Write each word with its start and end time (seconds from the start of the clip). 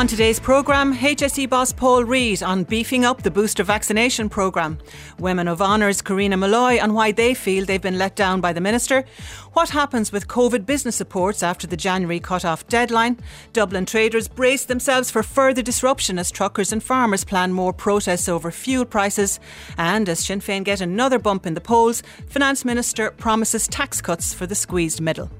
On 0.00 0.06
today's 0.06 0.40
programme, 0.40 0.96
HSE 0.96 1.46
boss 1.50 1.74
Paul 1.74 2.04
Reid 2.04 2.42
on 2.42 2.64
beefing 2.64 3.04
up 3.04 3.22
the 3.22 3.30
booster 3.30 3.62
vaccination 3.62 4.30
programme. 4.30 4.78
Women 5.18 5.46
of 5.46 5.60
Honour's 5.60 6.00
Karina 6.00 6.38
Molloy 6.38 6.80
on 6.80 6.94
why 6.94 7.12
they 7.12 7.34
feel 7.34 7.66
they've 7.66 7.82
been 7.82 7.98
let 7.98 8.16
down 8.16 8.40
by 8.40 8.54
the 8.54 8.62
Minister. 8.62 9.04
What 9.52 9.68
happens 9.68 10.10
with 10.10 10.26
COVID 10.26 10.64
business 10.64 10.96
supports 10.96 11.42
after 11.42 11.66
the 11.66 11.76
January 11.76 12.18
cut-off 12.18 12.66
deadline? 12.66 13.18
Dublin 13.52 13.84
traders 13.84 14.26
brace 14.26 14.64
themselves 14.64 15.10
for 15.10 15.22
further 15.22 15.60
disruption 15.60 16.18
as 16.18 16.30
truckers 16.30 16.72
and 16.72 16.82
farmers 16.82 17.22
plan 17.22 17.52
more 17.52 17.74
protests 17.74 18.26
over 18.26 18.50
fuel 18.50 18.86
prices. 18.86 19.38
And 19.76 20.08
as 20.08 20.20
Sinn 20.20 20.40
Féin 20.40 20.64
get 20.64 20.80
another 20.80 21.18
bump 21.18 21.44
in 21.44 21.52
the 21.52 21.60
polls, 21.60 22.02
Finance 22.26 22.64
Minister 22.64 23.10
promises 23.10 23.68
tax 23.68 24.00
cuts 24.00 24.32
for 24.32 24.46
the 24.46 24.54
squeezed 24.54 25.02
middle. 25.02 25.30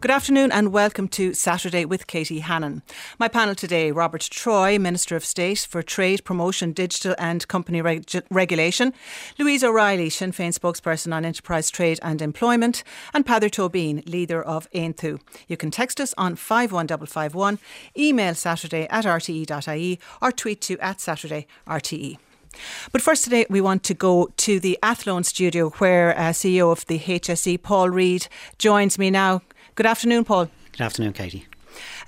Good 0.00 0.12
afternoon 0.12 0.52
and 0.52 0.72
welcome 0.72 1.08
to 1.08 1.34
Saturday 1.34 1.84
with 1.84 2.06
Katie 2.06 2.38
Hannon. 2.38 2.82
My 3.18 3.26
panel 3.26 3.56
today 3.56 3.90
Robert 3.90 4.20
Troy, 4.30 4.78
Minister 4.78 5.16
of 5.16 5.24
State 5.24 5.66
for 5.68 5.82
Trade, 5.82 6.24
Promotion, 6.24 6.70
Digital 6.70 7.16
and 7.18 7.48
Company 7.48 7.82
Reg- 7.82 8.04
Regulation, 8.30 8.94
Louise 9.40 9.64
O'Reilly, 9.64 10.08
Sinn 10.08 10.30
Féin 10.30 10.56
spokesperson 10.56 11.12
on 11.12 11.24
Enterprise 11.24 11.68
Trade 11.68 11.98
and 12.00 12.22
Employment, 12.22 12.84
and 13.12 13.26
Peadar 13.26 13.50
Tóibín, 13.50 14.08
leader 14.08 14.40
of 14.40 14.70
Aontú. 14.70 15.18
You 15.48 15.56
can 15.56 15.72
text 15.72 16.00
us 16.00 16.14
on 16.16 16.36
51551, 16.36 17.58
email 17.98 18.36
saturday 18.36 18.86
at 18.90 19.04
rte.ie 19.04 19.98
or 20.22 20.30
tweet 20.30 20.60
to 20.60 20.78
at 20.78 21.00
Saturday 21.00 21.48
RTE. 21.66 22.18
But 22.92 23.02
first 23.02 23.24
today, 23.24 23.46
we 23.50 23.60
want 23.60 23.82
to 23.82 23.94
go 23.94 24.30
to 24.36 24.60
the 24.60 24.78
Athlone 24.80 25.24
studio 25.24 25.70
where 25.78 26.16
uh, 26.16 26.30
CEO 26.30 26.70
of 26.70 26.86
the 26.86 27.00
HSE, 27.00 27.60
Paul 27.62 27.90
Reid, 27.90 28.28
joins 28.58 28.96
me 28.96 29.10
now. 29.10 29.42
Good 29.78 29.86
afternoon, 29.86 30.24
Paul. 30.24 30.50
Good 30.72 30.80
afternoon, 30.80 31.12
Katie. 31.12 31.46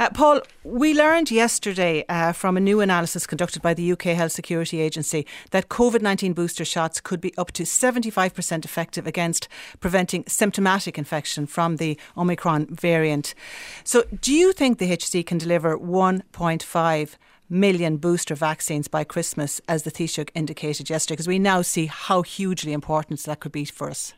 Uh, 0.00 0.10
Paul, 0.10 0.40
we 0.64 0.92
learned 0.92 1.30
yesterday 1.30 2.04
uh, 2.08 2.32
from 2.32 2.56
a 2.56 2.60
new 2.60 2.80
analysis 2.80 3.28
conducted 3.28 3.62
by 3.62 3.74
the 3.74 3.92
UK 3.92 4.06
Health 4.06 4.32
Security 4.32 4.80
Agency 4.80 5.24
that 5.52 5.68
COVID 5.68 6.02
19 6.02 6.32
booster 6.32 6.64
shots 6.64 7.00
could 7.00 7.20
be 7.20 7.32
up 7.38 7.52
to 7.52 7.62
75% 7.62 8.64
effective 8.64 9.06
against 9.06 9.46
preventing 9.78 10.24
symptomatic 10.26 10.98
infection 10.98 11.46
from 11.46 11.76
the 11.76 11.96
Omicron 12.16 12.66
variant. 12.74 13.36
So, 13.84 14.02
do 14.20 14.34
you 14.34 14.52
think 14.52 14.78
the 14.78 14.90
HSE 14.90 15.24
can 15.24 15.38
deliver 15.38 15.78
1.5 15.78 17.16
million 17.48 17.98
booster 17.98 18.34
vaccines 18.34 18.88
by 18.88 19.04
Christmas, 19.04 19.60
as 19.68 19.84
the 19.84 19.92
Taoiseach 19.92 20.30
indicated 20.34 20.90
yesterday? 20.90 21.14
Because 21.14 21.28
we 21.28 21.38
now 21.38 21.62
see 21.62 21.86
how 21.86 22.22
hugely 22.22 22.72
important 22.72 23.22
that 23.22 23.38
could 23.38 23.52
be 23.52 23.64
for 23.64 23.88
us. 23.88 24.12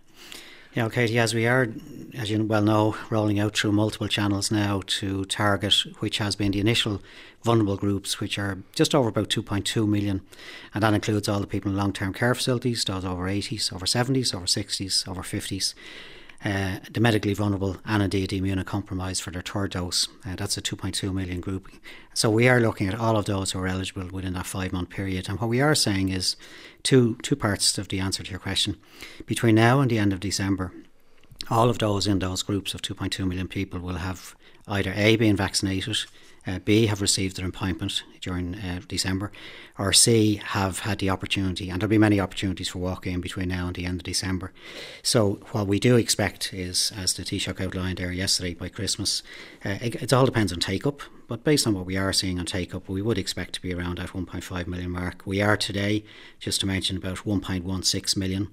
Yeah, 0.74 0.88
Katie, 0.88 1.18
as 1.18 1.34
we 1.34 1.46
are, 1.46 1.68
as 2.14 2.30
you 2.30 2.42
well 2.44 2.62
know, 2.62 2.96
rolling 3.10 3.38
out 3.38 3.54
through 3.54 3.72
multiple 3.72 4.08
channels 4.08 4.50
now 4.50 4.80
to 4.86 5.26
target 5.26 5.74
which 5.98 6.16
has 6.16 6.34
been 6.34 6.52
the 6.52 6.60
initial 6.60 7.02
vulnerable 7.42 7.76
groups, 7.76 8.20
which 8.20 8.38
are 8.38 8.56
just 8.74 8.94
over 8.94 9.10
about 9.10 9.28
2.2 9.28 9.86
million. 9.86 10.22
And 10.72 10.82
that 10.82 10.94
includes 10.94 11.28
all 11.28 11.40
the 11.40 11.46
people 11.46 11.70
in 11.70 11.76
long 11.76 11.92
term 11.92 12.14
care 12.14 12.34
facilities, 12.34 12.84
those 12.86 13.04
over 13.04 13.24
80s, 13.24 13.70
over 13.70 13.84
70s, 13.84 14.34
over 14.34 14.46
60s, 14.46 15.06
over 15.06 15.20
50s 15.20 15.74
uh, 16.44 16.78
the 16.90 17.00
medically 17.00 17.34
vulnerable 17.34 17.76
and 17.84 18.02
indeed 18.02 18.30
the 18.30 18.40
immunocompromised 18.40 19.22
for 19.22 19.30
their 19.30 19.42
third 19.42 19.70
dose. 19.70 20.08
Uh, 20.26 20.34
that's 20.34 20.56
a 20.56 20.62
2.2 20.62 21.12
million 21.14 21.40
group. 21.40 21.68
So 22.14 22.30
we 22.30 22.48
are 22.48 22.60
looking 22.60 22.88
at 22.88 22.98
all 22.98 23.16
of 23.16 23.26
those 23.26 23.52
who 23.52 23.60
are 23.60 23.68
eligible 23.68 24.08
within 24.12 24.32
that 24.34 24.46
five 24.46 24.72
month 24.72 24.90
period. 24.90 25.28
And 25.28 25.40
what 25.40 25.50
we 25.50 25.60
are 25.60 25.74
saying 25.74 26.08
is 26.08 26.36
two 26.82 27.16
two 27.22 27.36
parts 27.36 27.78
of 27.78 27.88
the 27.88 28.00
answer 28.00 28.22
to 28.22 28.30
your 28.30 28.40
question. 28.40 28.76
Between 29.26 29.54
now 29.54 29.80
and 29.80 29.90
the 29.90 29.98
end 29.98 30.12
of 30.12 30.20
December, 30.20 30.72
all 31.50 31.70
of 31.70 31.78
those 31.78 32.06
in 32.06 32.18
those 32.18 32.42
groups 32.42 32.74
of 32.74 32.82
2.2 32.82 33.26
million 33.26 33.48
people 33.48 33.80
will 33.80 33.96
have 33.96 34.34
either 34.68 34.92
A, 34.96 35.16
been 35.16 35.36
vaccinated, 35.36 35.98
uh, 36.46 36.58
B, 36.58 36.86
have 36.86 37.00
received 37.00 37.36
their 37.36 37.46
appointment 37.46 38.02
during 38.20 38.54
uh, 38.54 38.80
December, 38.88 39.30
or 39.78 39.92
C, 39.92 40.36
have 40.44 40.80
had 40.80 40.98
the 40.98 41.10
opportunity, 41.10 41.70
and 41.70 41.80
there'll 41.80 41.90
be 41.90 41.98
many 41.98 42.20
opportunities 42.20 42.68
for 42.68 42.78
walk-in 42.78 43.20
between 43.20 43.48
now 43.48 43.66
and 43.66 43.76
the 43.76 43.86
end 43.86 44.00
of 44.00 44.04
December. 44.04 44.52
So 45.02 45.40
what 45.52 45.66
we 45.66 45.78
do 45.78 45.96
expect 45.96 46.52
is, 46.52 46.92
as 46.96 47.14
the 47.14 47.22
Taoiseach 47.22 47.60
outlined 47.60 47.98
there 47.98 48.12
yesterday, 48.12 48.54
by 48.54 48.68
Christmas, 48.68 49.22
uh, 49.64 49.78
it, 49.80 50.02
it, 50.02 50.12
all 50.12 50.26
depends 50.26 50.52
on 50.52 50.60
take-up, 50.60 51.00
but 51.28 51.44
based 51.44 51.66
on 51.66 51.74
what 51.74 51.86
we 51.86 51.96
are 51.96 52.12
seeing 52.12 52.38
on 52.38 52.46
take-up, 52.46 52.88
we 52.88 53.02
would 53.02 53.18
expect 53.18 53.54
to 53.54 53.62
be 53.62 53.72
around 53.72 53.98
that 53.98 54.10
1.5 54.10 54.66
million 54.66 54.90
mark. 54.90 55.22
We 55.24 55.40
are 55.40 55.56
today, 55.56 56.04
just 56.40 56.60
to 56.60 56.66
mention, 56.66 56.96
about 56.96 57.18
1.16 57.18 58.16
million 58.16 58.48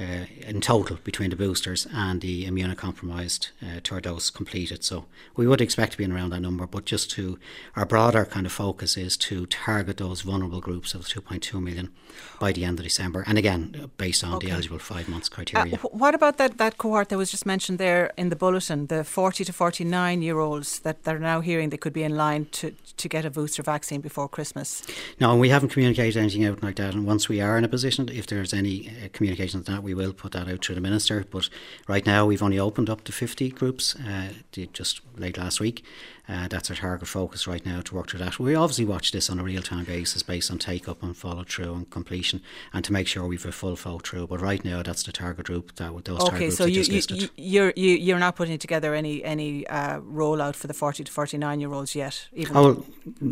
uh, 0.00 0.24
in 0.46 0.60
total 0.60 0.98
between 1.04 1.28
the 1.30 1.36
boosters 1.36 1.86
and 1.92 2.22
the 2.22 2.46
immunocompromised 2.46 3.50
uh, 3.62 3.80
third 3.84 4.04
dose 4.04 4.30
completed. 4.30 4.82
So 4.82 5.04
we 5.36 5.46
would 5.46 5.60
expect 5.60 5.92
to 5.92 5.98
be 5.98 6.04
in 6.04 6.12
around 6.12 6.30
that 6.30 6.40
number, 6.40 6.66
but 6.66 6.86
just 6.86 7.10
to 7.12 7.38
our 7.76 7.84
broader 7.84 8.24
kind 8.24 8.46
of 8.46 8.52
focus 8.52 8.96
is 8.96 9.16
to 9.18 9.44
target 9.46 9.98
those 9.98 10.22
vulnerable 10.22 10.60
groups 10.60 10.94
of 10.94 11.02
2.2 11.02 11.62
million 11.62 11.90
by 12.38 12.52
the 12.52 12.64
end 12.64 12.78
of 12.78 12.84
December. 12.84 13.24
And 13.26 13.36
again, 13.36 13.90
based 13.98 14.24
on 14.24 14.34
okay. 14.34 14.46
the 14.46 14.52
eligible 14.54 14.78
five 14.78 15.08
months 15.08 15.28
criteria. 15.28 15.74
Uh, 15.74 15.88
what 15.88 16.14
about 16.14 16.38
that, 16.38 16.56
that 16.58 16.78
cohort 16.78 17.10
that 17.10 17.18
was 17.18 17.30
just 17.30 17.44
mentioned 17.44 17.78
there 17.78 18.12
in 18.16 18.30
the 18.30 18.36
bulletin, 18.36 18.86
the 18.86 19.04
40 19.04 19.44
to 19.44 19.52
49 19.52 20.22
year 20.22 20.38
olds 20.38 20.80
that 20.80 21.04
they're 21.04 21.18
now 21.18 21.40
hearing 21.40 21.68
they 21.68 21.76
could 21.76 21.92
be 21.92 22.02
in 22.02 22.16
line 22.16 22.46
to, 22.52 22.74
to 22.96 23.08
get 23.08 23.24
a 23.24 23.30
booster 23.30 23.62
vaccine 23.62 24.00
before 24.00 24.28
Christmas? 24.28 24.82
No, 25.20 25.32
and 25.32 25.40
we 25.40 25.50
haven't 25.50 25.70
communicated 25.70 26.18
anything 26.18 26.44
out 26.46 26.62
like 26.62 26.76
that. 26.76 26.94
And 26.94 27.06
once 27.06 27.28
we 27.28 27.40
are 27.42 27.58
in 27.58 27.64
a 27.64 27.68
position, 27.68 28.08
if 28.08 28.26
there's 28.26 28.54
any 28.54 28.88
uh, 28.88 29.08
communication 29.12 29.58
on 29.58 29.64
that, 29.64 29.82
we 29.82 29.89
will 29.94 30.12
put 30.12 30.32
that 30.32 30.48
out 30.48 30.62
to 30.62 30.74
the 30.74 30.80
minister. 30.80 31.24
But 31.30 31.48
right 31.88 32.04
now, 32.04 32.26
we've 32.26 32.42
only 32.42 32.58
opened 32.58 32.90
up 32.90 33.04
to 33.04 33.12
50 33.12 33.50
groups 33.50 33.96
uh, 33.96 34.30
just 34.72 35.00
late 35.16 35.38
last 35.38 35.60
week. 35.60 35.84
Uh, 36.30 36.46
that's 36.46 36.70
our 36.70 36.76
target 36.76 37.08
focus 37.08 37.48
right 37.48 37.66
now 37.66 37.80
to 37.80 37.94
work 37.94 38.08
through 38.08 38.20
that. 38.20 38.38
We 38.38 38.54
obviously 38.54 38.84
watch 38.84 39.10
this 39.10 39.28
on 39.28 39.40
a 39.40 39.42
real 39.42 39.62
time 39.62 39.84
basis 39.84 40.22
based 40.22 40.48
on 40.50 40.58
take 40.58 40.88
up 40.88 41.02
and 41.02 41.16
follow 41.16 41.42
through 41.42 41.74
and 41.74 41.90
completion 41.90 42.40
and 42.72 42.84
to 42.84 42.92
make 42.92 43.08
sure 43.08 43.26
we've 43.26 43.44
a 43.44 43.50
full 43.50 43.74
follow 43.74 43.98
through. 43.98 44.28
But 44.28 44.40
right 44.40 44.64
now, 44.64 44.82
that's 44.82 45.02
the 45.02 45.10
target 45.10 45.46
group 45.46 45.74
that 45.76 46.04
those 46.04 46.20
okay, 46.28 46.50
so 46.50 46.66
you, 46.66 46.82
you, 46.82 47.28
you're 47.36 47.72
you, 47.74 47.96
you're 47.96 48.18
not 48.20 48.36
putting 48.36 48.58
together 48.58 48.94
any 48.94 49.24
any 49.24 49.66
uh, 49.66 49.98
rollout 50.00 50.54
for 50.54 50.68
the 50.68 50.74
40 50.74 51.04
to 51.04 51.10
49 51.10 51.60
year 51.60 51.72
olds 51.72 51.96
yet. 51.96 52.28
Even 52.32 52.56
oh, 52.56 52.62
well, 52.62 52.84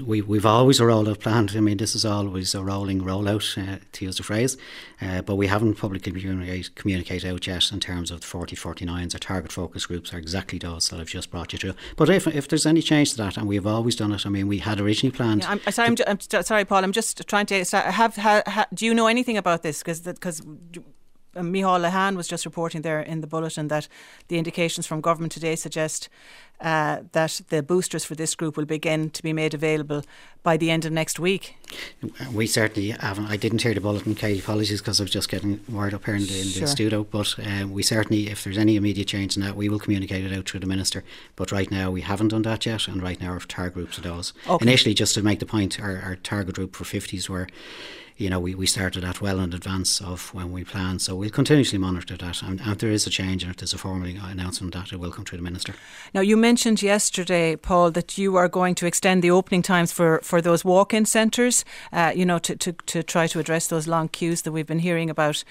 we 0.04 0.20
we've 0.20 0.46
always 0.46 0.80
a 0.80 0.82
rollout 0.82 1.20
planned. 1.20 1.52
I 1.54 1.60
mean, 1.60 1.76
this 1.76 1.94
is 1.94 2.04
always 2.04 2.52
a 2.54 2.64
rolling 2.64 3.02
rollout 3.02 3.56
uh, 3.56 3.78
to 3.92 4.04
use 4.04 4.16
the 4.16 4.24
phrase, 4.24 4.56
uh, 5.00 5.22
but 5.22 5.36
we 5.36 5.46
haven't 5.46 5.76
publicly 5.76 6.10
communicate, 6.10 6.74
communicate 6.74 7.24
out 7.24 7.46
yet 7.46 7.70
in 7.70 7.78
terms 7.78 8.10
of 8.10 8.22
the 8.22 8.26
40 8.26 8.56
49s. 8.56 9.14
Our 9.14 9.20
target 9.20 9.52
focus 9.52 9.86
groups 9.86 10.12
are 10.12 10.18
exactly 10.18 10.58
those 10.58 10.88
that 10.88 10.98
I've 10.98 11.08
just 11.08 11.30
brought 11.30 11.52
you 11.52 11.60
through. 11.60 11.74
But 11.94 12.10
if 12.10 12.26
if 12.26 12.48
there's 12.48 12.66
any 12.66 12.82
change 12.88 13.10
to 13.12 13.16
that, 13.18 13.36
and 13.36 13.46
we've 13.46 13.66
always 13.66 13.96
done 13.96 14.12
it. 14.12 14.26
I 14.26 14.30
mean, 14.30 14.48
we 14.48 14.58
had 14.58 14.80
originally 14.80 15.14
planned. 15.14 15.42
Yeah, 15.42 15.58
I'm, 15.66 15.72
sorry, 15.72 15.88
I'm, 15.88 15.96
I'm, 16.06 16.42
sorry, 16.42 16.64
Paul. 16.64 16.84
I'm 16.84 16.92
just 16.92 17.26
trying 17.28 17.46
to 17.46 17.64
have. 17.64 18.16
have, 18.16 18.46
have 18.46 18.68
do 18.72 18.86
you 18.86 18.94
know 18.94 19.06
anything 19.06 19.36
about 19.36 19.62
this? 19.62 19.78
Because 19.78 20.00
because 20.00 20.42
uh, 21.38 21.42
Micheál 21.42 21.80
Lehane 21.80 22.16
was 22.16 22.28
just 22.28 22.44
reporting 22.44 22.82
there 22.82 23.00
in 23.00 23.20
the 23.20 23.26
bulletin 23.26 23.68
that 23.68 23.88
the 24.28 24.38
indications 24.38 24.86
from 24.86 25.00
government 25.00 25.32
today 25.32 25.56
suggest 25.56 26.08
uh, 26.60 27.02
that 27.12 27.40
the 27.48 27.62
boosters 27.62 28.04
for 28.04 28.14
this 28.14 28.34
group 28.34 28.56
will 28.56 28.64
begin 28.64 29.10
to 29.10 29.22
be 29.22 29.32
made 29.32 29.54
available 29.54 30.02
by 30.42 30.56
the 30.56 30.70
end 30.70 30.84
of 30.84 30.92
next 30.92 31.20
week. 31.20 31.54
We 32.32 32.46
certainly 32.46 32.90
haven't. 32.90 33.26
I 33.26 33.36
didn't 33.36 33.62
hear 33.62 33.74
the 33.74 33.80
bulletin, 33.80 34.14
Katie. 34.14 34.40
Apologies 34.40 34.80
because 34.80 35.00
I 35.00 35.04
was 35.04 35.12
just 35.12 35.28
getting 35.28 35.60
word 35.68 35.94
up 35.94 36.04
here 36.04 36.16
in 36.16 36.26
the, 36.26 36.40
in 36.40 36.46
sure. 36.46 36.62
the 36.62 36.66
studio. 36.66 37.04
But 37.04 37.36
um, 37.38 37.72
we 37.72 37.82
certainly, 37.82 38.28
if 38.28 38.42
there's 38.42 38.58
any 38.58 38.76
immediate 38.76 39.06
change 39.06 39.36
in 39.36 39.42
that, 39.42 39.56
we 39.56 39.68
will 39.68 39.78
communicate 39.78 40.24
it 40.24 40.36
out 40.36 40.46
to 40.46 40.58
the 40.58 40.66
minister. 40.66 41.04
But 41.36 41.52
right 41.52 41.70
now, 41.70 41.90
we 41.90 42.00
haven't 42.00 42.28
done 42.28 42.42
that 42.42 42.66
yet, 42.66 42.88
and 42.88 43.02
right 43.02 43.20
now, 43.20 43.30
our 43.30 43.40
target 43.40 43.74
groups 43.74 43.98
are 43.98 44.02
those. 44.02 44.32
Okay. 44.48 44.64
Initially, 44.64 44.94
just 44.94 45.14
to 45.14 45.22
make 45.22 45.38
the 45.38 45.46
point, 45.46 45.80
our, 45.80 45.98
our 45.98 46.16
target 46.16 46.56
group 46.56 46.74
for 46.74 46.84
50s 46.84 47.28
were 47.28 47.46
you 48.18 48.28
know, 48.28 48.40
we, 48.40 48.54
we 48.54 48.66
started 48.66 49.04
that 49.04 49.20
well 49.20 49.38
in 49.38 49.54
advance 49.54 50.00
of 50.00 50.34
when 50.34 50.50
we 50.50 50.64
planned. 50.64 51.00
So 51.00 51.14
we'll 51.14 51.30
continuously 51.30 51.78
monitor 51.78 52.16
that. 52.16 52.42
And, 52.42 52.60
and 52.60 52.72
if 52.72 52.78
there 52.78 52.90
is 52.90 53.06
a 53.06 53.10
change 53.10 53.44
and 53.44 53.50
if 53.50 53.58
there's 53.58 53.72
a 53.72 53.78
formal 53.78 54.08
announcement 54.08 54.74
that, 54.74 54.92
it 54.92 54.98
will 54.98 55.12
come 55.12 55.24
to 55.26 55.36
the 55.36 55.42
Minister. 55.42 55.74
Now, 56.12 56.20
you 56.20 56.36
mentioned 56.36 56.82
yesterday, 56.82 57.54
Paul, 57.54 57.92
that 57.92 58.18
you 58.18 58.34
are 58.34 58.48
going 58.48 58.74
to 58.74 58.86
extend 58.86 59.22
the 59.22 59.30
opening 59.30 59.62
times 59.62 59.92
for, 59.92 60.20
for 60.24 60.42
those 60.42 60.64
walk 60.64 60.92
in 60.92 61.06
centres, 61.06 61.64
uh, 61.92 62.12
you 62.14 62.26
know, 62.26 62.40
to, 62.40 62.56
to, 62.56 62.72
to 62.72 63.02
try 63.04 63.28
to 63.28 63.38
address 63.38 63.68
those 63.68 63.86
long 63.86 64.08
queues 64.08 64.42
that 64.42 64.50
we've 64.50 64.66
been 64.66 64.80
hearing 64.80 65.08
about. 65.08 65.44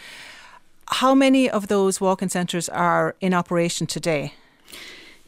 How 0.90 1.16
many 1.16 1.50
of 1.50 1.70
those 1.70 2.02
walk 2.02 2.22
in 2.22 2.28
centres 2.28 2.68
are 2.68 3.16
in 3.22 3.34
operation 3.34 3.88
today? 3.88 4.34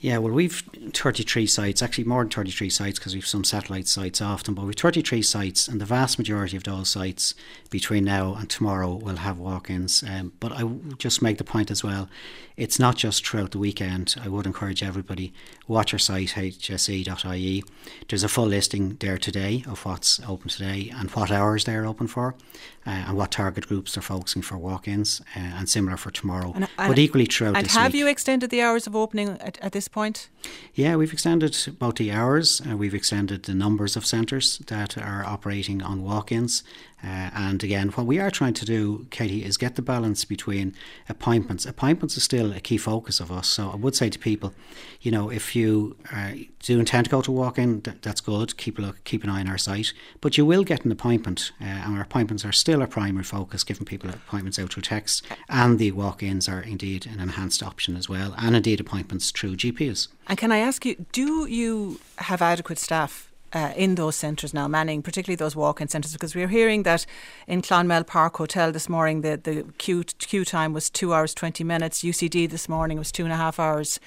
Yeah, 0.02 0.20
well, 0.20 0.32
we've 0.32 0.64
33 0.94 1.46
sites, 1.46 1.82
actually 1.82 2.06
more 2.06 2.24
than 2.24 2.32
33 2.32 2.70
sites 2.70 2.98
because 2.98 3.14
we've 3.14 3.28
some 3.28 3.44
satellite 3.44 3.88
sites 3.88 4.22
often, 4.22 4.54
but 4.54 4.66
we've 4.66 4.76
33 4.76 5.22
sites, 5.22 5.68
and 5.68 5.82
the 5.82 5.86
vast 5.86 6.18
majority 6.18 6.56
of 6.56 6.64
those 6.64 6.90
sites 6.90 7.36
between 7.70 8.06
now 8.06 8.34
and 8.34 8.50
tomorrow 8.50 8.94
will 8.94 9.18
have 9.18 9.40
walk 9.40 9.70
ins. 9.70 10.02
Um, 10.04 10.32
but 10.40 10.54
I 10.54 10.64
just 10.98 11.22
make 11.22 11.38
the 11.38 11.44
point 11.44 11.70
as 11.70 11.84
well 11.84 12.08
it's 12.60 12.78
not 12.78 12.98
just 12.98 13.26
throughout 13.26 13.52
the 13.52 13.58
weekend. 13.58 14.16
I 14.22 14.28
would 14.28 14.46
encourage 14.46 14.84
everybody 14.84 15.32
watch 15.66 15.94
our 15.94 16.00
site 16.00 16.32
hse.ie. 16.32 17.64
There's 18.10 18.24
a 18.24 18.28
full 18.28 18.48
listing 18.48 18.98
there 19.00 19.18
today 19.18 19.64
of 19.66 19.86
what's 19.86 20.20
open 20.28 20.50
today 20.50 20.92
and 20.94 21.10
what 21.12 21.32
hours 21.32 21.64
they're 21.64 21.86
open 21.86 22.08
for, 22.08 22.36
uh, 22.86 22.90
and 22.90 23.16
what 23.16 23.32
target 23.32 23.68
groups 23.68 23.94
they're 23.94 24.04
focusing 24.04 24.42
for 24.42 24.58
walk-ins, 24.58 25.22
uh, 25.38 25.40
and 25.40 25.70
similar 25.70 25.96
for 25.96 26.12
tomorrow. 26.12 26.52
And, 26.54 26.68
and 26.78 26.90
but 26.90 27.00
equally 27.00 27.26
throughout. 27.26 27.56
And 27.56 27.66
have 27.68 27.94
week. 27.94 28.00
you 28.00 28.08
extended 28.08 28.50
the 28.50 28.62
hours 28.62 28.88
of 28.88 28.96
opening 28.96 29.30
at, 29.40 29.58
at 29.62 29.72
this 29.72 29.88
point? 29.92 30.30
Yeah, 30.74 30.96
we've 30.96 31.14
extended 31.14 31.58
both 31.80 31.96
the 31.96 32.12
hours, 32.12 32.62
uh, 32.70 32.78
we've 32.78 32.94
extended 32.94 33.44
the 33.44 33.54
numbers 33.54 33.96
of 33.96 34.06
centres 34.06 34.60
that 34.68 34.98
are 34.98 35.26
operating 35.26 35.82
on 35.82 36.04
walk 36.04 36.32
ins. 36.32 36.64
Uh, 37.04 37.30
and 37.34 37.64
again, 37.64 37.90
what 37.90 38.06
we 38.06 38.20
are 38.20 38.30
trying 38.30 38.54
to 38.54 38.66
do, 38.66 39.08
Katie, 39.10 39.44
is 39.44 39.58
get 39.58 39.76
the 39.76 39.82
balance 39.82 40.26
between 40.26 40.76
appointments. 41.08 41.66
Appointments 41.66 42.18
is 42.18 42.24
still 42.24 42.52
a 42.52 42.60
key 42.60 42.78
focus 42.78 43.20
of 43.20 43.32
us. 43.32 43.48
So 43.48 43.70
I 43.70 43.76
would 43.76 43.96
say 43.96 44.10
to 44.10 44.20
people, 44.20 44.54
you 45.02 45.12
know, 45.12 45.30
if 45.30 45.56
you 45.56 45.96
uh, 46.12 46.32
do 46.60 46.80
intend 46.80 47.06
to 47.06 47.12
go 47.12 47.22
to 47.22 47.32
walk 47.32 47.58
in, 47.58 47.82
th- 47.82 47.98
that's 48.02 48.22
good. 48.22 48.58
Keep 48.58 48.80
a 48.80 48.82
look, 48.82 49.04
keep 49.06 49.24
an 49.24 49.30
eye 49.30 49.40
on 49.40 49.48
our 49.48 49.58
site. 49.58 49.94
But 50.20 50.38
you 50.38 50.46
will 50.46 50.64
get 50.64 50.84
an 50.84 50.92
appointment, 50.92 51.52
uh, 51.62 51.66
and 51.66 51.96
our 51.96 52.02
appointments 52.02 52.44
are 52.44 52.52
still 52.52 52.82
our 52.82 52.88
primary 52.88 53.24
focus, 53.24 53.64
giving 53.64 53.86
people 53.86 54.10
appointments 54.10 54.60
out 54.60 54.74
through 54.74 54.84
text. 54.84 55.26
And 55.48 55.80
the 55.80 55.92
walk 55.94 56.22
ins 56.22 56.50
are 56.50 56.62
indeed 56.62 57.06
an 57.06 57.20
enhanced 57.20 57.64
option 57.64 57.96
as 57.96 58.10
well, 58.10 58.36
and 58.38 58.56
indeed 58.56 58.82
appointments 58.82 59.32
through 59.32 59.56
GPs. 59.56 60.10
And 60.28 60.38
can 60.38 60.52
I 60.52 60.58
ask 60.58 60.86
you, 60.86 61.06
do 61.12 61.46
you 61.48 62.00
have 62.18 62.42
adequate 62.42 62.78
staff 62.78 63.29
uh, 63.54 63.74
in 63.76 63.96
those 63.96 64.16
centres 64.16 64.54
now, 64.54 64.68
manning 64.68 65.02
particularly 65.02 65.36
those 65.36 65.56
walk-in 65.56 65.88
centres, 65.88 66.14
because 66.14 66.36
we 66.36 66.44
are 66.44 66.48
hearing 66.48 66.84
that 66.84 67.06
in 67.48 67.62
Clonmel 67.62 68.04
Park 68.06 68.38
Hotel 68.38 68.72
this 68.72 68.90
morning 68.90 69.22
the 69.22 69.38
the 69.38 69.66
queue 69.78 70.04
queue 70.04 70.46
time 70.46 70.74
was 70.74 70.90
two 70.90 71.14
hours 71.14 71.34
twenty 71.34 71.64
minutes. 71.64 72.04
UCD 72.04 72.50
this 72.50 72.70
morning 72.70 72.98
was 72.98 73.12
two 73.12 73.24
and 73.24 73.34
a 73.34 73.38
half 73.38 73.60
hours. 73.60 74.00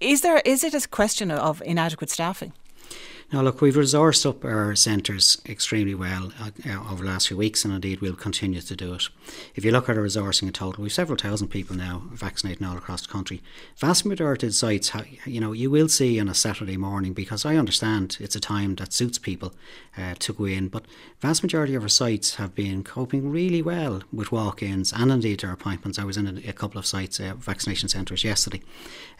Is 0.00 0.20
there 0.20 0.42
is 0.44 0.64
it 0.64 0.74
a 0.74 0.88
question 0.88 1.30
of 1.30 1.62
inadequate 1.64 2.10
staffing? 2.10 2.52
Now, 3.32 3.42
look, 3.42 3.60
we've 3.60 3.74
resourced 3.74 4.24
up 4.24 4.44
our 4.44 4.76
centres 4.76 5.42
extremely 5.46 5.96
well 5.96 6.32
uh, 6.40 6.50
over 6.88 7.02
the 7.02 7.10
last 7.10 7.26
few 7.26 7.36
weeks, 7.36 7.64
and 7.64 7.74
indeed 7.74 8.00
we'll 8.00 8.14
continue 8.14 8.60
to 8.60 8.76
do 8.76 8.94
it. 8.94 9.08
If 9.56 9.64
you 9.64 9.72
look 9.72 9.88
at 9.88 9.96
our 9.96 10.04
resourcing 10.04 10.44
in 10.44 10.52
total, 10.52 10.84
we've 10.84 10.92
several 10.92 11.18
thousand 11.18 11.48
people 11.48 11.74
now 11.74 12.04
vaccinating 12.12 12.64
all 12.64 12.76
across 12.76 13.04
the 13.04 13.12
country. 13.12 13.42
Vast 13.78 14.06
majority 14.06 14.46
of 14.46 14.54
sites, 14.54 14.92
you 15.24 15.40
know, 15.40 15.50
you 15.50 15.72
will 15.72 15.88
see 15.88 16.20
on 16.20 16.28
a 16.28 16.34
Saturday 16.34 16.76
morning 16.76 17.14
because 17.14 17.44
I 17.44 17.56
understand 17.56 18.16
it's 18.20 18.36
a 18.36 18.40
time 18.40 18.76
that 18.76 18.92
suits 18.92 19.18
people 19.18 19.52
uh, 19.98 20.14
to 20.20 20.32
go 20.32 20.44
in, 20.44 20.68
but 20.68 20.84
vast 21.20 21.42
majority 21.42 21.74
of 21.74 21.82
our 21.82 21.88
sites 21.88 22.36
have 22.36 22.54
been 22.54 22.84
coping 22.84 23.28
really 23.28 23.60
well 23.60 24.02
with 24.12 24.30
walk-ins 24.30 24.92
and 24.92 25.10
indeed 25.10 25.44
our 25.44 25.52
appointments. 25.52 25.98
I 25.98 26.04
was 26.04 26.16
in 26.16 26.28
a, 26.28 26.48
a 26.50 26.52
couple 26.52 26.78
of 26.78 26.86
sites, 26.86 27.18
uh, 27.18 27.34
vaccination 27.36 27.88
centres 27.88 28.22
yesterday, 28.22 28.62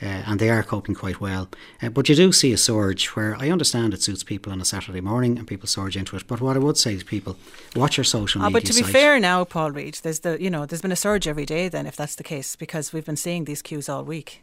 uh, 0.01 0.23
and 0.27 0.39
they 0.39 0.51
are 0.51 0.63
coping 0.63 0.95
quite 0.95 1.21
well. 1.21 1.49
Uh, 1.83 1.89
but 1.89 2.09
you 2.09 2.15
do 2.15 2.31
see 2.31 2.53
a 2.53 2.57
surge 2.57 3.09
where 3.09 3.35
I 3.41 3.51
understand 3.51 3.96
it 3.97 4.03
suits 4.03 4.23
people 4.23 4.53
on 4.53 4.61
a 4.61 4.65
Saturday 4.65 5.01
morning 5.01 5.39
and 5.39 5.47
people 5.47 5.67
surge 5.67 5.97
into 5.97 6.17
it. 6.17 6.27
But 6.27 6.41
what 6.41 6.57
I 6.57 6.61
would 6.61 6.77
say 6.77 6.97
to 6.97 7.05
people, 7.05 7.37
watch 7.75 7.97
your 7.97 8.05
social 8.05 8.41
media. 8.41 8.51
Oh, 8.51 8.53
but 8.53 8.67
to 8.67 8.75
be 8.75 8.83
site. 8.83 8.93
fair 8.93 9.19
now, 9.19 9.45
Paul 9.45 9.73
Reid, 9.73 9.99
there's 10.03 10.21
the 10.21 10.41
you 10.41 10.51
know 10.51 10.67
there's 10.67 10.83
been 10.83 10.93
a 10.93 10.97
surge 10.97 11.27
every 11.27 11.47
day 11.47 11.69
then 11.69 11.87
if 11.87 11.97
that's 11.97 12.15
the 12.15 12.25
case 12.25 12.55
because 12.57 12.93
we've 12.93 13.05
been 13.05 13.17
seeing 13.17 13.45
these 13.45 13.63
queues 13.63 13.89
all 13.89 14.05
week. 14.05 14.43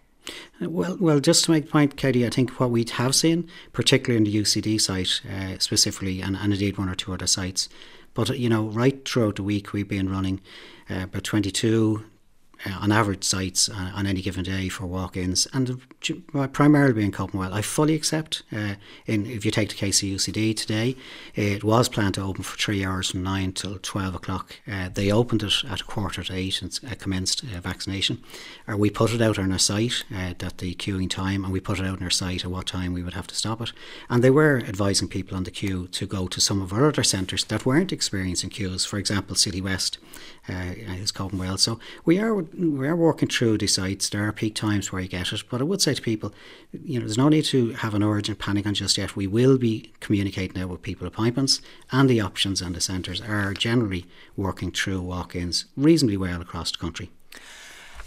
Well, 0.62 0.98
well, 1.00 1.20
just 1.20 1.46
to 1.46 1.52
make 1.52 1.66
the 1.66 1.72
point, 1.72 1.98
Katie, 1.98 2.26
I 2.26 2.30
think 2.30 2.58
what 2.60 2.72
we 2.72 2.86
have 2.94 3.14
seen, 3.14 3.50
particularly 3.74 4.18
in 4.18 4.24
the 4.24 4.42
UCD 4.42 4.80
site 4.80 5.22
uh, 5.30 5.60
specifically, 5.60 6.22
and, 6.22 6.38
and 6.38 6.54
indeed 6.54 6.78
one 6.78 6.88
or 6.88 6.96
two 6.96 7.14
other 7.14 7.28
sites, 7.28 7.68
but 8.14 8.38
you 8.38 8.50
know, 8.50 8.68
right 8.68 9.08
throughout 9.08 9.36
the 9.36 9.44
week 9.44 9.74
we've 9.74 9.88
been 9.88 10.10
running 10.10 10.40
uh, 10.90 11.04
about 11.04 11.24
22 11.24 12.04
uh, 12.66 12.78
on 12.82 12.92
average 12.92 13.24
sites 13.24 13.70
uh, 13.70 13.92
on 13.94 14.06
any 14.06 14.22
given 14.22 14.44
day 14.44 14.70
for 14.70 14.86
walk-ins, 14.86 15.48
and 15.54 15.82
primarily 16.52 16.94
being 16.94 17.12
coping 17.12 17.40
well. 17.40 17.54
I 17.54 17.62
fully 17.62 17.96
accept. 17.96 18.44
Uh, 18.52 18.76
in 19.06 19.26
if 19.26 19.46
you 19.46 19.52
take 19.52 19.70
the 19.70 19.76
case 19.76 20.02
of 20.02 20.10
UCD 20.10 20.56
today, 20.56 20.96
it 21.36 21.64
was 21.64 21.90
planned 21.90 22.16
to 22.16 22.22
open 22.22 22.44
for 22.44 22.58
three 22.58 22.84
hours 22.84 23.12
from 23.12 23.24
nine 23.24 23.52
till 23.54 23.78
twelve 23.80 24.16
o'clock. 24.16 24.56
Uh, 24.72 24.90
they 24.90 25.12
opened 25.12 25.44
it 25.44 25.64
at 25.70 25.82
a 25.82 25.86
quarter 25.86 26.24
to 26.24 26.34
eight 26.34 26.62
and 26.62 26.80
uh, 26.90 26.96
commenced 26.96 27.44
uh, 27.44 27.60
vaccination. 27.60 28.22
We 28.76 28.90
put 28.90 29.14
it 29.14 29.22
out 29.22 29.40
on 29.40 29.52
our 29.52 29.60
site 29.60 30.04
at 30.12 30.40
the 30.40 30.74
queuing 30.76 31.10
time, 31.10 31.44
and 31.44 31.54
we 31.54 31.60
put 31.60 31.80
it 31.80 31.86
out 31.86 31.98
on 31.98 32.04
our 32.04 32.10
site 32.10 32.46
at 32.46 32.52
what 32.52 32.68
time 32.68 32.94
we 32.94 33.04
would 33.04 33.14
have 33.14 33.28
to 33.28 33.36
stop 33.36 33.62
it. 33.62 33.72
And 34.10 34.24
they 34.24 34.30
were 34.30 34.60
advising 34.60 35.08
people 35.08 35.36
on 35.38 35.44
the 35.44 35.52
queue 35.52 35.88
to 35.88 36.06
go 36.06 36.28
to 36.28 36.42
some 36.42 36.62
of 36.62 36.74
our 36.74 36.88
other 36.88 37.04
centres 37.04 37.44
that 37.46 37.66
weren't 37.66 37.92
experiencing 37.92 38.50
queues. 38.50 38.86
For 38.86 38.98
example, 38.98 39.36
City 39.36 39.62
West 39.62 39.98
is 40.48 41.12
coping 41.12 41.40
well. 41.40 41.58
So 41.58 41.80
we 42.06 42.20
are 42.20 42.36
we 42.36 42.88
are 42.88 42.96
working 42.96 43.30
through 43.30 43.58
these 43.60 43.74
sites. 43.74 44.10
There 44.10 44.28
are 44.28 44.32
peak 44.32 44.56
times 44.56 44.92
where 44.92 45.02
you 45.02 45.08
get 45.08 45.32
it, 45.32 45.44
but 45.50 45.62
I 45.62 45.64
would 45.64 45.82
say 45.82 45.94
to 45.94 46.02
people, 46.02 46.34
you 46.72 47.00
know, 47.00 47.06
there's 47.06 47.18
no 47.18 47.30
need 47.30 47.46
to 47.46 47.72
have 47.74 47.94
an 47.94 48.04
urgent 48.04 48.40
panic 48.40 48.66
on 48.66 48.74
just 48.74 48.98
yet. 48.98 49.16
We 49.16 49.28
will 49.28 49.58
be 49.58 49.92
communicating 50.00 50.60
now 50.60 50.68
with 50.68 50.82
people 50.82 51.08
appointments, 51.08 51.62
and 51.92 52.10
the 52.10 52.20
options 52.22 52.62
and 52.62 52.76
the 52.76 52.82
centres 52.82 53.22
are 53.22 53.54
generally 53.54 54.06
working 54.36 54.72
through 54.72 55.02
walk-ins 55.02 55.66
reasonably 55.78 56.18
well 56.18 56.42
across 56.42 56.72
the 56.72 56.78
country. 56.78 57.10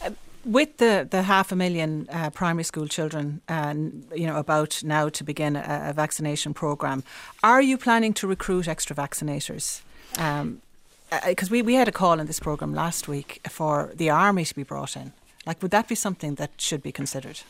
Uh, 0.04 0.10
with 0.44 0.76
the, 0.76 1.06
the 1.10 1.22
half 1.22 1.50
a 1.50 1.56
million 1.56 2.06
uh, 2.10 2.30
primary 2.30 2.64
school 2.64 2.86
children, 2.86 3.40
and 3.48 4.06
you 4.14 4.26
know 4.26 4.36
about 4.36 4.82
now 4.84 5.08
to 5.08 5.24
begin 5.24 5.56
a, 5.56 5.86
a 5.90 5.92
vaccination 5.92 6.52
program, 6.52 7.02
are 7.42 7.62
you 7.62 7.78
planning 7.78 8.12
to 8.14 8.26
recruit 8.26 8.68
extra 8.68 8.94
vaccinators? 8.94 9.82
Um, 10.18 10.62
because 11.10 11.50
uh, 11.50 11.52
we, 11.52 11.62
we 11.62 11.74
had 11.74 11.88
a 11.88 11.92
call 11.92 12.20
in 12.20 12.26
this 12.26 12.40
programme 12.40 12.74
last 12.74 13.08
week 13.08 13.40
for 13.48 13.92
the 13.94 14.10
army 14.10 14.44
to 14.44 14.54
be 14.54 14.62
brought 14.62 14.96
in. 14.96 15.12
Like, 15.46 15.62
would 15.62 15.70
that 15.70 15.86
be 15.86 15.94
something 15.94 16.34
that 16.36 16.50
should 16.58 16.82
be 16.82 16.90
considered? 16.90 17.40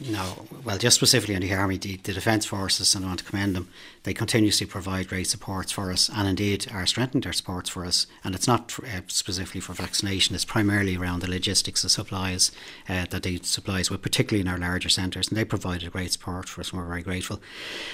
No, 0.00 0.46
well, 0.64 0.76
just 0.76 0.96
specifically 0.96 1.36
on 1.36 1.40
the 1.42 1.54
Army, 1.54 1.78
the, 1.78 1.96
the 1.98 2.12
Defence 2.12 2.44
Forces, 2.46 2.96
and 2.96 3.04
I 3.04 3.08
want 3.08 3.20
to 3.20 3.24
commend 3.24 3.54
them, 3.54 3.68
they 4.02 4.12
continuously 4.12 4.66
provide 4.66 5.08
great 5.08 5.28
supports 5.28 5.70
for 5.70 5.92
us 5.92 6.10
and 6.12 6.26
indeed 6.26 6.66
are 6.72 6.84
strengthening 6.84 7.22
their 7.22 7.32
supports 7.32 7.70
for 7.70 7.86
us. 7.86 8.08
And 8.24 8.34
it's 8.34 8.48
not 8.48 8.76
uh, 8.80 9.02
specifically 9.06 9.60
for 9.60 9.72
vaccination, 9.72 10.34
it's 10.34 10.44
primarily 10.44 10.96
around 10.96 11.22
the 11.22 11.30
logistics 11.30 11.84
of 11.84 11.92
supplies 11.92 12.50
uh, 12.88 13.06
that 13.10 13.22
they 13.22 13.38
supplies 13.42 13.88
with, 13.88 14.02
particularly 14.02 14.40
in 14.40 14.48
our 14.48 14.58
larger 14.58 14.88
centres. 14.88 15.28
And 15.28 15.38
they 15.38 15.44
provided 15.44 15.92
great 15.92 16.12
support 16.12 16.48
for 16.48 16.60
us 16.60 16.72
and 16.72 16.80
we're 16.80 16.88
very 16.88 17.02
grateful. 17.02 17.40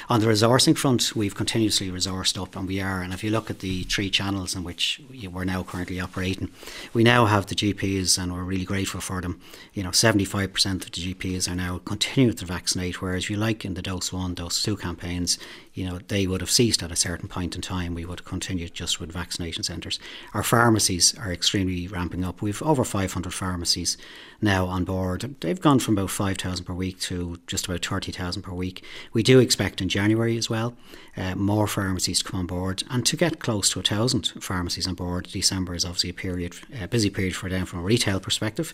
On 0.08 0.20
the 0.20 0.26
resourcing 0.26 0.78
front, 0.78 1.14
we've 1.14 1.34
continuously 1.34 1.90
resourced 1.90 2.40
up 2.40 2.56
and 2.56 2.66
we 2.66 2.80
are. 2.80 3.02
And 3.02 3.12
if 3.12 3.22
you 3.22 3.30
look 3.30 3.50
at 3.50 3.58
the 3.58 3.82
three 3.84 4.08
channels 4.08 4.56
in 4.56 4.64
which 4.64 5.02
we're 5.30 5.44
now 5.44 5.62
currently 5.64 6.00
operating, 6.00 6.50
we 6.94 7.04
now 7.04 7.26
have 7.26 7.46
the 7.46 7.54
GPs 7.54 8.18
and 8.18 8.32
we're 8.32 8.42
really 8.42 8.64
grateful 8.64 9.02
for 9.02 9.20
them. 9.20 9.38
You 9.74 9.82
know, 9.82 9.90
75% 9.90 10.86
of 10.86 10.90
the 10.90 11.14
GPs 11.14 11.46
are 11.46 11.54
now 11.54 11.78
continue 11.90 12.32
to 12.32 12.44
vaccinate, 12.44 13.02
whereas 13.02 13.28
you 13.28 13.36
like 13.36 13.64
in 13.64 13.74
the 13.74 13.82
dose 13.82 14.12
one, 14.12 14.32
dose 14.32 14.62
two 14.62 14.76
campaigns, 14.76 15.40
you 15.74 15.84
know, 15.84 15.98
they 16.08 16.26
would 16.26 16.40
have 16.40 16.50
ceased 16.50 16.82
at 16.82 16.90
a 16.90 16.96
certain 16.96 17.28
point 17.28 17.54
in 17.54 17.62
time. 17.62 17.94
We 17.94 18.04
would 18.04 18.20
have 18.20 18.26
continued 18.26 18.74
just 18.74 19.00
with 19.00 19.12
vaccination 19.12 19.62
centres. 19.62 19.98
Our 20.34 20.42
pharmacies 20.42 21.16
are 21.18 21.32
extremely 21.32 21.86
ramping 21.86 22.24
up. 22.24 22.42
We've 22.42 22.62
over 22.62 22.84
500 22.84 23.32
pharmacies 23.32 23.96
now 24.40 24.66
on 24.66 24.84
board. 24.84 25.36
They've 25.40 25.60
gone 25.60 25.78
from 25.78 25.96
about 25.96 26.10
5,000 26.10 26.64
per 26.64 26.72
week 26.72 26.98
to 27.00 27.38
just 27.46 27.66
about 27.66 27.84
30,000 27.84 28.42
per 28.42 28.52
week. 28.52 28.84
We 29.12 29.22
do 29.22 29.38
expect 29.38 29.80
in 29.80 29.88
January 29.88 30.36
as 30.36 30.50
well 30.50 30.76
uh, 31.16 31.34
more 31.34 31.66
pharmacies 31.66 32.18
to 32.20 32.24
come 32.24 32.40
on 32.40 32.46
board 32.46 32.82
and 32.90 33.04
to 33.06 33.16
get 33.16 33.40
close 33.40 33.70
to 33.70 33.80
a 33.80 33.82
thousand 33.82 34.32
pharmacies 34.40 34.86
on 34.86 34.94
board. 34.94 35.28
December 35.32 35.74
is 35.74 35.84
obviously 35.84 36.10
a 36.10 36.14
period, 36.14 36.54
a 36.80 36.88
busy 36.88 37.10
period 37.10 37.36
for 37.36 37.48
them 37.48 37.66
from 37.66 37.80
a 37.80 37.82
retail 37.82 38.20
perspective, 38.20 38.72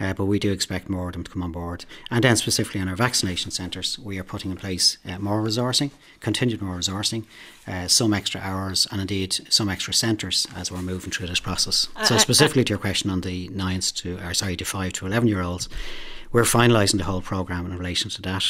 uh, 0.00 0.12
but 0.12 0.24
we 0.24 0.38
do 0.38 0.52
expect 0.52 0.88
more 0.88 1.08
of 1.08 1.12
them 1.12 1.24
to 1.24 1.30
come 1.30 1.42
on 1.42 1.52
board. 1.52 1.84
And 2.10 2.24
then 2.24 2.36
specifically 2.36 2.80
in 2.80 2.88
our 2.88 2.96
vaccination 2.96 3.50
centres, 3.50 3.98
we 3.98 4.18
are 4.18 4.24
putting 4.24 4.50
in 4.50 4.56
place 4.56 4.98
uh, 5.06 5.18
more 5.18 5.42
resourcing, 5.42 5.90
continued 6.24 6.60
more 6.62 6.78
resourcing, 6.78 7.24
uh, 7.68 7.86
some 7.88 8.12
extra 8.16 8.40
hours, 8.40 8.88
and 8.90 9.00
indeed 9.00 9.32
some 9.48 9.68
extra 9.68 9.92
centres 9.92 10.46
as 10.56 10.72
we're 10.72 10.82
moving 10.82 11.10
through 11.12 11.28
this 11.28 11.40
process. 11.40 11.88
Uh, 11.96 12.04
so 12.04 12.14
uh, 12.14 12.18
specifically 12.18 12.64
to 12.64 12.70
your 12.70 12.78
question 12.78 13.10
on 13.10 13.20
the 13.20 13.48
nines 13.48 13.92
to, 13.92 14.18
or 14.24 14.34
sorry, 14.34 14.56
the 14.56 14.64
five 14.64 14.92
to 14.94 15.06
eleven 15.06 15.28
year 15.28 15.42
olds, 15.42 15.68
we're 16.32 16.42
finalising 16.42 16.98
the 16.98 17.04
whole 17.04 17.22
programme 17.22 17.66
in 17.66 17.78
relation 17.78 18.10
to 18.10 18.22
that. 18.22 18.44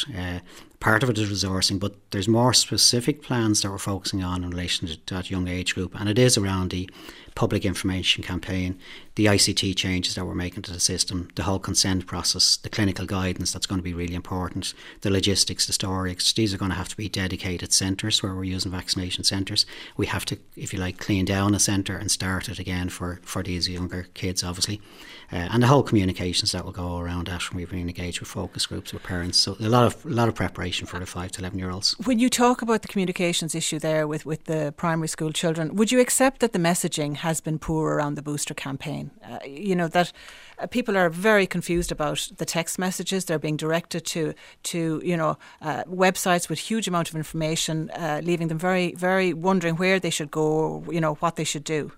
Part 0.85 1.01
of 1.01 1.09
it 1.09 1.17
is 1.17 1.31
resourcing, 1.31 1.79
but 1.79 1.95
there's 2.11 2.27
more 2.27 2.53
specific 2.53 3.23
plans 3.23 3.61
that 3.61 3.71
we're 3.71 3.79
focusing 3.79 4.23
on 4.23 4.43
in 4.43 4.51
relation 4.51 4.87
to 4.87 5.15
that 5.15 5.31
young 5.31 5.47
age 5.47 5.73
group, 5.73 5.99
and 5.99 6.07
it 6.07 6.19
is 6.19 6.37
around 6.37 6.69
the 6.69 6.87
public 7.35 7.65
information 7.65 8.23
campaign, 8.23 8.79
the 9.15 9.25
ICT 9.25 9.75
changes 9.75 10.15
that 10.15 10.25
we're 10.25 10.33
making 10.33 10.63
to 10.63 10.71
the 10.71 10.79
system, 10.79 11.27
the 11.35 11.43
whole 11.43 11.59
consent 11.59 12.05
process, 12.05 12.55
the 12.57 12.69
clinical 12.69 13.05
guidance 13.05 13.51
that's 13.51 13.65
going 13.65 13.79
to 13.79 13.83
be 13.83 13.93
really 13.93 14.15
important, 14.15 14.73
the 15.01 15.09
logistics, 15.09 15.67
the 15.67 15.73
storage. 15.73 16.33
These 16.33 16.53
are 16.53 16.57
going 16.57 16.71
to 16.71 16.77
have 16.77 16.87
to 16.89 16.97
be 16.97 17.09
dedicated 17.09 17.73
centres 17.73 18.23
where 18.23 18.33
we're 18.33 18.45
using 18.45 18.71
vaccination 18.71 19.25
centres. 19.25 19.65
We 19.97 20.05
have 20.07 20.23
to, 20.25 20.37
if 20.55 20.73
you 20.73 20.79
like, 20.79 20.97
clean 20.97 21.25
down 21.25 21.53
a 21.53 21.59
centre 21.59 21.97
and 21.97 22.09
start 22.09 22.47
it 22.47 22.59
again 22.59 22.87
for, 22.87 23.19
for 23.23 23.43
these 23.43 23.67
younger 23.67 24.07
kids, 24.13 24.43
obviously. 24.43 24.81
Uh, 25.31 25.47
and 25.51 25.63
the 25.63 25.67
whole 25.67 25.83
communications 25.83 26.53
that 26.53 26.63
will 26.63 26.71
go 26.71 26.99
around 26.99 27.27
that 27.27 27.49
when 27.49 27.57
we've 27.57 27.69
been 27.69 27.89
engaged 27.89 28.21
with 28.21 28.29
focus 28.29 28.65
groups 28.65 28.93
with 28.93 29.03
parents. 29.03 29.37
So 29.37 29.57
a 29.59 29.67
lot 29.67 29.85
of 29.85 30.05
a 30.05 30.09
lot 30.09 30.29
of 30.29 30.35
preparation 30.35 30.74
for 30.83 30.99
the 30.99 31.05
five 31.05 31.31
to 31.33 31.41
eleven 31.41 31.59
year 31.59 31.71
olds. 31.71 31.95
When 32.05 32.19
you 32.19 32.29
talk 32.29 32.61
about 32.61 32.81
the 32.81 32.87
communications 32.87 33.55
issue 33.55 33.79
there 33.79 34.07
with, 34.07 34.25
with 34.25 34.43
the 34.45 34.73
primary 34.75 35.07
school 35.07 35.31
children, 35.31 35.75
would 35.75 35.91
you 35.91 35.99
accept 36.01 36.39
that 36.39 36.51
the 36.51 36.59
messaging 36.59 37.15
has 37.17 37.39
been 37.41 37.57
poor 37.59 37.93
around 37.93 38.15
the 38.15 38.21
booster 38.21 38.53
campaign? 38.53 39.11
Uh, 39.23 39.39
you 39.45 39.75
know 39.75 39.87
that 39.87 40.11
uh, 40.59 40.67
people 40.67 40.97
are 40.97 41.09
very 41.09 41.47
confused 41.47 41.91
about 41.91 42.29
the 42.37 42.45
text 42.45 42.77
messages. 42.77 43.25
They're 43.25 43.39
being 43.39 43.57
directed 43.57 44.05
to 44.07 44.33
to 44.63 45.01
you 45.03 45.15
know 45.15 45.37
uh, 45.61 45.83
websites 45.85 46.49
with 46.49 46.59
huge 46.59 46.87
amount 46.87 47.09
of 47.09 47.15
information, 47.15 47.89
uh, 47.91 48.21
leaving 48.23 48.49
them 48.49 48.59
very 48.59 48.93
very 48.95 49.33
wondering 49.33 49.75
where 49.75 49.99
they 49.99 50.09
should 50.09 50.31
go, 50.31 50.83
you 50.91 50.99
know 50.99 51.15
what 51.15 51.35
they 51.35 51.45
should 51.45 51.63
do. 51.63 51.91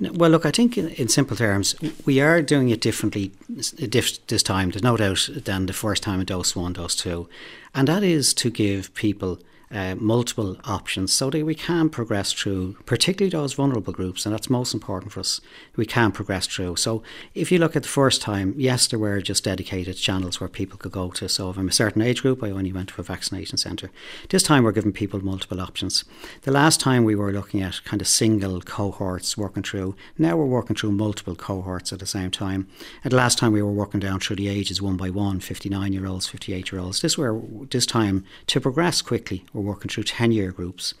Well, 0.00 0.30
look, 0.30 0.44
I 0.44 0.50
think 0.50 0.76
in, 0.76 0.88
in, 0.90 1.08
simple 1.08 1.36
terms, 1.36 1.74
we 2.04 2.20
are 2.20 2.42
doing 2.42 2.68
it 2.68 2.80
differently 2.80 3.32
uh, 3.50 3.86
this 4.26 4.42
time. 4.42 4.70
There's 4.70 4.82
no 4.82 4.96
doubt 4.96 5.28
than 5.44 5.66
the 5.66 5.72
first 5.72 6.02
time 6.02 6.20
in 6.20 6.26
dose 6.26 6.54
one, 6.54 6.74
dose 6.74 6.94
two, 6.94 7.28
and 7.74 7.88
that 7.88 8.02
is 8.02 8.34
to 8.34 8.50
give 8.50 8.92
people 8.94 9.38
uh, 9.70 9.94
multiple 9.96 10.56
options 10.64 11.12
so 11.12 11.30
that 11.30 11.44
we 11.44 11.54
can 11.54 11.88
progress 11.88 12.32
through, 12.32 12.76
particularly 12.86 13.30
those 13.30 13.54
vulnerable 13.54 13.92
groups, 13.92 14.24
and 14.24 14.32
that's 14.32 14.48
most 14.48 14.74
important 14.74 15.12
for 15.12 15.20
us. 15.20 15.40
We 15.74 15.86
can 15.86 16.12
progress 16.12 16.46
through. 16.46 16.76
So, 16.76 17.02
if 17.34 17.50
you 17.50 17.58
look 17.58 17.74
at 17.74 17.82
the 17.82 17.88
first 17.88 18.22
time, 18.22 18.54
yes, 18.56 18.86
there 18.86 18.98
were 18.98 19.20
just 19.20 19.44
dedicated 19.44 19.96
channels 19.96 20.40
where 20.40 20.48
people 20.48 20.78
could 20.78 20.92
go 20.92 21.10
to. 21.10 21.28
So, 21.28 21.50
if 21.50 21.58
I'm 21.58 21.68
a 21.68 21.72
certain 21.72 22.02
age 22.02 22.22
group, 22.22 22.42
I 22.42 22.50
only 22.50 22.72
went 22.72 22.90
to 22.90 23.00
a 23.00 23.04
vaccination 23.04 23.58
centre. 23.58 23.90
This 24.28 24.42
time, 24.42 24.62
we're 24.62 24.72
giving 24.72 24.92
people 24.92 25.24
multiple 25.24 25.60
options. 25.60 26.04
The 26.42 26.52
last 26.52 26.80
time 26.80 27.04
we 27.04 27.16
were 27.16 27.32
looking 27.32 27.60
at 27.62 27.82
kind 27.84 28.00
of 28.00 28.08
single 28.08 28.60
cohorts 28.60 29.36
working 29.36 29.62
through. 29.62 29.96
Now 30.16 30.36
we're 30.36 30.46
working 30.46 30.76
through 30.76 30.92
multiple 30.92 31.34
cohorts 31.34 31.92
at 31.92 31.98
the 31.98 32.06
same 32.06 32.30
time. 32.30 32.68
And 33.02 33.12
the 33.12 33.16
last 33.16 33.38
time 33.38 33.52
we 33.52 33.62
were 33.62 33.72
working 33.72 34.00
down 34.00 34.20
through 34.20 34.36
the 34.36 34.48
ages 34.48 34.80
one 34.80 34.96
by 34.96 35.10
one, 35.10 35.40
59 35.40 35.92
year 35.92 36.06
olds, 36.06 36.26
58 36.26 36.70
year 36.70 36.80
olds. 36.80 37.00
This 37.00 37.18
where 37.18 37.40
this 37.70 37.86
time 37.86 38.24
to 38.46 38.60
progress 38.60 39.02
quickly 39.02 39.44
we're 39.56 39.62
working 39.62 39.88
through 39.88 40.04
10 40.04 40.32
year 40.32 40.52
groups. 40.52 40.94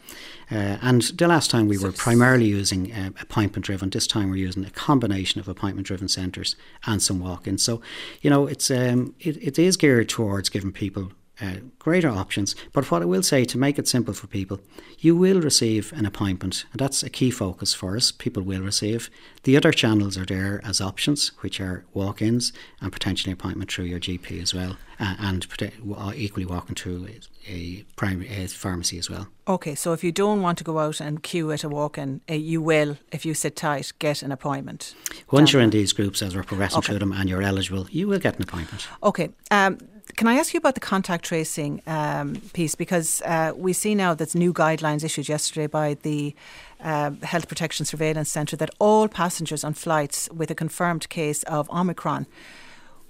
Uh, 0.50 0.78
and 0.80 1.02
the 1.02 1.28
last 1.28 1.50
time 1.50 1.68
we 1.68 1.76
were 1.76 1.92
primarily 1.92 2.46
using 2.46 2.92
uh, 2.92 3.10
appointment 3.20 3.64
driven, 3.64 3.90
this 3.90 4.06
time 4.06 4.30
we're 4.30 4.36
using 4.36 4.64
a 4.64 4.70
combination 4.70 5.40
of 5.40 5.48
appointment 5.48 5.86
driven 5.86 6.08
centres 6.08 6.56
and 6.86 7.02
some 7.02 7.20
walk 7.20 7.46
ins. 7.46 7.62
So, 7.62 7.82
you 8.22 8.30
know, 8.30 8.46
it's 8.46 8.70
um, 8.70 9.14
it, 9.20 9.36
it 9.42 9.58
is 9.58 9.76
geared 9.76 10.08
towards 10.08 10.48
giving 10.48 10.72
people 10.72 11.12
uh, 11.40 11.56
greater 11.78 12.08
options. 12.08 12.54
But 12.72 12.90
what 12.90 13.02
I 13.02 13.04
will 13.04 13.22
say 13.22 13.44
to 13.44 13.58
make 13.58 13.78
it 13.78 13.88
simple 13.88 14.14
for 14.14 14.26
people, 14.26 14.60
you 14.98 15.16
will 15.16 15.40
receive 15.40 15.92
an 15.92 16.06
appointment, 16.06 16.64
and 16.72 16.80
that's 16.80 17.02
a 17.02 17.10
key 17.10 17.30
focus 17.30 17.74
for 17.74 17.96
us. 17.96 18.10
People 18.10 18.42
will 18.42 18.62
receive. 18.62 19.10
The 19.44 19.56
other 19.56 19.72
channels 19.72 20.16
are 20.16 20.24
there 20.24 20.60
as 20.64 20.80
options, 20.80 21.28
which 21.40 21.60
are 21.60 21.84
walk 21.92 22.22
ins 22.22 22.52
and 22.80 22.92
potentially 22.92 23.32
appointment 23.32 23.70
through 23.70 23.84
your 23.84 24.00
GP 24.00 24.42
as 24.42 24.54
well, 24.54 24.76
uh, 24.98 25.16
and 25.18 25.46
uh, 25.60 26.12
equally 26.14 26.46
walking 26.46 26.74
through 26.74 27.06
a 27.48 27.84
primary 27.96 28.28
a 28.28 28.48
pharmacy 28.48 28.98
as 28.98 29.08
well. 29.08 29.28
Okay, 29.46 29.74
so 29.74 29.92
if 29.92 30.02
you 30.02 30.10
don't 30.10 30.42
want 30.42 30.58
to 30.58 30.64
go 30.64 30.78
out 30.78 31.00
and 31.00 31.22
queue 31.22 31.52
at 31.52 31.62
a 31.62 31.68
walk 31.68 31.98
in, 31.98 32.20
uh, 32.28 32.34
you 32.34 32.60
will, 32.60 32.96
if 33.12 33.24
you 33.24 33.34
sit 33.34 33.54
tight, 33.54 33.92
get 33.98 34.22
an 34.22 34.32
appointment. 34.32 34.94
Once 35.30 35.52
you're 35.52 35.62
in 35.62 35.70
these 35.70 35.92
groups, 35.92 36.22
as 36.22 36.34
we're 36.34 36.42
progressing 36.42 36.78
okay. 36.78 36.86
through 36.88 36.98
them, 36.98 37.12
and 37.12 37.28
you're 37.28 37.42
eligible, 37.42 37.86
you 37.90 38.08
will 38.08 38.18
get 38.18 38.36
an 38.36 38.42
appointment. 38.42 38.88
Okay. 39.02 39.30
Um, 39.50 39.78
can 40.14 40.28
I 40.28 40.36
ask 40.36 40.54
you 40.54 40.58
about 40.58 40.74
the 40.74 40.80
contact 40.80 41.24
tracing 41.24 41.82
um, 41.86 42.36
piece? 42.52 42.74
Because 42.74 43.20
uh, 43.22 43.52
we 43.56 43.72
see 43.72 43.94
now 43.94 44.14
that 44.14 44.34
new 44.34 44.52
guidelines 44.52 45.02
issued 45.02 45.28
yesterday 45.28 45.66
by 45.66 45.94
the 45.94 46.34
uh, 46.80 47.10
Health 47.22 47.48
Protection 47.48 47.84
Surveillance 47.84 48.30
Centre 48.30 48.56
that 48.56 48.70
all 48.78 49.08
passengers 49.08 49.64
on 49.64 49.74
flights 49.74 50.28
with 50.32 50.50
a 50.50 50.54
confirmed 50.54 51.08
case 51.08 51.42
of 51.44 51.68
Omicron 51.70 52.26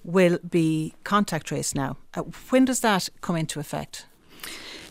will 0.05 0.39
be 0.49 0.95
contact 1.05 1.49
traced 1.49 1.75
now. 1.75 1.97
Uh, 2.15 2.23
when 2.51 2.65
does 2.65 2.81
that 2.81 3.09
come 3.21 3.37
into 3.37 3.61
effect? 3.61 4.07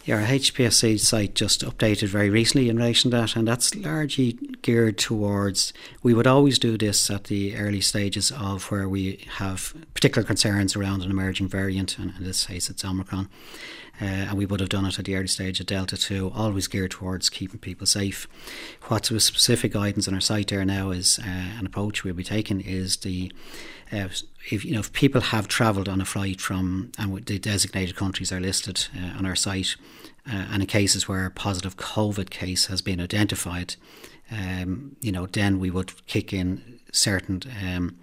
Our 0.07 0.21
HPSC 0.21 0.99
site 0.99 1.33
just 1.33 1.65
updated 1.65 2.09
very 2.09 2.29
recently 2.29 2.69
in 2.69 2.77
relation 2.77 3.09
to 3.09 3.17
that, 3.17 3.35
and 3.35 3.47
that's 3.47 3.73
largely 3.73 4.33
geared 4.61 4.99
towards. 4.99 5.73
We 6.03 6.13
would 6.13 6.27
always 6.27 6.59
do 6.59 6.77
this 6.77 7.09
at 7.09 7.23
the 7.23 7.57
early 7.57 7.81
stages 7.81 8.31
of 8.31 8.69
where 8.69 8.87
we 8.87 9.25
have 9.37 9.73
particular 9.95 10.23
concerns 10.23 10.75
around 10.75 11.01
an 11.01 11.09
emerging 11.09 11.47
variant, 11.47 11.97
and 11.97 12.13
in 12.15 12.23
this 12.23 12.45
case 12.45 12.69
it's 12.69 12.85
Omicron. 12.85 13.29
Uh, 13.99 14.05
and 14.05 14.37
we 14.37 14.45
would 14.45 14.59
have 14.59 14.69
done 14.69 14.85
it 14.85 14.99
at 14.99 15.05
the 15.05 15.15
early 15.15 15.25
stage 15.25 15.59
of 15.59 15.65
Delta 15.65 15.97
2, 15.97 16.31
always 16.35 16.67
geared 16.67 16.91
towards 16.91 17.31
keeping 17.31 17.59
people 17.59 17.87
safe. 17.87 18.27
What's 18.83 19.09
the 19.09 19.19
specific 19.19 19.71
guidance 19.71 20.07
on 20.07 20.13
our 20.13 20.21
site 20.21 20.49
there 20.49 20.65
now 20.65 20.91
is 20.91 21.17
uh, 21.17 21.23
an 21.27 21.65
approach 21.65 22.03
we'll 22.03 22.13
be 22.13 22.23
taking 22.23 22.61
is 22.61 22.97
the 22.97 23.31
uh, 23.91 24.07
if 24.51 24.65
you 24.65 24.73
know 24.73 24.79
if 24.79 24.93
people 24.93 25.21
have 25.21 25.47
travelled 25.47 25.89
on 25.89 26.01
a 26.01 26.05
flight 26.05 26.41
from 26.41 26.91
and 26.97 27.25
the 27.25 27.39
designated 27.39 27.95
countries 27.95 28.31
are 28.31 28.39
listed 28.39 28.87
uh, 28.95 29.17
on 29.17 29.25
our 29.25 29.35
site, 29.35 29.75
uh, 30.27 30.45
and 30.51 30.63
in 30.63 30.67
cases 30.67 31.07
where 31.07 31.25
a 31.25 31.31
positive 31.31 31.77
COVID 31.77 32.29
case 32.29 32.67
has 32.67 32.81
been 32.81 32.99
identified, 32.99 33.75
um, 34.31 34.95
you 35.01 35.11
know, 35.11 35.25
then 35.25 35.59
we 35.59 35.69
would 35.69 36.05
kick 36.07 36.33
in 36.33 36.79
certain 36.91 37.41
um, 37.63 37.97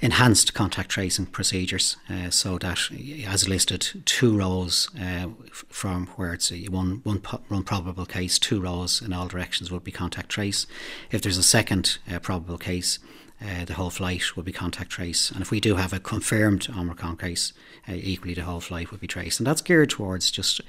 enhanced 0.00 0.54
contact 0.54 0.88
tracing 0.90 1.26
procedures 1.26 1.96
uh, 2.08 2.30
so 2.30 2.56
that 2.58 2.78
as 3.26 3.48
listed 3.48 4.02
two 4.04 4.36
rows 4.36 4.88
uh, 5.00 5.26
from 5.50 6.06
where 6.16 6.32
it's 6.32 6.52
a 6.52 6.66
one, 6.66 7.00
one, 7.02 7.18
one 7.48 7.64
probable 7.64 8.06
case 8.06 8.38
two 8.38 8.60
rows 8.60 9.02
in 9.02 9.12
all 9.12 9.26
directions 9.26 9.70
would 9.70 9.84
be 9.84 9.90
contact 9.90 10.28
trace. 10.28 10.66
If 11.10 11.22
there's 11.22 11.38
a 11.38 11.42
second 11.42 11.98
uh, 12.10 12.20
probable 12.20 12.58
case 12.58 12.98
uh, 13.40 13.64
the 13.64 13.74
whole 13.74 13.90
flight 13.90 14.36
will 14.36 14.42
be 14.42 14.52
contact 14.52 14.90
trace. 14.90 15.30
And 15.30 15.40
if 15.40 15.50
we 15.50 15.60
do 15.60 15.76
have 15.76 15.92
a 15.92 16.00
confirmed 16.00 16.68
Omicron 16.76 17.16
case, 17.16 17.52
uh, 17.88 17.92
equally 17.94 18.34
the 18.34 18.42
whole 18.42 18.60
flight 18.60 18.90
will 18.90 18.98
be 18.98 19.06
traced. 19.06 19.38
And 19.38 19.46
that's 19.46 19.60
geared 19.60 19.90
towards 19.90 20.30
just 20.30 20.60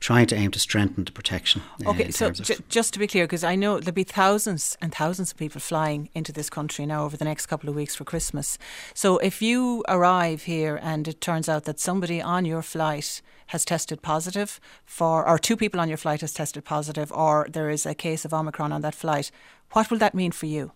trying 0.00 0.26
to 0.26 0.36
aim 0.36 0.50
to 0.50 0.58
strengthen 0.58 1.04
the 1.04 1.12
protection. 1.12 1.62
Uh, 1.84 1.90
okay, 1.90 2.10
so 2.10 2.30
j- 2.30 2.56
just 2.68 2.92
to 2.92 2.98
be 2.98 3.06
clear, 3.06 3.24
because 3.24 3.44
I 3.44 3.56
know 3.56 3.80
there'll 3.80 3.94
be 3.94 4.04
thousands 4.04 4.76
and 4.82 4.94
thousands 4.94 5.32
of 5.32 5.38
people 5.38 5.60
flying 5.60 6.10
into 6.14 6.32
this 6.32 6.50
country 6.50 6.84
now 6.84 7.04
over 7.04 7.16
the 7.16 7.24
next 7.24 7.46
couple 7.46 7.70
of 7.70 7.74
weeks 7.74 7.94
for 7.94 8.04
Christmas. 8.04 8.58
So 8.92 9.18
if 9.18 9.40
you 9.40 9.82
arrive 9.88 10.42
here 10.42 10.78
and 10.82 11.08
it 11.08 11.20
turns 11.20 11.48
out 11.48 11.64
that 11.64 11.80
somebody 11.80 12.20
on 12.20 12.44
your 12.44 12.62
flight 12.62 13.22
has 13.46 13.64
tested 13.64 14.02
positive 14.02 14.60
for, 14.84 15.26
or 15.26 15.38
two 15.38 15.56
people 15.56 15.80
on 15.80 15.88
your 15.88 15.98
flight 15.98 16.20
has 16.20 16.32
tested 16.32 16.64
positive, 16.64 17.10
or 17.12 17.46
there 17.50 17.70
is 17.70 17.86
a 17.86 17.94
case 17.94 18.24
of 18.24 18.34
Omicron 18.34 18.72
on 18.72 18.82
that 18.82 18.94
flight, 18.94 19.30
what 19.72 19.90
will 19.90 19.98
that 19.98 20.14
mean 20.14 20.32
for 20.32 20.46
you? 20.46 20.72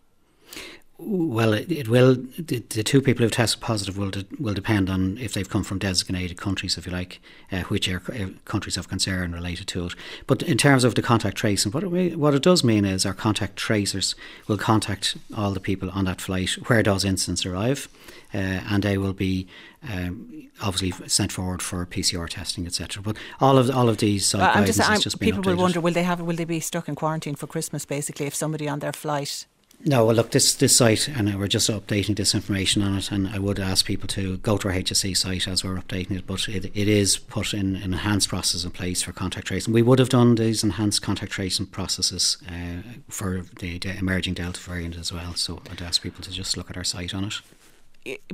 Well, 0.96 1.52
it, 1.54 1.72
it 1.72 1.88
will. 1.88 2.14
The, 2.14 2.60
the, 2.60 2.84
two 2.84 3.02
people 3.02 3.24
who've 3.24 3.32
tested 3.32 3.60
positive 3.60 3.98
will 3.98 4.10
de, 4.10 4.24
will 4.38 4.54
depend 4.54 4.88
on 4.88 5.18
if 5.18 5.32
they've 5.32 5.48
come 5.48 5.64
from 5.64 5.80
designated 5.80 6.36
countries, 6.36 6.78
if 6.78 6.86
you 6.86 6.92
like, 6.92 7.20
uh, 7.50 7.62
which 7.62 7.88
are 7.88 8.00
uh, 8.12 8.28
countries 8.44 8.76
of 8.76 8.88
concern 8.88 9.32
related 9.32 9.66
to 9.68 9.86
it. 9.86 9.94
But 10.28 10.42
in 10.44 10.56
terms 10.56 10.84
of 10.84 10.94
the 10.94 11.02
contact 11.02 11.36
tracing, 11.36 11.72
what 11.72 11.82
it, 11.82 12.16
what 12.16 12.32
it 12.34 12.42
does 12.42 12.62
mean 12.62 12.84
is 12.84 13.04
our 13.04 13.12
contact 13.12 13.56
tracers 13.56 14.14
will 14.46 14.56
contact 14.56 15.16
all 15.36 15.50
the 15.50 15.58
people 15.58 15.90
on 15.90 16.04
that 16.04 16.20
flight 16.20 16.50
where 16.68 16.82
those 16.84 17.04
incidents 17.04 17.44
arrive, 17.44 17.88
uh, 18.32 18.38
and 18.38 18.84
they 18.84 18.96
will 18.96 19.12
be 19.12 19.48
um, 19.82 20.48
obviously 20.62 21.08
sent 21.08 21.32
forward 21.32 21.60
for 21.60 21.84
PCR 21.86 22.28
testing, 22.28 22.66
etc. 22.66 23.02
But 23.02 23.16
all 23.40 23.58
of 23.58 23.68
all 23.68 23.88
of 23.88 23.96
these 23.98 24.32
uh, 24.32 24.52
I'm 24.54 24.64
just, 24.64 24.88
I'm, 24.88 25.00
just 25.00 25.18
people 25.18 25.42
will 25.42 25.56
wonder 25.56 25.80
will 25.80 25.92
they 25.92 26.04
have 26.04 26.20
will 26.20 26.36
they 26.36 26.44
be 26.44 26.60
stuck 26.60 26.88
in 26.88 26.94
quarantine 26.94 27.34
for 27.34 27.48
Christmas? 27.48 27.84
Basically, 27.84 28.26
if 28.26 28.34
somebody 28.36 28.68
on 28.68 28.78
their 28.78 28.92
flight 28.92 29.46
no, 29.87 30.07
well, 30.07 30.17
look, 30.17 30.31
this 30.31 30.55
this 30.55 30.75
site, 30.75 31.09
and 31.09 31.38
we're 31.38 31.47
just 31.47 31.69
updating 31.69 32.17
this 32.17 32.35
information 32.35 32.83
on 32.83 32.97
it, 32.97 33.12
and 33.12 33.29
I 33.29 33.38
would 33.38 33.61
ask 33.61 33.85
people 33.85 34.09
to 34.09 34.38
go 34.38 34.57
to 34.57 34.69
our 34.69 34.75
HSE 34.75 35.14
site 35.17 35.47
as 35.47 35.62
we're 35.62 35.76
updating 35.76 36.12
it, 36.12 36.26
but 36.26 36.49
it, 36.49 36.64
it 36.75 36.88
is 36.88 37.19
put 37.19 37.53
in 37.53 37.76
an 37.76 37.83
enhanced 37.83 38.31
process 38.31 38.64
in 38.64 38.71
place 38.71 39.03
for 39.03 39.12
contact 39.12 39.47
tracing. 39.49 39.75
We 39.75 39.83
would 39.83 39.99
have 39.99 40.09
done 40.09 40.37
these 40.37 40.64
enhanced 40.64 41.03
contact 41.03 41.33
tracing 41.33 41.67
processes 41.67 42.38
uh, 42.49 42.83
for 43.09 43.45
the, 43.59 43.79
the, 43.79 43.97
emerging 43.99 44.35
Delta 44.35 44.61
variant 44.61 44.97
as 44.97 45.12
well, 45.12 45.35
so 45.35 45.61
I'd 45.71 45.83
ask 45.83 46.03
people 46.03 46.23
to 46.25 46.31
just 46.31 46.57
look 46.57 46.71
at 46.71 46.76
our 46.79 46.85
site 46.85 47.14
on 47.14 47.25
it. 47.25 47.41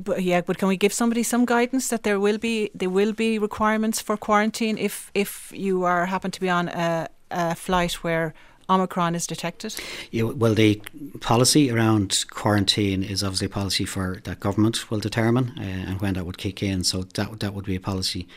But 0.01 0.23
yeah, 0.23 0.41
but 0.41 0.57
can 0.57 0.69
we 0.69 0.77
give 0.77 0.93
somebody 0.93 1.23
some 1.23 1.45
guidance 1.45 1.89
that 1.89 2.03
there 2.03 2.19
will 2.19 2.37
be 2.37 2.71
there 2.73 2.89
will 2.89 3.13
be 3.13 3.39
requirements 3.39 4.01
for 4.01 4.17
quarantine 4.17 4.77
if 4.77 5.11
if 5.13 5.51
you 5.53 5.83
are 5.83 6.05
happen 6.05 6.31
to 6.31 6.39
be 6.41 6.49
on 6.49 6.67
a, 6.69 7.07
a 7.29 7.55
flight 7.55 7.93
where 8.03 8.33
Omicron 8.71 9.15
is 9.15 9.27
detected? 9.27 9.75
Yeah, 10.11 10.23
well, 10.23 10.53
the 10.53 10.81
policy 11.19 11.69
around 11.69 12.25
quarantine 12.29 13.03
is 13.03 13.23
obviously 13.23 13.47
a 13.47 13.49
policy 13.49 13.85
for 13.85 14.21
that 14.23 14.39
government 14.39 14.89
will 14.89 14.99
determine 14.99 15.53
uh, 15.57 15.61
and 15.61 16.01
when 16.01 16.13
that 16.13 16.25
would 16.25 16.37
kick 16.37 16.63
in. 16.63 16.83
So 16.83 17.03
that 17.03 17.39
that 17.41 17.53
would 17.53 17.65
be 17.65 17.75
a 17.75 17.79
policy 17.79 18.27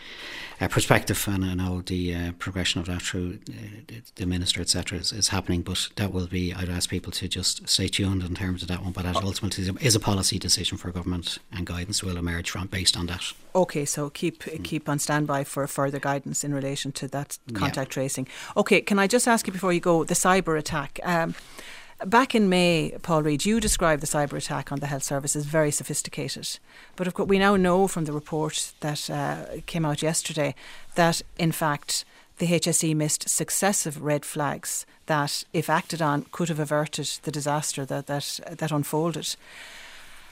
uh, 0.61 0.69
perspective, 0.69 1.27
and 1.29 1.45
I 1.45 1.55
know 1.55 1.83
the 1.83 2.15
uh, 2.15 2.33
progression 2.39 2.81
of 2.81 2.87
that 2.87 3.03
through 3.03 3.39
uh, 3.49 3.95
the 4.17 4.27
minister, 4.27 4.61
etc., 4.61 4.99
is, 4.99 5.13
is, 5.13 5.29
happening. 5.29 5.63
But 5.63 5.89
that 5.97 6.13
will 6.13 6.27
be. 6.27 6.53
I'd 6.53 6.69
ask 6.69 6.89
people 6.89 7.13
to 7.13 7.29
just 7.29 7.69
stay 7.69 7.89
tuned 7.89 8.23
in 8.23 8.35
terms 8.35 8.63
of 8.63 8.69
that 8.69 8.83
one. 8.83 8.93
But 8.93 9.05
that 9.05 9.17
ultimately 9.17 9.65
is 9.81 9.95
a 9.95 10.01
policy 10.01 10.39
decision 10.39 10.79
for 10.79 10.91
government, 10.91 11.39
and 11.53 11.67
guidance 11.67 12.03
will 12.03 12.17
emerge 12.17 12.51
from 12.51 12.69
based 12.69 12.97
on 12.97 13.07
that. 13.07 13.33
Okay, 13.55 13.85
so 13.85 14.11
keep 14.11 14.45
mm. 14.45 14.63
keep 14.63 14.89
on 14.89 14.99
standby 14.99 15.45
for 15.45 15.67
further 15.67 15.99
guidance 15.99 16.45
in 16.45 16.55
relation 16.55 16.93
to 16.93 17.09
that 17.09 17.39
contact 17.53 17.91
yeah. 17.91 17.95
tracing. 17.95 18.29
Okay, 18.57 18.81
can 18.81 18.99
I 18.99 19.07
just 19.07 19.27
ask 19.27 19.47
you 19.47 19.53
before 19.53 19.73
you 19.73 19.81
go 19.81 20.05
the 20.05 20.15
cyber 20.15 20.59
attack? 20.59 21.01
Um, 21.03 21.35
Back 22.05 22.35
in 22.35 22.49
May, 22.49 22.97
Paul 23.03 23.23
Reid, 23.23 23.45
you 23.45 23.61
described 23.61 24.03
the 24.03 24.07
cyber 24.07 24.37
attack 24.37 24.73
on 24.73 24.81
the 24.81 24.87
health 24.87 25.05
service 25.05 25.37
as 25.37 25.45
very 25.45 25.71
sophisticated. 25.71 26.59
But 26.97 27.07
of 27.07 27.15
course, 27.15 27.29
we 27.29 27.39
now 27.39 27.57
know 27.57 27.87
from 27.87 28.05
the 28.05 28.13
report 28.13 28.73
that 28.81 29.09
uh, 29.09 29.61
came 29.67 29.85
out 29.85 30.03
yesterday 30.03 30.55
that, 30.97 31.23
in 31.39 31.53
fact, 31.53 32.05
the 32.39 32.47
HSE 32.47 32.97
missed 32.97 33.29
successive 33.29 34.03
red 34.03 34.25
flags 34.25 34.87
that, 35.07 35.45
if 35.53 35.71
acted 35.71 36.03
on, 36.03 36.27
could 36.33 36.49
have 36.49 36.59
averted 36.59 37.07
the 37.23 37.31
disaster 37.31 37.85
that 37.85 38.07
that, 38.07 38.41
that 38.51 38.73
unfolded. 38.73 39.37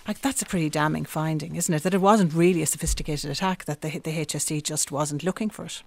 Like 0.09 0.21
that's 0.21 0.42
a 0.42 0.47
pretty 0.47 0.69
damning 0.69 1.04
finding, 1.04 1.54
isn't 1.54 1.73
it? 1.73 1.85
That 1.85 1.95
it 1.95 2.00
wasn't 2.00 2.35
really 2.35 2.62
a 2.62 2.66
sophisticated 2.66 3.31
attack; 3.31 3.66
that 3.66 3.83
the 3.83 3.90
the 4.00 4.25
HSE 4.26 4.62
just 4.64 4.90
wasn't 4.90 5.23
looking 5.23 5.49
for 5.49 5.66
it. 5.66 5.83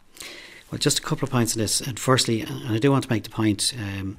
Well, 0.72 0.79
just 0.79 1.00
a 1.00 1.01
couple 1.01 1.25
of 1.25 1.32
points 1.32 1.55
on 1.55 1.62
this. 1.62 1.82
And 1.82 2.00
firstly, 2.00 2.41
and 2.41 2.70
I 2.70 2.79
do 2.79 2.91
want 2.91 3.03
to 3.03 3.10
make 3.12 3.24
the 3.24 3.29
point, 3.29 3.74
um, 3.77 4.17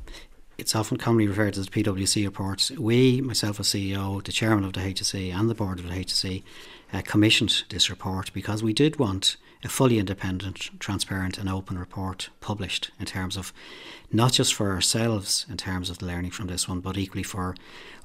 it's 0.59 0.75
often 0.75 0.97
commonly 0.97 1.27
referred 1.27 1.55
to 1.55 1.61
as 1.61 1.69
PwC 1.69 2.25
reports. 2.25 2.71
We, 2.73 3.21
myself 3.21 3.61
as 3.61 3.69
CEO, 3.69 4.23
the 4.23 4.33
chairman 4.33 4.65
of 4.65 4.73
the 4.73 4.81
HSE, 4.81 5.35
and 5.35 5.51
the 5.51 5.55
board 5.55 5.79
of 5.79 5.89
the 5.89 5.95
HSE, 5.95 6.43
uh, 6.93 7.03
commissioned 7.03 7.65
this 7.69 7.91
report 7.91 8.33
because 8.33 8.63
we 8.63 8.73
did 8.73 8.99
want 8.99 9.37
a 9.65 9.69
fully 9.69 9.99
independent, 9.99 10.71
transparent, 10.79 11.39
and 11.39 11.49
open 11.49 11.79
report 11.79 12.31
published 12.41 12.91
in 13.01 13.07
terms 13.07 13.37
of 13.37 13.53
not 14.13 14.33
just 14.33 14.55
for 14.55 14.71
ourselves 14.71 15.47
in 15.51 15.57
terms 15.57 15.91
of 15.91 15.99
the 15.99 16.07
learning 16.07 16.31
from 16.31 16.47
this 16.47 16.69
one, 16.69 16.81
but 16.81 16.97
equally 16.97 17.23
for 17.23 17.55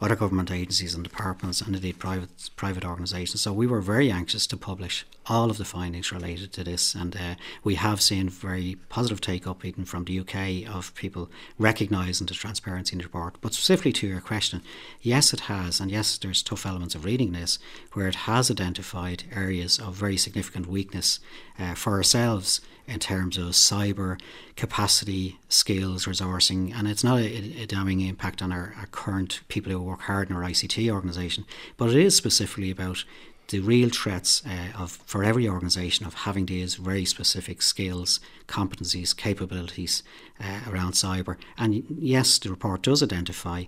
other 0.01 0.15
government 0.15 0.49
agencies 0.49 0.95
and 0.95 1.03
departments 1.03 1.61
and 1.61 1.75
indeed 1.75 1.99
private 1.99 2.49
private 2.55 2.83
organisations. 2.83 3.41
So 3.41 3.53
we 3.53 3.67
were 3.67 3.81
very 3.81 4.09
anxious 4.09 4.47
to 4.47 4.57
publish 4.57 5.05
all 5.27 5.51
of 5.51 5.57
the 5.57 5.65
findings 5.65 6.11
related 6.11 6.51
to 6.53 6.63
this, 6.63 6.95
and 6.95 7.15
uh, 7.15 7.35
we 7.63 7.75
have 7.75 8.01
seen 8.01 8.27
very 8.27 8.77
positive 8.89 9.21
take 9.21 9.45
up 9.45 9.63
even 9.63 9.85
from 9.85 10.05
the 10.05 10.19
UK 10.19 10.67
of 10.67 10.93
people 10.95 11.29
recognising 11.59 12.25
the 12.25 12.33
transparency 12.33 12.93
in 12.93 12.97
the 12.97 13.05
report. 13.05 13.35
But 13.41 13.53
specifically 13.53 13.93
to 13.93 14.07
your 14.07 14.21
question, 14.21 14.63
yes, 15.01 15.33
it 15.33 15.41
has, 15.41 15.79
and 15.79 15.91
yes, 15.91 16.17
there's 16.17 16.41
tough 16.41 16.65
elements 16.65 16.95
of 16.95 17.05
reading 17.05 17.33
this 17.33 17.59
where 17.93 18.07
it 18.07 18.15
has 18.15 18.49
identified 18.49 19.23
areas 19.31 19.77
of 19.77 19.93
very 19.93 20.17
significant 20.17 20.65
weakness 20.65 21.19
uh, 21.59 21.75
for 21.75 21.93
ourselves 21.93 22.61
in 22.91 22.99
terms 22.99 23.37
of 23.37 23.45
cyber 23.45 24.19
capacity, 24.55 25.39
skills, 25.49 26.05
resourcing, 26.05 26.73
and 26.75 26.87
it's 26.87 27.03
not 27.03 27.19
a, 27.19 27.61
a 27.61 27.65
damning 27.65 28.01
impact 28.01 28.41
on 28.41 28.51
our, 28.51 28.73
our, 28.77 28.87
current 28.87 29.41
people 29.47 29.71
who 29.71 29.81
work 29.81 30.01
hard 30.01 30.29
in 30.29 30.35
our 30.35 30.43
ICT 30.43 30.91
organisation, 30.91 31.45
but 31.77 31.89
it 31.89 31.95
is 31.95 32.15
specifically 32.15 32.69
about 32.69 33.03
the 33.47 33.59
real 33.59 33.89
threats 33.89 34.43
uh, 34.45 34.77
of 34.77 34.91
for 35.05 35.23
every 35.23 35.47
organisation 35.47 36.05
of 36.05 36.13
having 36.13 36.45
these 36.45 36.75
very 36.75 37.05
specific 37.05 37.61
skills, 37.61 38.19
competencies, 38.47 39.15
capabilities 39.15 40.03
uh, 40.41 40.71
around 40.71 40.93
cyber. 40.93 41.37
And 41.57 41.83
yes, 41.89 42.39
the 42.39 42.49
report 42.49 42.81
does 42.81 43.03
identify 43.03 43.65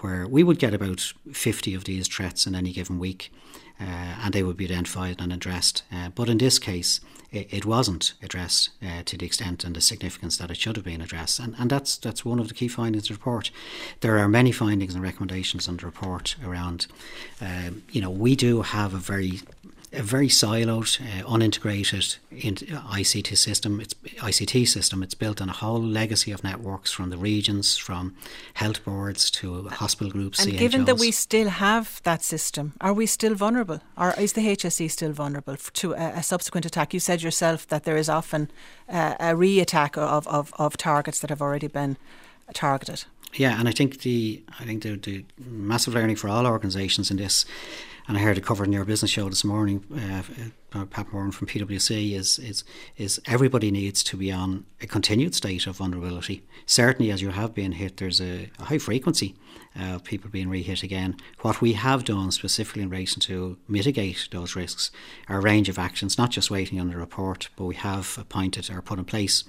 where 0.00 0.26
we 0.26 0.42
would 0.42 0.58
get 0.58 0.74
about 0.74 1.00
50 1.32 1.74
of 1.74 1.84
these 1.84 2.08
threats 2.08 2.46
in 2.46 2.54
any 2.54 2.72
given 2.72 2.98
week 2.98 3.32
uh, 3.80 3.84
and 3.84 4.32
they 4.32 4.42
would 4.42 4.56
be 4.56 4.64
identified 4.64 5.20
and 5.20 5.32
addressed. 5.32 5.82
Uh, 5.92 6.08
but 6.10 6.28
in 6.28 6.38
this 6.38 6.58
case, 6.58 7.00
it, 7.32 7.66
wasn't 7.66 8.14
addressed 8.22 8.70
uh, 8.82 9.02
to 9.04 9.18
the 9.18 9.26
extent 9.26 9.64
and 9.64 9.76
the 9.76 9.80
significance 9.80 10.38
that 10.38 10.50
it 10.50 10.56
should 10.56 10.76
have 10.76 10.84
been 10.84 11.02
addressed. 11.02 11.38
And, 11.38 11.54
and 11.58 11.68
that's, 11.68 11.98
that's 11.98 12.24
one 12.24 12.38
of 12.38 12.48
the 12.48 12.54
key 12.54 12.68
findings 12.68 13.04
of 13.04 13.08
the 13.08 13.14
report. 13.14 13.50
There 14.00 14.16
are 14.18 14.28
many 14.28 14.52
findings 14.52 14.94
and 14.94 15.02
recommendations 15.02 15.68
in 15.68 15.76
the 15.76 15.84
report 15.84 16.36
around, 16.42 16.86
um, 17.40 17.82
you 17.90 18.00
know, 18.00 18.10
we 18.10 18.36
do 18.36 18.62
have 18.62 18.94
a 18.94 18.98
very 18.98 19.40
a 19.92 20.02
very 20.02 20.28
siloed, 20.28 21.00
uh, 21.00 21.24
unintegrated 21.26 22.18
ICT 22.32 23.36
system. 23.36 23.80
It's 23.80 23.94
ICT 23.94 24.66
system. 24.68 25.02
It's 25.02 25.14
built 25.14 25.40
on 25.40 25.48
a 25.48 25.52
whole 25.52 25.82
legacy 25.82 26.32
of 26.32 26.42
networks 26.44 26.92
from 26.92 27.10
the 27.10 27.16
regions, 27.16 27.76
from 27.76 28.14
health 28.54 28.84
boards 28.84 29.30
to 29.32 29.68
hospital 29.68 30.10
groups. 30.10 30.40
And 30.40 30.52
CHOs. 30.52 30.58
given 30.58 30.84
that 30.84 30.98
we 30.98 31.10
still 31.10 31.48
have 31.48 32.00
that 32.04 32.22
system, 32.22 32.74
are 32.80 32.92
we 32.92 33.06
still 33.06 33.34
vulnerable, 33.34 33.80
or 33.96 34.14
is 34.18 34.32
the 34.34 34.42
HSE 34.42 34.90
still 34.90 35.12
vulnerable 35.12 35.56
to 35.56 35.92
a, 35.92 36.12
a 36.16 36.22
subsequent 36.22 36.66
attack? 36.66 36.94
You 36.94 37.00
said 37.00 37.22
yourself 37.22 37.66
that 37.68 37.84
there 37.84 37.96
is 37.96 38.08
often 38.08 38.50
uh, 38.88 39.14
a 39.20 39.36
re-attack 39.36 39.96
of, 39.96 40.26
of, 40.28 40.52
of 40.58 40.76
targets 40.76 41.20
that 41.20 41.30
have 41.30 41.42
already 41.42 41.68
been 41.68 41.96
targeted. 42.54 43.04
Yeah, 43.34 43.58
and 43.58 43.68
I 43.68 43.72
think 43.72 44.00
the 44.00 44.42
I 44.60 44.64
think 44.64 44.82
the, 44.82 44.96
the 44.96 45.24
massive 45.38 45.94
learning 45.94 46.16
for 46.16 46.28
all 46.28 46.46
organisations 46.46 47.10
in 47.10 47.16
this 47.18 47.44
and 48.08 48.16
I 48.16 48.20
heard 48.20 48.38
it 48.38 48.44
covered 48.44 48.66
in 48.66 48.72
your 48.72 48.84
business 48.84 49.10
show 49.10 49.28
this 49.28 49.44
morning. 49.44 49.84
Uh, 49.92 50.22
uh 50.78 50.84
Pat 50.86 51.12
Moran 51.12 51.32
from 51.32 51.46
PwC 51.46 52.12
is 52.12 52.38
is 52.38 52.64
is 52.96 53.20
everybody 53.26 53.70
needs 53.70 54.02
to 54.04 54.16
be 54.16 54.30
on 54.30 54.64
a 54.80 54.86
continued 54.86 55.34
state 55.34 55.66
of 55.66 55.76
vulnerability. 55.76 56.44
Certainly, 56.66 57.10
as 57.10 57.22
you 57.22 57.30
have 57.30 57.54
been 57.54 57.72
hit, 57.72 57.96
there's 57.96 58.20
a, 58.20 58.50
a 58.58 58.64
high 58.64 58.78
frequency 58.78 59.34
of 59.78 60.04
people 60.04 60.30
being 60.30 60.48
re-hit 60.48 60.82
again. 60.82 61.16
What 61.40 61.60
we 61.60 61.74
have 61.74 62.04
done 62.04 62.30
specifically 62.30 62.82
in 62.82 62.90
relation 62.90 63.20
to 63.22 63.56
mitigate 63.68 64.28
those 64.30 64.56
risks 64.56 64.90
are 65.28 65.38
a 65.38 65.42
range 65.42 65.68
of 65.68 65.78
actions, 65.78 66.18
not 66.18 66.30
just 66.30 66.50
waiting 66.50 66.80
on 66.80 66.88
the 66.88 66.96
report, 66.96 67.48
but 67.56 67.64
we 67.64 67.74
have 67.76 68.16
appointed 68.18 68.70
or 68.70 68.82
put 68.82 68.98
in 68.98 69.04
place 69.04 69.44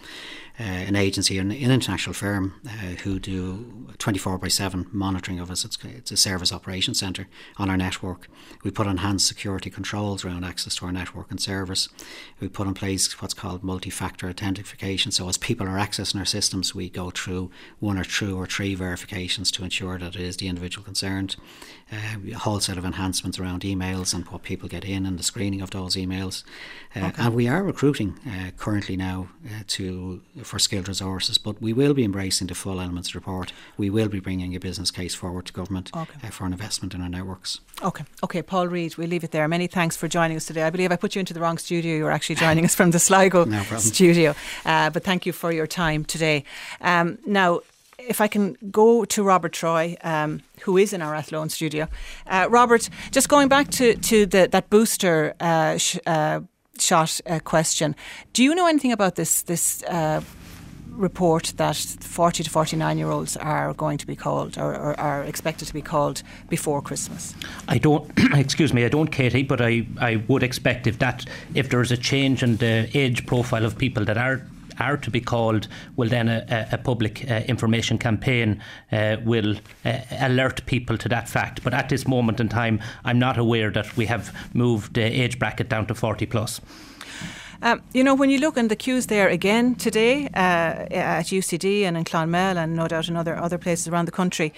uh, 0.60 0.64
an 0.64 0.96
agency, 0.96 1.38
an, 1.38 1.52
an 1.52 1.72
international 1.72 2.14
firm 2.14 2.60
uh, 2.68 2.96
who 3.04 3.20
do 3.20 3.88
24 4.00 4.40
by 4.40 4.48
7 4.48 4.88
monitoring 4.92 5.40
of 5.40 5.52
us. 5.52 5.64
It's, 5.64 5.78
it's 5.84 6.12
a 6.12 6.18
service 6.18 6.52
operations 6.52 7.00
centre 7.00 7.28
on 7.58 7.70
our 7.70 7.78
network. 7.78 8.28
We 8.64 8.72
put 8.72 8.88
enhanced 8.88 9.28
security 9.28 9.70
controls 9.70 10.26
around 10.26 10.46
access 10.46 10.76
to 10.78 10.88
our 10.88 10.92
network 10.92 11.30
and 11.30 11.40
service. 11.40 11.90
We 12.40 12.48
put 12.48 12.66
in 12.66 12.74
place 12.74 13.22
what's 13.22 13.36
called 13.36 13.64
multi 13.64 13.92
factor 13.92 14.28
authentication. 14.30 15.12
So, 15.12 15.30
as 15.30 15.38
people 15.38 15.68
are 15.68 15.78
accessing 15.78 16.18
our 16.18 16.26
systems, 16.26 16.74
we 16.74 16.90
go 16.90 17.12
through 17.12 17.52
one 17.80 18.00
or 18.00 18.04
two 18.04 18.36
or 18.36 18.48
three 18.48 18.74
verifications 18.74 19.52
to 19.52 19.64
ensure 19.64 20.00
that 20.00 20.16
is 20.20 20.38
the 20.38 20.48
individual 20.48 20.84
concerned. 20.84 21.36
Uh, 21.90 22.20
a 22.34 22.38
whole 22.40 22.60
set 22.60 22.78
of 22.78 22.84
enhancements 22.84 23.40
around 23.40 23.62
emails 23.62 24.14
and 24.14 24.28
what 24.28 24.44
people 24.44 24.68
get 24.68 24.84
in 24.84 25.06
and 25.06 25.18
the 25.18 25.24
screening 25.24 25.62
of 25.62 25.70
those 25.70 25.96
emails. 25.96 26.44
Uh, 26.94 27.06
okay. 27.06 27.24
And 27.24 27.34
we 27.34 27.48
are 27.48 27.64
recruiting 27.64 28.20
uh, 28.28 28.52
currently 28.58 28.98
now 28.98 29.30
uh, 29.46 29.64
to 29.68 30.22
for 30.44 30.60
skilled 30.60 30.90
resources, 30.90 31.38
but 31.38 31.62
we 31.62 31.72
will 31.72 31.94
be 31.94 32.04
embracing 32.04 32.48
the 32.48 32.56
full 32.56 32.82
elements 32.82 33.16
report. 33.16 33.54
We 33.78 33.90
will 33.90 34.10
be 34.10 34.20
bringing 34.20 34.54
a 34.54 34.60
business 34.60 34.92
case 34.92 35.16
forward 35.16 35.46
to 35.46 35.54
government 35.54 35.92
okay. 35.96 36.28
Uh, 36.28 36.30
for 36.30 36.46
an 36.46 36.52
investment 36.52 36.94
in 36.94 37.02
our 37.02 37.08
networks. 37.08 37.62
Okay, 37.82 38.04
okay, 38.22 38.42
Paul 38.42 38.68
Reid, 38.68 38.98
we'll 38.98 39.08
leave 39.08 39.24
it 39.24 39.32
there. 39.32 39.48
Many 39.48 39.68
thanks 39.68 39.96
for 39.96 40.10
joining 40.10 40.36
us 40.36 40.46
today. 40.46 40.64
I 40.64 40.70
believe 40.70 40.92
I 40.92 40.98
put 40.98 41.16
you 41.16 41.20
into 41.20 41.34
the 41.34 41.40
wrong 41.40 41.58
studio. 41.58 41.96
You 41.96 42.04
were 42.04 42.12
actually 42.12 42.36
joining 42.36 42.66
us 42.66 42.76
from 42.76 42.92
the 42.92 43.00
Sligo 43.08 43.46
no 43.46 43.64
studio, 43.78 44.36
uh, 44.66 44.90
but 44.90 45.06
thank 45.06 45.26
you 45.26 45.32
for 45.32 45.54
your 45.54 45.68
time 45.68 46.04
today. 46.04 46.44
Um, 46.82 47.18
now 47.26 47.62
if 48.00 48.22
I 48.22 48.28
can 48.28 48.56
go 48.72 49.06
to 49.06 49.24
Robert 49.24 49.54
Troy, 49.54 49.98
um, 50.04 50.42
who 50.62 50.78
is 50.78 50.94
in 50.94 51.02
our 51.02 51.16
Athlone 51.16 51.50
studio. 51.50 51.88
Uh, 52.28 52.48
Robert, 52.50 52.90
just 53.12 53.30
going 53.30 53.48
back 53.48 53.70
to, 53.72 53.96
to 53.96 54.26
the, 54.26 54.48
that 54.52 54.70
booster 54.70 55.34
uh, 55.40 55.78
sh- 55.78 55.98
uh, 56.06 56.42
shot 56.80 57.20
uh, 57.26 57.40
question, 57.40 57.96
do 58.34 58.44
you 58.44 58.54
know 58.54 58.68
anything 58.68 58.92
about 58.92 59.16
this 59.16 59.42
this 59.44 59.84
uh, 59.84 60.22
report 60.98 61.54
that 61.58 61.76
40 61.76 62.44
to 62.44 62.50
49 62.50 62.98
year 62.98 63.10
olds 63.10 63.38
are 63.38 63.74
going 63.74 63.98
to 64.00 64.08
be 64.08 64.16
called 64.16 64.58
or, 64.58 64.74
or, 64.74 65.00
are 65.00 65.24
expected 65.24 65.68
to 65.68 65.74
be 65.74 65.82
called 65.82 66.24
before 66.50 66.82
Christmas? 66.82 67.36
I 67.68 67.78
don't, 67.78 68.12
excuse 68.34 68.74
me, 68.74 68.84
I 68.84 68.90
don't, 68.90 69.12
Katie, 69.12 69.44
but 69.44 69.62
I, 69.62 69.86
I 70.00 70.24
would 70.28 70.44
expect 70.44 70.88
if 70.88 70.98
that, 71.00 71.26
if 71.54 71.70
there's 71.70 71.92
a 71.92 71.98
change 71.98 72.42
in 72.42 72.58
the 72.58 72.90
age 72.96 73.28
profile 73.28 73.64
of 73.64 73.78
people 73.78 74.06
that 74.06 74.18
are 74.18 74.42
are 74.80 74.98
to 74.98 75.12
be 75.12 75.22
called, 75.22 75.68
will 75.96 76.10
then 76.10 76.30
a, 76.30 76.68
a 76.72 76.78
public 76.78 77.30
uh, 77.30 77.42
information 77.48 77.98
campaign 77.98 78.62
uh, 78.92 79.18
will 79.24 79.56
uh, 79.86 80.00
alert 80.20 80.66
people 80.66 80.98
to 80.98 81.10
that 81.10 81.28
fact. 81.30 81.64
But 81.64 81.74
at 81.74 81.90
this 81.90 82.08
moment 82.08 82.40
in 82.40 82.50
time, 82.50 82.80
I'm 83.04 83.20
not 83.20 83.38
aware 83.38 83.72
that 83.72 83.96
we 83.98 84.06
have 84.06 84.34
moved 84.54 84.94
the 84.94 85.04
age 85.04 85.40
bracket 85.40 85.70
down 85.70 85.86
to 85.88 85.96
40 85.96 86.26
plus. 86.26 86.62
Um, 87.62 87.82
you 87.94 88.04
know, 88.04 88.14
when 88.14 88.30
you 88.30 88.38
look 88.38 88.58
in 88.58 88.68
the 88.68 88.76
queues 88.76 89.08
there 89.08 89.28
again 89.30 89.76
today 89.76 90.28
uh, 90.28 90.86
at 90.92 91.26
UCD 91.26 91.84
and 91.84 91.98
in 91.98 92.04
Clonmel 92.04 92.58
and 92.58 92.76
no 92.76 92.88
doubt 92.88 93.10
in 93.10 93.18
other, 93.18 93.36
other 93.36 93.58
places 93.58 93.88
around 93.88 94.06
the 94.06 94.12
country, 94.12 94.54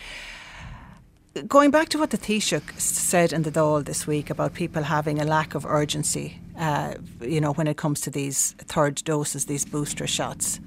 going 1.48 1.72
back 1.72 1.90
to 1.90 2.00
what 2.00 2.10
the 2.10 2.18
Taoiseach 2.18 2.80
said 2.80 3.34
in 3.34 3.44
the 3.44 3.52
Dáil 3.52 3.86
this 3.86 4.08
week 4.08 4.30
about 4.30 4.54
people 4.54 4.84
having 4.84 5.20
a 5.20 5.26
lack 5.26 5.56
of 5.56 5.66
urgency, 5.66 6.40
uh, 6.58 6.96
you 7.22 7.40
know, 7.40 7.54
when 7.54 7.68
it 7.68 7.78
comes 7.78 8.02
to 8.02 8.10
these 8.10 8.54
third 8.60 9.04
doses, 9.04 9.46
these 9.46 9.66
booster 9.66 10.08
shots. 10.08 10.60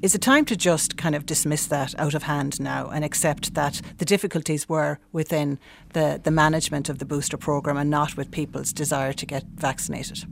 Is 0.00 0.14
it 0.14 0.22
time 0.22 0.44
to 0.44 0.56
just 0.56 0.96
kind 0.96 1.16
of 1.16 1.26
dismiss 1.26 1.66
that 1.66 1.98
out 1.98 2.14
of 2.14 2.22
hand 2.22 2.60
now 2.60 2.88
and 2.88 3.04
accept 3.04 3.54
that 3.54 3.80
the 3.98 4.04
difficulties 4.04 4.68
were 4.68 5.00
within 5.12 5.58
the, 5.92 6.20
the 6.22 6.30
management 6.30 6.88
of 6.88 6.98
the 6.98 7.04
booster 7.04 7.36
programme 7.36 7.76
and 7.76 7.90
not 7.90 8.16
with 8.16 8.30
people's 8.30 8.72
desire 8.72 9.12
to 9.12 9.26
get 9.26 9.42
vaccinated? 9.56 10.24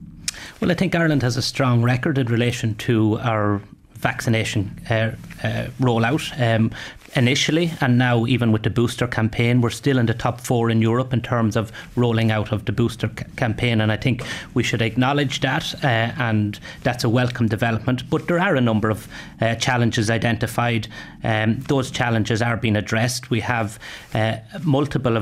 Well, 0.60 0.70
I 0.70 0.74
think 0.74 0.94
Ireland 0.94 1.22
has 1.22 1.36
a 1.36 1.42
strong 1.42 1.82
record 1.82 2.16
in 2.16 2.28
relation 2.28 2.76
to 2.76 3.18
our 3.20 3.60
vaccination 3.96 4.80
uh, 4.90 5.12
uh, 5.42 5.66
rollout. 5.80 6.32
Um, 6.40 6.70
initially, 7.16 7.72
and 7.80 7.96
now 7.96 8.26
even 8.26 8.52
with 8.52 8.62
the 8.62 8.70
booster 8.70 9.06
campaign, 9.06 9.60
we're 9.60 9.70
still 9.70 9.98
in 9.98 10.06
the 10.06 10.14
top 10.14 10.40
four 10.40 10.70
in 10.70 10.82
Europe 10.82 11.12
in 11.12 11.22
terms 11.22 11.56
of 11.56 11.72
rolling 11.96 12.30
out 12.30 12.52
of 12.52 12.66
the 12.66 12.72
booster 12.72 13.10
c- 13.18 13.24
campaign. 13.36 13.80
And 13.80 13.90
I 13.90 13.96
think 13.96 14.22
we 14.54 14.62
should 14.62 14.82
acknowledge 14.82 15.40
that, 15.40 15.74
uh, 15.82 16.12
and 16.18 16.60
that's 16.82 17.04
a 17.04 17.08
welcome 17.08 17.48
development. 17.48 18.08
But 18.10 18.26
there 18.28 18.38
are 18.38 18.54
a 18.54 18.60
number 18.60 18.90
of 18.90 19.08
uh, 19.40 19.54
challenges 19.54 20.10
identified. 20.10 20.88
Um, 21.24 21.60
those 21.60 21.90
challenges 21.90 22.42
are 22.42 22.56
being 22.56 22.76
addressed. 22.76 23.30
We 23.30 23.40
have 23.40 23.78
uh, 24.14 24.36
multiple 24.62 25.16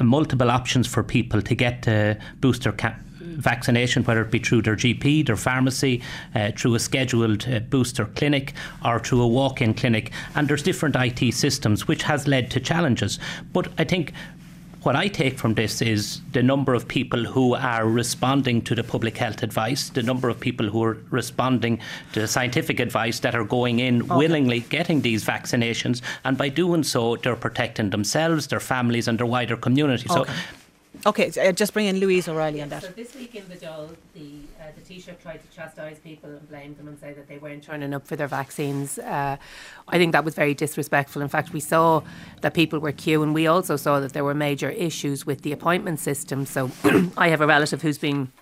multiple 0.00 0.50
options 0.50 0.86
for 0.86 1.02
people 1.02 1.40
to 1.42 1.54
get 1.54 1.82
the 1.82 2.18
booster 2.40 2.72
campaign 2.72 3.07
vaccination, 3.38 4.04
whether 4.04 4.22
it 4.22 4.30
be 4.30 4.38
through 4.38 4.62
their 4.62 4.76
GP, 4.76 5.26
their 5.26 5.36
pharmacy, 5.36 6.02
uh, 6.34 6.50
through 6.56 6.74
a 6.74 6.78
scheduled 6.78 7.48
uh, 7.48 7.60
booster 7.60 8.04
clinic, 8.04 8.52
or 8.84 8.98
through 8.98 9.22
a 9.22 9.28
walk 9.28 9.62
in 9.62 9.74
clinic. 9.74 10.12
And 10.34 10.48
there's 10.48 10.62
different 10.62 10.96
IT 10.96 11.32
systems, 11.32 11.88
which 11.88 12.02
has 12.02 12.28
led 12.28 12.50
to 12.50 12.60
challenges. 12.60 13.18
But 13.52 13.68
I 13.78 13.84
think 13.84 14.12
what 14.82 14.94
I 14.94 15.08
take 15.08 15.38
from 15.38 15.54
this 15.54 15.82
is 15.82 16.20
the 16.32 16.42
number 16.42 16.72
of 16.72 16.86
people 16.86 17.24
who 17.24 17.54
are 17.54 17.86
responding 17.86 18.62
to 18.62 18.74
the 18.74 18.84
public 18.84 19.16
health 19.16 19.42
advice, 19.42 19.88
the 19.90 20.02
number 20.02 20.28
of 20.28 20.38
people 20.38 20.68
who 20.68 20.82
are 20.84 20.98
responding 21.10 21.80
to 22.12 22.20
the 22.20 22.28
scientific 22.28 22.78
advice 22.78 23.18
that 23.20 23.34
are 23.34 23.44
going 23.44 23.80
in 23.80 24.02
okay. 24.02 24.16
willingly 24.16 24.60
getting 24.60 25.00
these 25.00 25.24
vaccinations, 25.24 26.00
and 26.24 26.38
by 26.38 26.48
doing 26.48 26.82
so, 26.82 27.16
they're 27.16 27.36
protecting 27.36 27.90
themselves, 27.90 28.46
their 28.46 28.60
families, 28.60 29.08
and 29.08 29.18
their 29.18 29.26
wider 29.26 29.56
community. 29.56 30.06
Okay. 30.08 30.30
So 30.30 30.34
Okay, 31.06 31.30
so, 31.30 31.42
uh, 31.42 31.52
just 31.52 31.72
bring 31.72 31.86
in 31.86 32.00
Louise 32.00 32.28
O'Reilly 32.28 32.60
on 32.60 32.68
that. 32.70 32.82
So 32.82 32.88
this 32.88 33.14
week 33.14 33.34
in 33.34 33.48
the 33.48 33.54
Dáil, 33.56 33.94
the 34.14 34.40
uh, 34.60 34.64
the 34.74 34.80
Taoiseach 34.82 35.20
tried 35.20 35.40
to 35.42 35.56
chastise 35.56 35.98
people 35.98 36.30
and 36.30 36.48
blame 36.48 36.74
them 36.74 36.88
and 36.88 36.98
say 36.98 37.12
that 37.12 37.28
they 37.28 37.38
weren't 37.38 37.62
turning 37.62 37.94
up 37.94 38.06
for 38.06 38.16
their 38.16 38.26
vaccines. 38.26 38.98
Uh, 38.98 39.36
I 39.88 39.98
think 39.98 40.12
that 40.12 40.24
was 40.24 40.34
very 40.34 40.54
disrespectful. 40.54 41.22
In 41.22 41.28
fact, 41.28 41.52
we 41.52 41.60
saw 41.60 42.02
that 42.40 42.54
people 42.54 42.78
were 42.78 42.92
queuing. 42.92 43.32
We 43.32 43.46
also 43.46 43.76
saw 43.76 44.00
that 44.00 44.12
there 44.12 44.24
were 44.24 44.34
major 44.34 44.70
issues 44.70 45.24
with 45.24 45.42
the 45.42 45.52
appointment 45.52 46.00
system. 46.00 46.44
So 46.46 46.70
I 47.16 47.28
have 47.28 47.40
a 47.40 47.46
relative 47.46 47.82
who's 47.82 47.98
been 47.98 48.32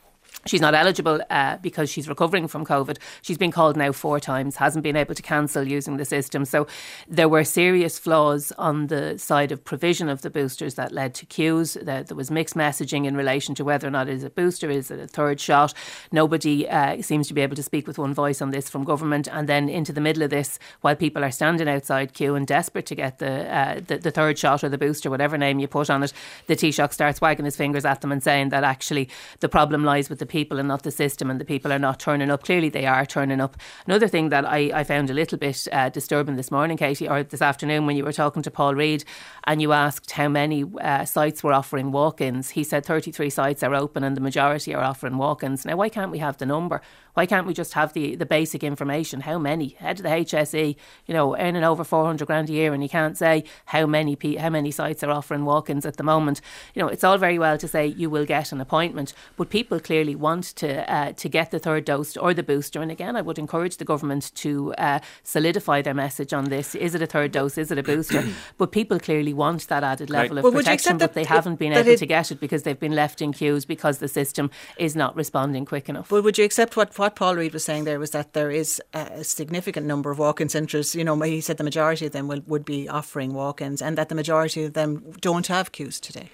She's 0.46 0.60
not 0.60 0.74
eligible 0.74 1.20
uh, 1.28 1.56
because 1.58 1.90
she's 1.90 2.08
recovering 2.08 2.48
from 2.48 2.64
COVID. 2.64 2.98
She's 3.22 3.38
been 3.38 3.50
called 3.50 3.76
now 3.76 3.92
four 3.92 4.20
times, 4.20 4.56
hasn't 4.56 4.82
been 4.82 4.96
able 4.96 5.14
to 5.14 5.22
cancel 5.22 5.66
using 5.66 5.96
the 5.96 6.04
system. 6.04 6.44
So 6.44 6.66
there 7.08 7.28
were 7.28 7.44
serious 7.44 7.98
flaws 7.98 8.52
on 8.52 8.86
the 8.86 9.18
side 9.18 9.52
of 9.52 9.64
provision 9.64 10.08
of 10.08 10.22
the 10.22 10.30
boosters 10.30 10.74
that 10.74 10.92
led 10.92 11.14
to 11.14 11.26
queues. 11.26 11.74
There, 11.74 12.02
there 12.02 12.16
was 12.16 12.30
mixed 12.30 12.54
messaging 12.54 13.06
in 13.06 13.16
relation 13.16 13.54
to 13.56 13.64
whether 13.64 13.88
or 13.88 13.90
not 13.90 14.08
it 14.08 14.14
is 14.14 14.24
a 14.24 14.30
booster, 14.30 14.70
is 14.70 14.90
it 14.90 15.00
a 15.00 15.06
third 15.06 15.40
shot. 15.40 15.74
Nobody 16.12 16.68
uh, 16.68 17.02
seems 17.02 17.28
to 17.28 17.34
be 17.34 17.40
able 17.40 17.56
to 17.56 17.62
speak 17.62 17.86
with 17.86 17.98
one 17.98 18.14
voice 18.14 18.40
on 18.40 18.50
this 18.50 18.68
from 18.68 18.84
government. 18.84 19.28
And 19.28 19.48
then 19.48 19.68
into 19.68 19.92
the 19.92 20.00
middle 20.00 20.22
of 20.22 20.30
this, 20.30 20.58
while 20.80 20.96
people 20.96 21.24
are 21.24 21.30
standing 21.30 21.68
outside 21.68 22.14
queue 22.14 22.34
and 22.34 22.46
desperate 22.46 22.86
to 22.86 22.94
get 22.94 23.18
the, 23.18 23.52
uh, 23.52 23.80
the, 23.86 23.98
the 23.98 24.10
third 24.10 24.38
shot 24.38 24.62
or 24.62 24.68
the 24.68 24.78
booster, 24.78 25.10
whatever 25.10 25.36
name 25.36 25.58
you 25.58 25.66
put 25.66 25.90
on 25.90 26.02
it, 26.02 26.12
the 26.46 26.56
Taoiseach 26.56 26.92
starts 26.92 27.20
wagging 27.20 27.44
his 27.44 27.56
fingers 27.56 27.84
at 27.84 28.00
them 28.00 28.12
and 28.12 28.22
saying 28.22 28.50
that 28.50 28.64
actually 28.64 29.08
the 29.40 29.48
problem 29.48 29.84
lies 29.84 30.08
with 30.08 30.18
the 30.18 30.26
people 30.36 30.58
and 30.58 30.68
not 30.68 30.82
the 30.82 30.90
system, 30.90 31.30
and 31.30 31.40
the 31.40 31.46
people 31.46 31.72
are 31.72 31.78
not 31.78 31.98
turning 31.98 32.30
up. 32.30 32.44
Clearly, 32.44 32.68
they 32.68 32.84
are 32.84 33.06
turning 33.06 33.40
up. 33.40 33.56
Another 33.86 34.06
thing 34.06 34.28
that 34.28 34.44
I, 34.44 34.70
I 34.80 34.84
found 34.84 35.08
a 35.08 35.14
little 35.14 35.38
bit 35.38 35.66
uh, 35.72 35.88
disturbing 35.88 36.36
this 36.36 36.50
morning, 36.50 36.76
Katie, 36.76 37.08
or 37.08 37.22
this 37.22 37.40
afternoon, 37.40 37.86
when 37.86 37.96
you 37.96 38.04
were 38.04 38.12
talking 38.12 38.42
to 38.42 38.50
Paul 38.50 38.74
Reid 38.74 39.02
and 39.44 39.62
you 39.62 39.72
asked 39.72 40.10
how 40.10 40.28
many 40.28 40.64
uh, 40.82 41.06
sites 41.06 41.42
were 41.42 41.54
offering 41.54 41.90
walk 41.90 42.20
ins, 42.20 42.50
he 42.50 42.64
said 42.64 42.84
33 42.84 43.30
sites 43.30 43.62
are 43.62 43.74
open 43.74 44.04
and 44.04 44.14
the 44.14 44.20
majority 44.20 44.74
are 44.74 44.84
offering 44.84 45.16
walk 45.16 45.42
ins. 45.42 45.64
Now, 45.64 45.76
why 45.76 45.88
can't 45.88 46.10
we 46.10 46.18
have 46.18 46.36
the 46.36 46.46
number? 46.46 46.82
Why 47.16 47.24
can't 47.24 47.46
we 47.46 47.54
just 47.54 47.72
have 47.72 47.94
the, 47.94 48.14
the 48.14 48.26
basic 48.26 48.62
information? 48.62 49.22
How 49.22 49.38
many? 49.38 49.68
Head 49.78 49.96
to 49.96 50.02
the 50.02 50.10
HSE, 50.10 50.76
you 51.06 51.14
know, 51.14 51.34
earning 51.38 51.64
over 51.64 51.82
400 51.82 52.26
grand 52.26 52.50
a 52.50 52.52
year, 52.52 52.74
and 52.74 52.82
you 52.82 52.90
can't 52.90 53.16
say 53.16 53.44
how 53.64 53.86
many 53.86 54.18
how 54.36 54.50
many 54.50 54.70
sites 54.70 55.02
are 55.02 55.10
offering 55.10 55.46
walk 55.46 55.70
ins 55.70 55.86
at 55.86 55.96
the 55.96 56.02
moment. 56.02 56.42
You 56.74 56.82
know, 56.82 56.88
it's 56.88 57.04
all 57.04 57.16
very 57.16 57.38
well 57.38 57.56
to 57.56 57.66
say 57.66 57.86
you 57.86 58.10
will 58.10 58.26
get 58.26 58.52
an 58.52 58.60
appointment, 58.60 59.14
but 59.38 59.48
people 59.48 59.80
clearly 59.80 60.14
want 60.14 60.44
to 60.56 60.92
uh, 60.92 61.12
to 61.12 61.28
get 61.30 61.52
the 61.52 61.58
third 61.58 61.86
dose 61.86 62.18
or 62.18 62.34
the 62.34 62.42
booster. 62.42 62.82
And 62.82 62.90
again, 62.90 63.16
I 63.16 63.22
would 63.22 63.38
encourage 63.38 63.78
the 63.78 63.86
government 63.86 64.34
to 64.34 64.74
uh, 64.74 64.98
solidify 65.22 65.80
their 65.80 65.94
message 65.94 66.34
on 66.34 66.50
this. 66.50 66.74
Is 66.74 66.94
it 66.94 67.00
a 67.00 67.06
third 67.06 67.32
dose? 67.32 67.56
Is 67.56 67.70
it 67.70 67.78
a 67.78 67.82
booster? 67.82 68.24
but 68.58 68.72
people 68.72 69.00
clearly 69.00 69.32
want 69.32 69.68
that 69.68 69.82
added 69.82 70.10
level 70.10 70.36
right. 70.36 70.44
of 70.44 70.52
well, 70.52 70.52
protection, 70.52 70.98
but 70.98 71.14
they 71.14 71.24
haven't 71.24 71.58
been 71.58 71.72
able 71.72 71.92
it, 71.92 71.98
to 71.98 72.06
get 72.06 72.30
it 72.30 72.40
because 72.40 72.64
they've 72.64 72.78
been 72.78 72.94
left 72.94 73.22
in 73.22 73.32
queues 73.32 73.64
because 73.64 74.00
the 74.00 74.08
system 74.08 74.50
is 74.76 74.94
not 74.94 75.16
responding 75.16 75.64
quick 75.64 75.88
enough. 75.88 76.10
But 76.10 76.22
would 76.22 76.36
you 76.36 76.44
accept 76.44 76.76
what 76.76 76.92
what 77.05 77.05
Paul 77.14 77.36
Reid 77.36 77.52
was 77.52 77.64
saying 77.64 77.84
there 77.84 77.98
was 77.98 78.10
that 78.10 78.32
there 78.32 78.50
is 78.50 78.82
a 78.92 79.22
significant 79.22 79.86
number 79.86 80.10
of 80.10 80.18
walk-in 80.18 80.48
centres. 80.48 80.94
You 80.94 81.04
know, 81.04 81.20
he 81.20 81.40
said 81.40 81.58
the 81.58 81.64
majority 81.64 82.06
of 82.06 82.12
them 82.12 82.26
will, 82.26 82.40
would 82.46 82.64
be 82.64 82.88
offering 82.88 83.34
walk-ins, 83.34 83.80
and 83.80 83.96
that 83.96 84.08
the 84.08 84.14
majority 84.14 84.64
of 84.64 84.72
them 84.72 85.12
don't 85.20 85.46
have 85.46 85.72
queues 85.72 86.00
today. 86.00 86.30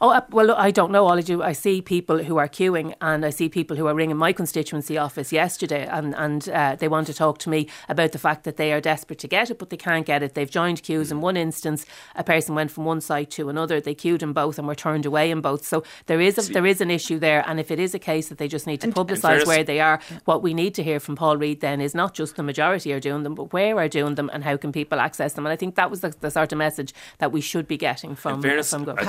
Oh, 0.00 0.10
uh, 0.10 0.20
well, 0.30 0.52
I 0.52 0.70
don't 0.70 0.90
know, 0.90 1.06
all. 1.06 1.42
I 1.42 1.52
see 1.52 1.82
people 1.82 2.22
who 2.22 2.38
are 2.38 2.48
queuing 2.48 2.94
and 3.00 3.24
I 3.24 3.30
see 3.30 3.48
people 3.48 3.76
who 3.76 3.86
are 3.86 3.94
ringing 3.94 4.16
my 4.16 4.32
constituency 4.32 4.98
office 4.98 5.32
yesterday 5.32 5.86
and, 5.86 6.14
and 6.16 6.48
uh, 6.48 6.76
they 6.76 6.88
want 6.88 7.06
to 7.08 7.14
talk 7.14 7.38
to 7.38 7.50
me 7.50 7.68
about 7.88 8.12
the 8.12 8.18
fact 8.18 8.44
that 8.44 8.56
they 8.56 8.72
are 8.72 8.80
desperate 8.80 9.18
to 9.20 9.28
get 9.28 9.50
it, 9.50 9.58
but 9.58 9.70
they 9.70 9.76
can't 9.76 10.06
get 10.06 10.22
it. 10.22 10.34
They've 10.34 10.50
joined 10.50 10.82
queues. 10.82 11.12
In 11.12 11.20
one 11.20 11.36
instance, 11.36 11.86
a 12.14 12.24
person 12.24 12.54
went 12.54 12.70
from 12.70 12.84
one 12.84 13.00
site 13.00 13.30
to 13.32 13.48
another. 13.48 13.80
They 13.80 13.94
queued 13.94 14.22
in 14.22 14.32
both 14.32 14.58
and 14.58 14.66
were 14.66 14.74
turned 14.74 15.06
away 15.06 15.30
in 15.30 15.40
both. 15.40 15.64
So 15.66 15.84
there 16.06 16.20
is 16.20 16.38
a, 16.38 16.52
there 16.52 16.66
is 16.66 16.80
an 16.80 16.90
issue 16.90 17.18
there. 17.18 17.44
And 17.46 17.60
if 17.60 17.70
it 17.70 17.78
is 17.78 17.94
a 17.94 17.98
case 17.98 18.28
that 18.28 18.38
they 18.38 18.48
just 18.48 18.66
need 18.66 18.80
to 18.82 18.88
publicise 18.88 19.46
where 19.46 19.64
they 19.64 19.80
are, 19.80 20.00
what 20.24 20.42
we 20.42 20.54
need 20.54 20.74
to 20.74 20.82
hear 20.82 21.00
from 21.00 21.16
Paul 21.16 21.36
Reid 21.36 21.60
then 21.60 21.80
is 21.80 21.94
not 21.94 22.14
just 22.14 22.36
the 22.36 22.42
majority 22.42 22.92
are 22.92 23.00
doing 23.00 23.22
them, 23.22 23.34
but 23.34 23.52
where 23.52 23.78
are 23.78 23.88
doing 23.88 24.14
them 24.14 24.30
and 24.32 24.44
how 24.44 24.56
can 24.56 24.72
people 24.72 25.00
access 25.00 25.34
them. 25.34 25.46
And 25.46 25.52
I 25.52 25.56
think 25.56 25.74
that 25.76 25.90
was 25.90 26.00
the, 26.00 26.14
the 26.20 26.30
sort 26.30 26.52
of 26.52 26.58
message 26.58 26.94
that 27.18 27.32
we 27.32 27.40
should 27.40 27.66
be 27.68 27.76
getting 27.76 28.14
from, 28.14 28.42
fairness, 28.42 28.70
from 28.70 28.84
government 28.84 29.06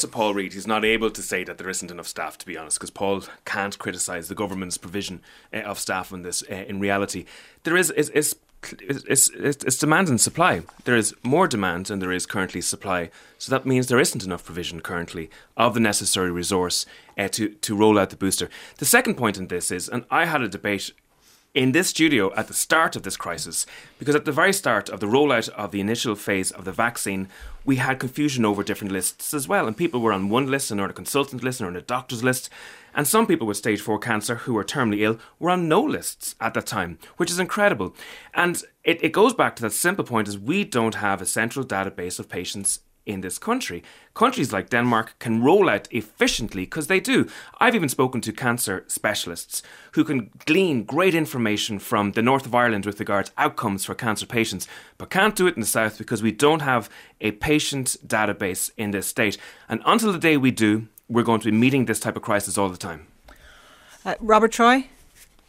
to 0.00 0.08
Paul 0.08 0.34
Reid, 0.34 0.52
he's 0.52 0.66
not 0.66 0.84
able 0.84 1.10
to 1.10 1.22
say 1.22 1.44
that 1.44 1.58
there 1.58 1.68
isn't 1.68 1.90
enough 1.90 2.06
staff, 2.06 2.38
to 2.38 2.46
be 2.46 2.56
honest, 2.56 2.78
because 2.78 2.90
Paul 2.90 3.24
can't 3.44 3.78
criticise 3.78 4.28
the 4.28 4.34
government's 4.34 4.78
provision 4.78 5.20
uh, 5.52 5.58
of 5.58 5.78
staff 5.78 6.12
on 6.12 6.22
this. 6.22 6.42
Uh, 6.50 6.64
in 6.68 6.80
reality, 6.80 7.24
there 7.64 7.76
is 7.76 7.90
is, 7.90 8.10
is 8.10 8.36
it's, 8.80 9.30
it's, 9.30 9.64
it's, 9.64 9.78
demand 9.78 10.08
and 10.08 10.20
supply. 10.20 10.62
There 10.84 10.96
is 10.96 11.14
more 11.22 11.46
demand 11.46 11.86
than 11.86 11.98
there 11.98 12.12
is 12.12 12.26
currently 12.26 12.60
supply. 12.60 13.10
So 13.38 13.50
that 13.50 13.66
means 13.66 13.86
there 13.86 14.00
isn't 14.00 14.24
enough 14.24 14.44
provision 14.44 14.80
currently 14.80 15.30
of 15.56 15.74
the 15.74 15.80
necessary 15.80 16.30
resource 16.30 16.86
uh, 17.16 17.28
to, 17.28 17.50
to 17.50 17.76
roll 17.76 17.98
out 17.98 18.10
the 18.10 18.16
booster. 18.16 18.48
The 18.78 18.84
second 18.84 19.16
point 19.16 19.38
in 19.38 19.48
this 19.48 19.70
is, 19.70 19.88
and 19.88 20.04
I 20.10 20.24
had 20.24 20.42
a 20.42 20.48
debate 20.48 20.92
in 21.56 21.72
this 21.72 21.88
studio 21.88 22.30
at 22.34 22.48
the 22.48 22.54
start 22.54 22.96
of 22.96 23.02
this 23.02 23.16
crisis, 23.16 23.64
because 23.98 24.14
at 24.14 24.26
the 24.26 24.30
very 24.30 24.52
start 24.52 24.90
of 24.90 25.00
the 25.00 25.06
rollout 25.06 25.48
of 25.48 25.70
the 25.70 25.80
initial 25.80 26.14
phase 26.14 26.50
of 26.50 26.66
the 26.66 26.70
vaccine, 26.70 27.28
we 27.64 27.76
had 27.76 27.98
confusion 27.98 28.44
over 28.44 28.62
different 28.62 28.92
lists 28.92 29.32
as 29.32 29.48
well. 29.48 29.66
And 29.66 29.74
people 29.74 30.02
were 30.02 30.12
on 30.12 30.28
one 30.28 30.48
list 30.48 30.70
and 30.70 30.82
on 30.82 30.90
a 30.90 30.92
consultant 30.92 31.42
list 31.42 31.60
and 31.60 31.66
on 31.66 31.74
a 31.74 31.80
doctor's 31.80 32.22
list. 32.22 32.50
And 32.94 33.08
some 33.08 33.26
people 33.26 33.46
with 33.46 33.56
stage 33.56 33.80
4 33.80 33.98
cancer 33.98 34.34
who 34.34 34.52
were 34.52 34.64
terminally 34.64 35.00
ill 35.00 35.18
were 35.38 35.48
on 35.48 35.66
no 35.66 35.80
lists 35.80 36.34
at 36.42 36.52
that 36.52 36.66
time, 36.66 36.98
which 37.16 37.30
is 37.30 37.38
incredible. 37.38 37.94
And 38.34 38.62
it, 38.84 39.02
it 39.02 39.12
goes 39.12 39.32
back 39.32 39.56
to 39.56 39.62
that 39.62 39.72
simple 39.72 40.04
point 40.04 40.28
is 40.28 40.38
we 40.38 40.62
don't 40.62 40.96
have 40.96 41.22
a 41.22 41.26
central 41.26 41.64
database 41.64 42.18
of 42.18 42.28
patients 42.28 42.80
in 43.06 43.22
this 43.22 43.38
country. 43.38 43.82
Countries 44.14 44.52
like 44.52 44.68
Denmark 44.68 45.14
can 45.18 45.42
roll 45.42 45.70
out 45.70 45.88
efficiently 45.90 46.64
because 46.64 46.88
they 46.88 47.00
do. 47.00 47.28
I've 47.58 47.74
even 47.74 47.88
spoken 47.88 48.20
to 48.22 48.32
cancer 48.32 48.84
specialists 48.88 49.62
who 49.92 50.04
can 50.04 50.30
glean 50.44 50.84
great 50.84 51.14
information 51.14 51.78
from 51.78 52.12
the 52.12 52.22
north 52.22 52.44
of 52.44 52.54
Ireland 52.54 52.84
with 52.84 53.00
regards 53.00 53.30
outcomes 53.38 53.84
for 53.84 53.94
cancer 53.94 54.26
patients, 54.26 54.66
but 54.98 55.10
can't 55.10 55.36
do 55.36 55.46
it 55.46 55.54
in 55.54 55.60
the 55.60 55.66
south 55.66 55.96
because 55.96 56.22
we 56.22 56.32
don't 56.32 56.62
have 56.62 56.90
a 57.20 57.30
patient 57.30 57.96
database 58.06 58.70
in 58.76 58.90
this 58.90 59.06
state. 59.06 59.38
And 59.68 59.80
until 59.86 60.12
the 60.12 60.18
day 60.18 60.36
we 60.36 60.50
do, 60.50 60.88
we're 61.08 61.22
going 61.22 61.40
to 61.40 61.50
be 61.50 61.56
meeting 61.56 61.84
this 61.86 62.00
type 62.00 62.16
of 62.16 62.22
crisis 62.22 62.58
all 62.58 62.68
the 62.68 62.76
time. 62.76 63.06
Uh, 64.04 64.14
Robert 64.20 64.52
Troy? 64.52 64.86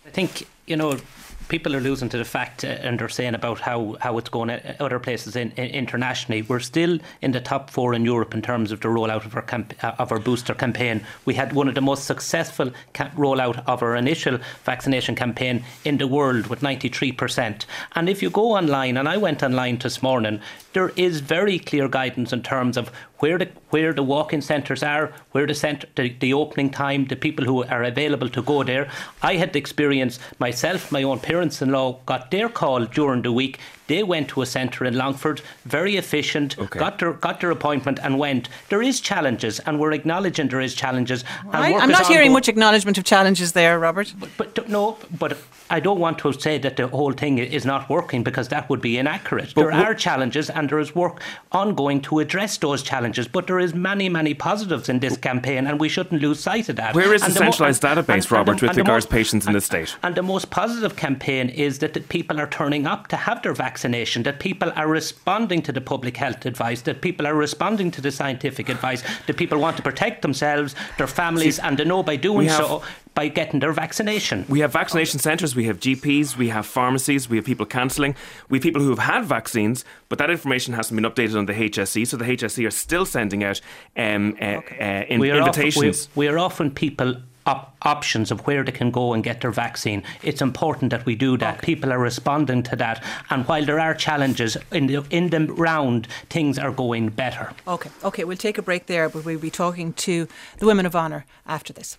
I 0.05 0.09
think, 0.09 0.47
you 0.65 0.77
know, 0.77 0.97
people 1.47 1.75
are 1.75 1.79
losing 1.79 2.09
to 2.09 2.17
the 2.17 2.25
fact 2.25 2.63
uh, 2.63 2.67
and 2.67 2.99
they're 2.99 3.09
saying 3.09 3.35
about 3.35 3.59
how, 3.59 3.95
how 4.01 4.17
it's 4.17 4.29
going 4.29 4.49
at 4.49 4.79
other 4.81 4.99
places 4.99 5.35
in, 5.35 5.51
in, 5.51 5.65
internationally. 5.65 6.41
We're 6.41 6.59
still 6.59 6.99
in 7.21 7.31
the 7.31 7.41
top 7.41 7.69
four 7.69 7.93
in 7.93 8.05
Europe 8.05 8.33
in 8.33 8.41
terms 8.41 8.71
of 8.71 8.81
the 8.81 8.87
rollout 8.87 9.25
of 9.25 9.35
our 9.35 9.41
camp, 9.41 9.73
uh, 9.83 9.93
of 9.97 10.11
our 10.11 10.19
booster 10.19 10.53
campaign. 10.53 11.05
We 11.25 11.35
had 11.35 11.53
one 11.53 11.67
of 11.67 11.75
the 11.75 11.81
most 11.81 12.05
successful 12.05 12.71
rollout 12.93 13.63
of 13.67 13.81
our 13.81 13.95
initial 13.95 14.39
vaccination 14.63 15.15
campaign 15.15 15.63
in 15.85 15.97
the 15.97 16.07
world 16.07 16.47
with 16.47 16.61
93%. 16.61 17.65
And 17.95 18.09
if 18.09 18.21
you 18.21 18.29
go 18.29 18.51
online, 18.53 18.97
and 18.97 19.07
I 19.07 19.17
went 19.17 19.43
online 19.43 19.77
this 19.77 20.03
morning, 20.03 20.41
there 20.73 20.89
is 20.89 21.21
very 21.21 21.59
clear 21.59 21.87
guidance 21.87 22.33
in 22.33 22.43
terms 22.43 22.77
of 22.77 22.91
where 23.19 23.37
the 23.37 23.49
where 23.69 23.93
the 23.93 24.03
walk-in 24.03 24.41
centres 24.41 24.83
are, 24.83 25.11
where 25.31 25.45
the 25.45 25.53
centre, 25.53 25.87
the, 25.95 26.09
the, 26.19 26.33
opening 26.33 26.69
time, 26.69 27.05
the 27.05 27.15
people 27.15 27.43
who 27.43 27.63
are 27.65 27.83
available 27.83 28.29
to 28.29 28.41
go 28.41 28.63
there. 28.63 28.89
I 29.21 29.35
had 29.35 29.53
the 29.53 29.59
experience 29.59 30.19
myself. 30.39 30.91
My 30.91 31.03
own 31.03 31.19
parents-in-law 31.37 31.99
got 32.07 32.31
their 32.31 32.49
call 32.49 32.83
during 32.85 33.21
the 33.21 33.31
week. 33.31 33.59
They 33.87 34.03
went 34.03 34.27
to 34.29 34.41
a 34.41 34.45
centre 34.45 34.85
in 34.85 34.97
Longford, 34.97 35.41
very 35.65 35.95
efficient, 35.95 36.57
okay. 36.59 36.79
got 36.79 36.99
their 36.99 37.13
got 37.13 37.39
their 37.39 37.51
appointment 37.51 37.99
and 38.01 38.19
went. 38.19 38.49
There 38.69 38.81
is 38.81 38.99
challenges, 38.99 39.59
and 39.59 39.79
we're 39.79 39.93
acknowledging 39.93 40.49
there 40.49 40.61
is 40.61 40.75
challenges. 40.75 41.23
I, 41.51 41.71
am 41.71 41.89
not 41.89 42.07
hearing 42.07 42.33
much 42.33 42.49
acknowledgement 42.49 42.97
of 42.97 43.05
challenges 43.05 43.53
there, 43.53 43.79
Robert. 43.79 44.13
But, 44.19 44.55
but, 44.55 44.69
no, 44.69 44.97
but 45.17 45.37
I 45.69 45.79
don't 45.79 45.99
want 45.99 46.19
to 46.19 46.33
say 46.33 46.57
that 46.57 46.75
the 46.75 46.87
whole 46.87 47.13
thing 47.13 47.37
is 47.37 47.65
not 47.65 47.89
working 47.89 48.23
because 48.23 48.49
that 48.49 48.69
would 48.69 48.81
be 48.81 48.97
inaccurate. 48.97 49.53
But 49.55 49.63
there 49.63 49.71
are 49.71 49.95
challenges, 49.95 50.49
and 50.49 50.69
there 50.69 50.79
is 50.79 50.93
work 50.93 51.21
ongoing 51.51 52.01
to 52.01 52.19
address 52.19 52.57
those 52.57 52.83
challenges. 52.83 53.27
But 53.27 53.47
there 53.47 53.59
is 53.59 53.73
many, 53.73 54.09
many 54.09 54.33
positives 54.33 54.89
in 54.89 54.99
this 54.99 55.15
campaign, 55.17 55.65
and 55.65 55.79
we 55.79 55.87
shouldn't 55.87 56.21
lose 56.21 56.39
sight 56.41 56.67
of 56.67 56.75
that. 56.75 56.93
Where 56.93 57.13
is 57.13 57.23
and 57.23 57.33
the 57.33 57.37
centralised 57.37 57.83
mo- 57.83 57.95
database, 57.95 58.23
and, 58.23 58.31
Robert, 58.31 58.51
and 58.51 58.59
the, 58.59 58.67
with 58.67 58.77
regards 58.77 59.05
to 59.05 59.11
patients 59.11 59.47
in 59.47 59.53
this 59.53 59.65
state? 59.65 59.95
And 60.03 60.15
the 60.15 60.23
most 60.23 60.49
positive 60.49 60.97
campaign 60.97 61.49
is 61.49 61.79
that 61.79 61.93
the 61.93 62.01
people 62.01 62.39
are 62.39 62.47
turning 62.47 62.85
up 62.85 63.07
to 63.07 63.15
have 63.15 63.41
their 63.43 63.53
vaccine 63.53 63.76
vaccination, 63.77 64.23
that 64.23 64.39
people 64.39 64.71
are 64.75 64.87
responding 64.87 65.61
to 65.61 65.71
the 65.71 65.81
public 65.81 66.17
health 66.17 66.47
advice, 66.47 66.81
that 66.81 67.01
people 67.01 67.27
are 67.27 67.35
responding 67.35 67.91
to 67.91 68.01
the 68.01 68.11
scientific 68.11 68.69
advice, 68.69 69.03
that 69.27 69.37
people 69.37 69.59
want 69.59 69.77
to 69.77 69.83
protect 69.83 70.23
themselves, 70.23 70.73
their 70.97 71.05
families, 71.07 71.57
See, 71.57 71.61
and 71.61 71.77
they 71.77 71.85
know 71.85 72.01
by 72.01 72.15
doing 72.15 72.49
so 72.49 72.81
by 73.13 73.27
getting 73.27 73.59
their 73.59 73.73
vaccination. 73.73 74.45
We 74.47 74.59
have 74.61 74.71
vaccination 74.71 75.19
centres, 75.19 75.55
we 75.55 75.65
have 75.65 75.79
GPs, 75.79 76.37
we 76.37 76.49
have 76.49 76.65
pharmacies, 76.65 77.29
we 77.29 77.37
have 77.37 77.45
people 77.45 77.65
cancelling, 77.65 78.15
we 78.49 78.57
have 78.57 78.63
people 78.63 78.81
who 78.81 78.89
have 78.89 79.05
had 79.13 79.25
vaccines, 79.25 79.85
but 80.09 80.17
that 80.19 80.29
information 80.29 80.73
hasn't 80.73 80.99
been 80.99 81.11
updated 81.11 81.37
on 81.37 81.45
the 81.45 81.53
HSE, 81.53 82.05
so 82.07 82.17
the 82.17 82.25
HSE 82.25 82.65
are 82.67 82.71
still 82.71 83.05
sending 83.05 83.43
out 83.43 83.61
um, 83.95 84.35
uh, 84.41 84.45
uh, 84.45 85.03
in, 85.09 85.19
we 85.19 85.31
invitations. 85.31 86.07
Often, 86.07 86.11
we, 86.15 86.25
we 86.25 86.27
are 86.33 86.39
often 86.39 86.71
people 86.71 87.15
op- 87.47 87.75
options 87.81 88.29
of 88.31 88.45
where 88.45 88.63
they 88.63 88.71
can 88.71 88.91
go 88.91 89.13
and 89.13 89.23
get 89.23 89.41
their 89.41 89.51
vaccine. 89.51 90.03
It's 90.21 90.41
important 90.41 90.91
that 90.91 91.05
we 91.05 91.15
do 91.15 91.37
that. 91.37 91.57
Okay. 91.57 91.65
People 91.65 91.91
are 91.91 91.99
responding 91.99 92.63
to 92.63 92.75
that, 92.75 93.03
and 93.29 93.47
while 93.47 93.65
there 93.65 93.79
are 93.79 93.93
challenges 93.93 94.57
in 94.71 94.87
the 94.87 95.03
in 95.09 95.29
the 95.29 95.47
round, 95.47 96.07
things 96.29 96.59
are 96.59 96.71
going 96.71 97.09
better. 97.09 97.53
Okay, 97.67 97.89
okay, 98.03 98.23
we'll 98.23 98.37
take 98.37 98.57
a 98.57 98.61
break 98.61 98.85
there, 98.85 99.09
but 99.09 99.25
we'll 99.25 99.39
be 99.39 99.49
talking 99.49 99.93
to 99.93 100.27
the 100.59 100.65
Women 100.65 100.85
of 100.85 100.95
Honour 100.95 101.25
after 101.45 101.73
this. 101.73 101.97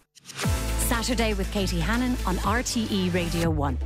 Saturday 0.89 1.35
with 1.35 1.51
Katie 1.53 1.81
Hannon 1.81 2.17
on 2.27 2.37
RTE 2.37 3.13
Radio 3.13 3.51
1. 3.51 3.79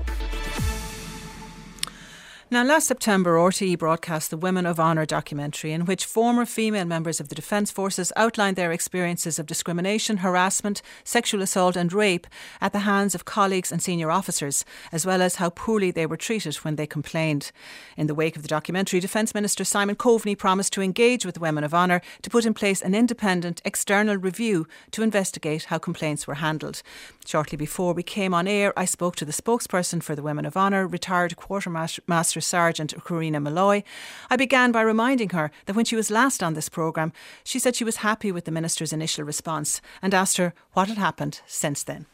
Now, 2.52 2.64
last 2.64 2.86
September, 2.86 3.36
RTE 3.36 3.78
broadcast 3.78 4.28
the 4.28 4.36
Women 4.36 4.66
of 4.66 4.78
Honour 4.78 5.06
documentary, 5.06 5.72
in 5.72 5.86
which 5.86 6.04
former 6.04 6.44
female 6.44 6.84
members 6.84 7.18
of 7.18 7.30
the 7.30 7.34
Defence 7.34 7.70
Forces 7.70 8.12
outlined 8.14 8.56
their 8.56 8.72
experiences 8.72 9.38
of 9.38 9.46
discrimination, 9.46 10.18
harassment, 10.18 10.82
sexual 11.02 11.40
assault, 11.40 11.76
and 11.76 11.90
rape 11.94 12.26
at 12.60 12.74
the 12.74 12.80
hands 12.80 13.14
of 13.14 13.24
colleagues 13.24 13.72
and 13.72 13.82
senior 13.82 14.10
officers, 14.10 14.66
as 14.92 15.06
well 15.06 15.22
as 15.22 15.36
how 15.36 15.48
poorly 15.48 15.90
they 15.90 16.04
were 16.04 16.18
treated 16.18 16.56
when 16.56 16.76
they 16.76 16.86
complained. 16.86 17.52
In 17.96 18.06
the 18.06 18.14
wake 18.14 18.36
of 18.36 18.42
the 18.42 18.48
documentary, 18.48 19.00
Defence 19.00 19.32
Minister 19.32 19.64
Simon 19.64 19.96
Coveney 19.96 20.36
promised 20.36 20.74
to 20.74 20.82
engage 20.82 21.24
with 21.24 21.36
the 21.36 21.40
Women 21.40 21.64
of 21.64 21.72
Honour 21.72 22.02
to 22.20 22.28
put 22.28 22.44
in 22.44 22.52
place 22.52 22.82
an 22.82 22.94
independent 22.94 23.62
external 23.64 24.18
review 24.18 24.66
to 24.90 25.02
investigate 25.02 25.64
how 25.64 25.78
complaints 25.78 26.26
were 26.26 26.34
handled. 26.34 26.82
Shortly 27.24 27.56
before 27.56 27.94
we 27.94 28.02
came 28.02 28.34
on 28.34 28.46
air, 28.46 28.78
I 28.78 28.84
spoke 28.84 29.16
to 29.16 29.24
the 29.24 29.32
spokesperson 29.32 30.02
for 30.02 30.14
the 30.14 30.22
Women 30.22 30.44
of 30.44 30.54
Honour, 30.54 30.86
retired 30.86 31.34
Quartermaster 31.36 32.41
Sergeant 32.42 32.94
Karina 33.04 33.40
Molloy. 33.40 33.82
I 34.28 34.36
began 34.36 34.72
by 34.72 34.82
reminding 34.82 35.30
her 35.30 35.50
that 35.66 35.76
when 35.76 35.84
she 35.84 35.96
was 35.96 36.10
last 36.10 36.42
on 36.42 36.54
this 36.54 36.68
programme, 36.68 37.12
she 37.44 37.58
said 37.58 37.74
she 37.74 37.84
was 37.84 37.96
happy 37.96 38.30
with 38.30 38.44
the 38.44 38.50
Minister's 38.50 38.92
initial 38.92 39.24
response 39.24 39.80
and 40.02 40.12
asked 40.12 40.36
her 40.36 40.54
what 40.72 40.88
had 40.88 40.98
happened 40.98 41.40
since 41.46 41.82
then. 41.82 42.06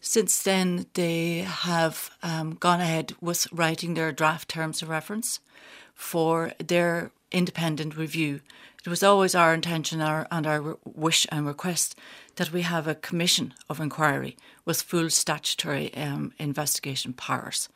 Since 0.00 0.42
then, 0.42 0.86
they 0.94 1.38
have 1.38 2.10
um, 2.22 2.54
gone 2.54 2.80
ahead 2.80 3.14
with 3.20 3.48
writing 3.52 3.94
their 3.94 4.12
draft 4.12 4.48
terms 4.48 4.82
of 4.82 4.88
reference 4.88 5.40
for 5.94 6.52
their 6.64 7.10
independent 7.32 7.96
review. 7.96 8.40
It 8.86 8.88
was 8.88 9.02
always 9.02 9.34
our 9.34 9.52
intention 9.52 10.00
our, 10.00 10.26
and 10.30 10.46
our 10.46 10.78
wish 10.84 11.26
and 11.32 11.46
request 11.46 11.96
that 12.36 12.52
we 12.52 12.62
have 12.62 12.86
a 12.86 12.94
commission 12.94 13.54
of 13.68 13.80
inquiry 13.80 14.36
with 14.64 14.82
full 14.82 15.10
statutory 15.10 15.92
um, 15.94 16.32
investigation 16.38 17.12
powers. 17.12 17.68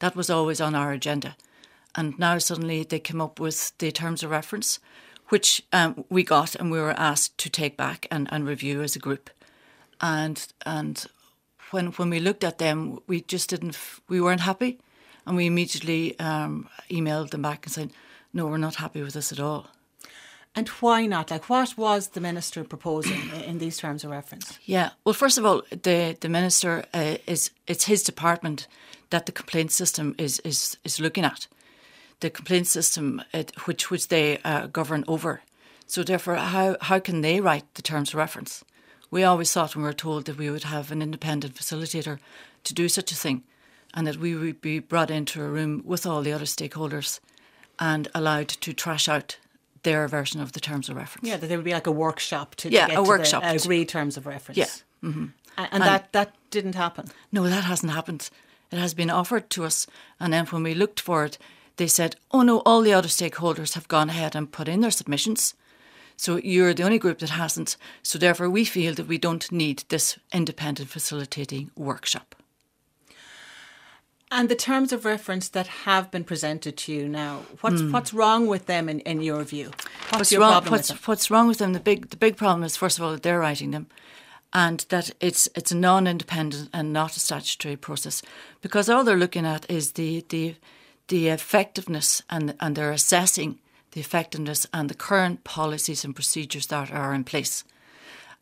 That 0.00 0.16
was 0.16 0.30
always 0.30 0.60
on 0.60 0.74
our 0.74 0.92
agenda. 0.92 1.36
And 1.94 2.18
now 2.18 2.38
suddenly 2.38 2.84
they 2.84 3.00
came 3.00 3.20
up 3.20 3.40
with 3.40 3.76
the 3.78 3.90
terms 3.90 4.22
of 4.22 4.30
reference, 4.30 4.78
which 5.28 5.62
um, 5.72 6.04
we 6.08 6.22
got 6.22 6.54
and 6.54 6.70
we 6.70 6.78
were 6.78 6.92
asked 6.92 7.38
to 7.38 7.50
take 7.50 7.76
back 7.76 8.06
and, 8.10 8.28
and 8.30 8.46
review 8.46 8.82
as 8.82 8.96
a 8.96 9.00
group. 9.00 9.30
And 10.00 10.46
and 10.64 11.04
when 11.70 11.88
when 11.92 12.10
we 12.10 12.20
looked 12.20 12.44
at 12.44 12.58
them, 12.58 13.00
we 13.06 13.22
just 13.22 13.50
didn't 13.50 13.76
we 14.08 14.20
weren't 14.20 14.42
happy, 14.42 14.78
and 15.26 15.36
we 15.36 15.46
immediately 15.46 16.18
um, 16.20 16.68
emailed 16.88 17.30
them 17.30 17.42
back 17.42 17.66
and 17.66 17.72
said, 17.72 17.90
"No, 18.32 18.46
we're 18.46 18.58
not 18.58 18.76
happy 18.76 19.02
with 19.02 19.14
this 19.14 19.32
at 19.32 19.40
all." 19.40 19.66
And 20.54 20.68
why 20.80 21.06
not? 21.06 21.30
Like, 21.30 21.48
what 21.48 21.76
was 21.76 22.08
the 22.08 22.20
minister 22.20 22.64
proposing 22.64 23.30
in 23.44 23.58
these 23.58 23.76
terms 23.76 24.04
of 24.04 24.10
reference? 24.10 24.58
Yeah, 24.64 24.90
well, 25.04 25.12
first 25.14 25.38
of 25.38 25.46
all, 25.46 25.62
the 25.70 26.16
the 26.20 26.28
minister 26.28 26.84
uh, 26.92 27.16
is 27.26 27.50
it's 27.66 27.84
his 27.84 28.02
department 28.02 28.66
that 29.10 29.26
the 29.26 29.32
complaint 29.32 29.72
system 29.72 30.14
is 30.18 30.40
is 30.40 30.76
is 30.84 30.98
looking 30.98 31.24
at, 31.24 31.46
the 32.20 32.30
complaint 32.30 32.66
system 32.66 33.22
it, 33.32 33.52
which 33.66 33.90
which 33.90 34.08
they 34.08 34.38
uh, 34.44 34.66
govern 34.66 35.04
over. 35.06 35.42
So 35.86 36.02
therefore, 36.02 36.36
how 36.36 36.76
how 36.80 36.98
can 36.98 37.20
they 37.20 37.40
write 37.40 37.74
the 37.74 37.82
terms 37.82 38.10
of 38.10 38.16
reference? 38.16 38.64
We 39.10 39.24
always 39.24 39.52
thought 39.52 39.74
when 39.74 39.84
we 39.84 39.88
were 39.88 39.94
told 39.94 40.24
that 40.24 40.38
we 40.38 40.50
would 40.50 40.64
have 40.64 40.90
an 40.90 41.02
independent 41.02 41.54
facilitator 41.54 42.18
to 42.64 42.74
do 42.74 42.88
such 42.88 43.12
a 43.12 43.16
thing, 43.16 43.44
and 43.94 44.06
that 44.06 44.18
we 44.18 44.34
would 44.34 44.60
be 44.60 44.80
brought 44.80 45.10
into 45.10 45.42
a 45.42 45.48
room 45.48 45.82
with 45.84 46.04
all 46.04 46.22
the 46.22 46.32
other 46.32 46.46
stakeholders 46.46 47.20
and 47.78 48.08
allowed 48.14 48.48
to 48.48 48.72
trash 48.72 49.08
out 49.08 49.38
their 49.82 50.08
version 50.08 50.40
of 50.40 50.52
the 50.52 50.60
terms 50.60 50.88
of 50.88 50.96
reference. 50.96 51.26
Yeah, 51.26 51.36
that 51.36 51.46
there 51.46 51.58
would 51.58 51.64
be 51.64 51.72
like 51.72 51.86
a 51.86 51.92
workshop 51.92 52.54
to, 52.56 52.70
yeah, 52.70 52.88
a 52.92 53.02
workshop 53.02 53.42
the 53.42 53.56
agreed 53.56 53.88
terms 53.88 54.16
of 54.16 54.26
reference. 54.26 54.58
Yeah. 54.58 54.66
Mm-hmm. 55.02 55.26
And, 55.56 55.68
and, 55.72 55.82
that, 55.82 56.12
that 56.12 56.34
didn't 56.50 56.74
happen? 56.74 57.08
No, 57.32 57.44
that 57.44 57.64
hasn't 57.64 57.92
happened. 57.92 58.30
It 58.70 58.78
has 58.78 58.94
been 58.94 59.10
offered 59.10 59.50
to 59.50 59.64
us. 59.64 59.86
And 60.20 60.32
then 60.32 60.46
when 60.46 60.62
we 60.62 60.74
looked 60.74 61.00
for 61.00 61.24
it, 61.24 61.38
they 61.76 61.86
said, 61.86 62.16
oh 62.30 62.42
no, 62.42 62.58
all 62.60 62.82
the 62.82 62.92
other 62.92 63.08
stakeholders 63.08 63.74
have 63.74 63.88
gone 63.88 64.10
ahead 64.10 64.34
and 64.36 64.50
put 64.50 64.68
in 64.68 64.80
their 64.80 64.90
submissions. 64.90 65.54
So 66.16 66.36
you're 66.36 66.74
the 66.74 66.82
only 66.82 66.98
group 66.98 67.20
that 67.20 67.30
hasn't. 67.30 67.76
So 68.02 68.18
therefore, 68.18 68.50
we 68.50 68.64
feel 68.64 68.94
that 68.94 69.06
we 69.06 69.18
don't 69.18 69.50
need 69.52 69.84
this 69.88 70.18
independent 70.32 70.88
facilitating 70.90 71.70
workshop. 71.76 72.34
And 74.30 74.48
the 74.50 74.54
terms 74.54 74.92
of 74.92 75.04
reference 75.06 75.48
that 75.50 75.66
have 75.86 76.10
been 76.10 76.24
presented 76.24 76.76
to 76.76 76.92
you 76.92 77.08
now, 77.08 77.44
what's 77.62 77.80
mm. 77.80 77.90
what's 77.90 78.12
wrong 78.12 78.46
with 78.46 78.66
them 78.66 78.88
in, 78.88 79.00
in 79.00 79.22
your 79.22 79.42
view? 79.42 79.68
What's, 79.68 80.12
what's 80.12 80.32
your 80.32 80.42
wrong, 80.42 80.52
problem 80.52 80.72
what's, 80.72 80.90
with 80.90 80.98
them? 81.00 81.04
What's 81.06 81.30
wrong 81.30 81.48
with 81.48 81.58
them? 81.58 81.72
The 81.72 81.80
big 81.80 82.10
the 82.10 82.16
big 82.16 82.36
problem 82.36 82.62
is 82.62 82.76
first 82.76 82.98
of 82.98 83.04
all 83.04 83.12
that 83.12 83.22
they're 83.22 83.40
writing 83.40 83.70
them, 83.70 83.86
and 84.52 84.84
that 84.90 85.10
it's 85.20 85.48
it's 85.54 85.72
a 85.72 85.76
non-independent 85.76 86.68
and 86.74 86.92
not 86.92 87.16
a 87.16 87.20
statutory 87.20 87.76
process, 87.76 88.22
because 88.60 88.90
all 88.90 89.02
they're 89.02 89.16
looking 89.16 89.46
at 89.46 89.70
is 89.70 89.92
the 89.92 90.24
the 90.28 90.56
the 91.08 91.28
effectiveness 91.28 92.22
and 92.28 92.54
and 92.60 92.76
they're 92.76 92.92
assessing 92.92 93.58
the 93.92 94.00
effectiveness 94.00 94.66
and 94.74 94.90
the 94.90 94.94
current 94.94 95.42
policies 95.44 96.04
and 96.04 96.14
procedures 96.14 96.66
that 96.66 96.92
are 96.92 97.14
in 97.14 97.24
place. 97.24 97.64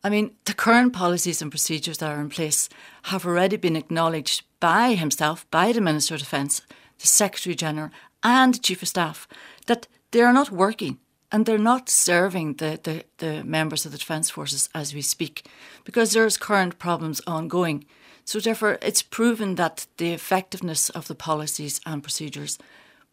I 0.03 0.09
mean, 0.09 0.35
the 0.45 0.53
current 0.53 0.93
policies 0.93 1.41
and 1.41 1.51
procedures 1.51 1.97
that 1.97 2.11
are 2.11 2.21
in 2.21 2.29
place 2.29 2.69
have 3.03 3.25
already 3.25 3.57
been 3.57 3.75
acknowledged 3.75 4.43
by 4.59 4.93
himself, 4.93 5.49
by 5.51 5.71
the 5.71 5.81
Minister 5.81 6.15
of 6.15 6.19
Defence, 6.19 6.61
the 6.99 7.07
Secretary 7.07 7.55
General, 7.55 7.89
and 8.23 8.53
the 8.53 8.59
Chief 8.59 8.81
of 8.81 8.87
Staff 8.87 9.27
that 9.65 9.87
they 10.11 10.21
are 10.21 10.33
not 10.33 10.51
working 10.51 10.99
and 11.31 11.45
they're 11.45 11.57
not 11.57 11.89
serving 11.89 12.55
the, 12.55 12.79
the, 12.83 13.03
the 13.17 13.43
members 13.43 13.85
of 13.85 13.91
the 13.91 13.97
Defence 13.97 14.29
Forces 14.29 14.69
as 14.73 14.93
we 14.93 15.01
speak 15.01 15.45
because 15.83 16.13
there's 16.13 16.37
current 16.37 16.79
problems 16.79 17.21
ongoing. 17.27 17.85
So, 18.23 18.39
therefore, 18.39 18.77
it's 18.81 19.01
proven 19.01 19.55
that 19.55 19.87
the 19.97 20.11
effectiveness 20.11 20.89
of 20.89 21.07
the 21.07 21.15
policies 21.15 21.79
and 21.85 22.03
procedures 22.03 22.57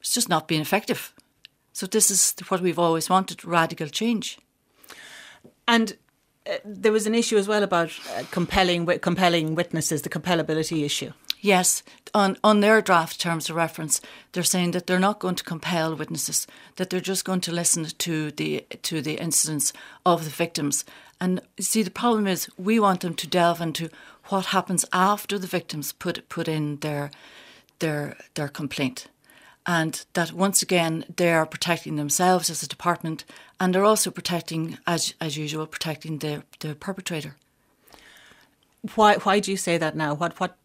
has 0.00 0.10
just 0.10 0.28
not 0.28 0.48
been 0.48 0.60
effective. 0.60 1.12
So, 1.72 1.86
this 1.86 2.10
is 2.10 2.34
what 2.48 2.60
we've 2.60 2.78
always 2.78 3.08
wanted 3.08 3.44
radical 3.44 3.88
change. 3.88 4.38
And 5.66 5.96
uh, 6.46 6.56
there 6.64 6.92
was 6.92 7.06
an 7.06 7.14
issue 7.14 7.36
as 7.36 7.48
well 7.48 7.62
about 7.62 7.90
uh, 8.16 8.22
compelling 8.30 8.86
compelling 8.98 9.54
witnesses, 9.54 10.02
the 10.02 10.08
compellability 10.08 10.84
issue. 10.84 11.12
Yes, 11.40 11.82
on, 12.14 12.38
on 12.42 12.60
their 12.60 12.80
draft 12.80 13.20
terms 13.20 13.50
of 13.50 13.56
reference, 13.56 14.00
they're 14.32 14.42
saying 14.42 14.70
that 14.70 14.86
they're 14.86 14.98
not 14.98 15.18
going 15.18 15.34
to 15.34 15.44
compel 15.44 15.94
witnesses, 15.94 16.46
that 16.76 16.88
they're 16.88 17.00
just 17.00 17.26
going 17.26 17.42
to 17.42 17.52
listen 17.52 17.84
to 17.84 18.30
the 18.30 18.64
to 18.82 19.02
the 19.02 19.14
incidents 19.14 19.72
of 20.06 20.24
the 20.24 20.30
victims. 20.30 20.84
And 21.20 21.40
see, 21.60 21.82
the 21.82 21.90
problem 21.90 22.26
is 22.26 22.48
we 22.56 22.80
want 22.80 23.00
them 23.00 23.14
to 23.14 23.26
delve 23.26 23.60
into 23.60 23.90
what 24.28 24.46
happens 24.46 24.86
after 24.92 25.38
the 25.38 25.46
victims 25.46 25.92
put 25.92 26.28
put 26.28 26.48
in 26.48 26.78
their 26.78 27.10
their 27.78 28.16
their 28.34 28.48
complaint. 28.48 29.06
And 29.66 30.04
that 30.12 30.32
once 30.32 30.62
again 30.62 31.04
they 31.16 31.32
are 31.32 31.46
protecting 31.46 31.96
themselves 31.96 32.50
as 32.50 32.62
a 32.62 32.68
department 32.68 33.24
and 33.58 33.74
they're 33.74 33.84
also 33.84 34.10
protecting 34.10 34.78
as 34.86 35.14
as 35.20 35.36
usual, 35.36 35.66
protecting 35.66 36.18
the, 36.18 36.42
the 36.60 36.74
perpetrator. 36.74 37.36
Why 38.94 39.16
why 39.16 39.40
do 39.40 39.50
you 39.50 39.56
say 39.56 39.78
that 39.78 39.96
now? 39.96 40.14
What 40.14 40.38
what 40.38 40.58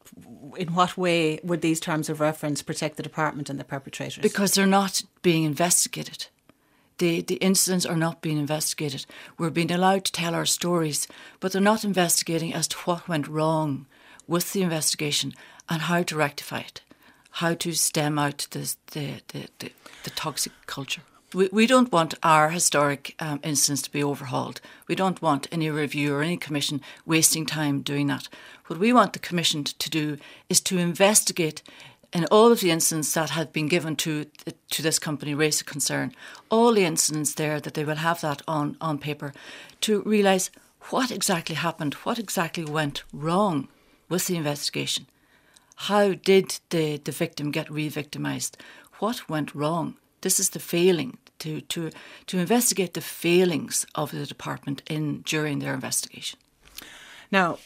in 0.58 0.74
what 0.74 0.98
way 0.98 1.40
would 1.44 1.62
these 1.62 1.80
terms 1.80 2.10
of 2.10 2.20
reference 2.20 2.62
protect 2.62 2.98
the 2.98 3.04
department 3.04 3.50
and 3.50 3.60
the 3.60 3.64
perpetrators? 3.64 4.22
Because 4.22 4.54
they're 4.54 4.66
not 4.66 5.04
being 5.22 5.44
investigated. 5.44 6.28
The, 6.98 7.22
the 7.22 7.36
incidents 7.36 7.86
are 7.86 7.96
not 7.96 8.22
being 8.22 8.38
investigated. 8.38 9.06
We're 9.38 9.50
being 9.52 9.72
allowed 9.72 10.04
to 10.06 10.12
tell 10.12 10.36
our 10.36 10.46
stories, 10.46 11.08
but 11.40 11.54
they're 11.54 11.62
not 11.62 11.86
investigating 11.86 12.54
as 12.54 12.68
to 12.68 12.78
what 12.80 13.08
went 13.08 13.30
wrong 13.30 13.86
with 14.28 14.52
the 14.52 14.64
investigation 14.64 15.34
and 15.70 15.84
how 15.84 16.04
to 16.04 16.18
rectify 16.18 16.60
it, 16.60 16.82
how 17.32 17.54
to 17.54 17.74
stem 17.74 18.18
out 18.20 18.48
the, 18.52 18.76
the, 18.92 19.22
the, 19.30 19.48
the, 19.60 19.72
the 20.04 20.10
toxic 20.12 20.54
culture. 20.66 21.02
We, 21.34 21.48
we 21.52 21.68
don't 21.68 21.92
want 21.92 22.16
our 22.24 22.50
historic 22.50 23.16
um, 23.20 23.40
incidents 23.44 23.84
to 23.84 23.92
be 23.92 24.04
overhauled. 24.04 24.62
We 24.88 24.96
don't 24.96 25.22
want 25.22 25.48
any 25.52 25.70
review 25.70 26.16
or 26.16 26.24
any 26.24 26.38
commission 26.38 26.82
wasting 27.06 27.46
time 27.46 27.82
doing 27.82 28.08
that. 28.08 28.28
What 28.66 28.80
we 28.80 28.92
want 28.94 29.14
the 29.14 29.20
commission 29.20 29.64
to 29.64 29.90
do 29.90 30.18
is 30.50 30.60
to 30.62 30.78
investigate 30.78 31.62
in 32.12 32.26
all 32.26 32.52
of 32.52 32.62
the 32.62 32.72
incidents 32.72 33.14
that 33.14 33.32
have 33.32 33.54
been 33.54 33.68
given 33.68 33.96
to 33.96 34.26
to 34.72 34.82
this 34.82 34.98
company 34.98 35.36
raise 35.36 35.62
a 35.62 35.64
concern. 35.64 36.14
All 36.50 36.74
the 36.74 36.86
incidents 36.86 37.36
there 37.36 37.60
that 37.60 37.76
they 37.76 37.86
will 37.86 37.98
have 37.98 38.22
that 38.22 38.42
on 38.48 38.78
on 38.82 38.98
paper 38.98 39.34
to 39.82 40.02
realise 40.02 40.50
what 40.90 41.12
exactly 41.12 41.56
happened, 41.56 41.94
what 41.96 42.18
exactly 42.18 42.66
went 42.66 43.04
wrong 43.14 43.68
with 44.08 44.26
the 44.26 44.38
investigation. 44.38 45.06
How 45.84 46.14
did 46.14 46.60
the, 46.70 46.98
the 46.98 47.12
victim 47.12 47.52
get 47.52 47.72
re 47.72 47.88
victimised? 47.88 48.58
What 49.00 49.30
went 49.30 49.56
wrong? 49.56 49.96
This 50.22 50.38
is 50.38 50.50
the 50.50 50.60
failing 50.60 51.18
to, 51.40 51.62
to, 51.62 51.90
to 52.28 52.38
investigate 52.38 52.94
the 52.94 53.02
failings 53.02 53.86
of 53.96 54.12
the 54.12 54.26
department 54.26 54.82
in 54.90 55.22
during 55.22 55.60
their 55.60 55.74
investigation. 55.74 56.38
Now, 57.32 57.60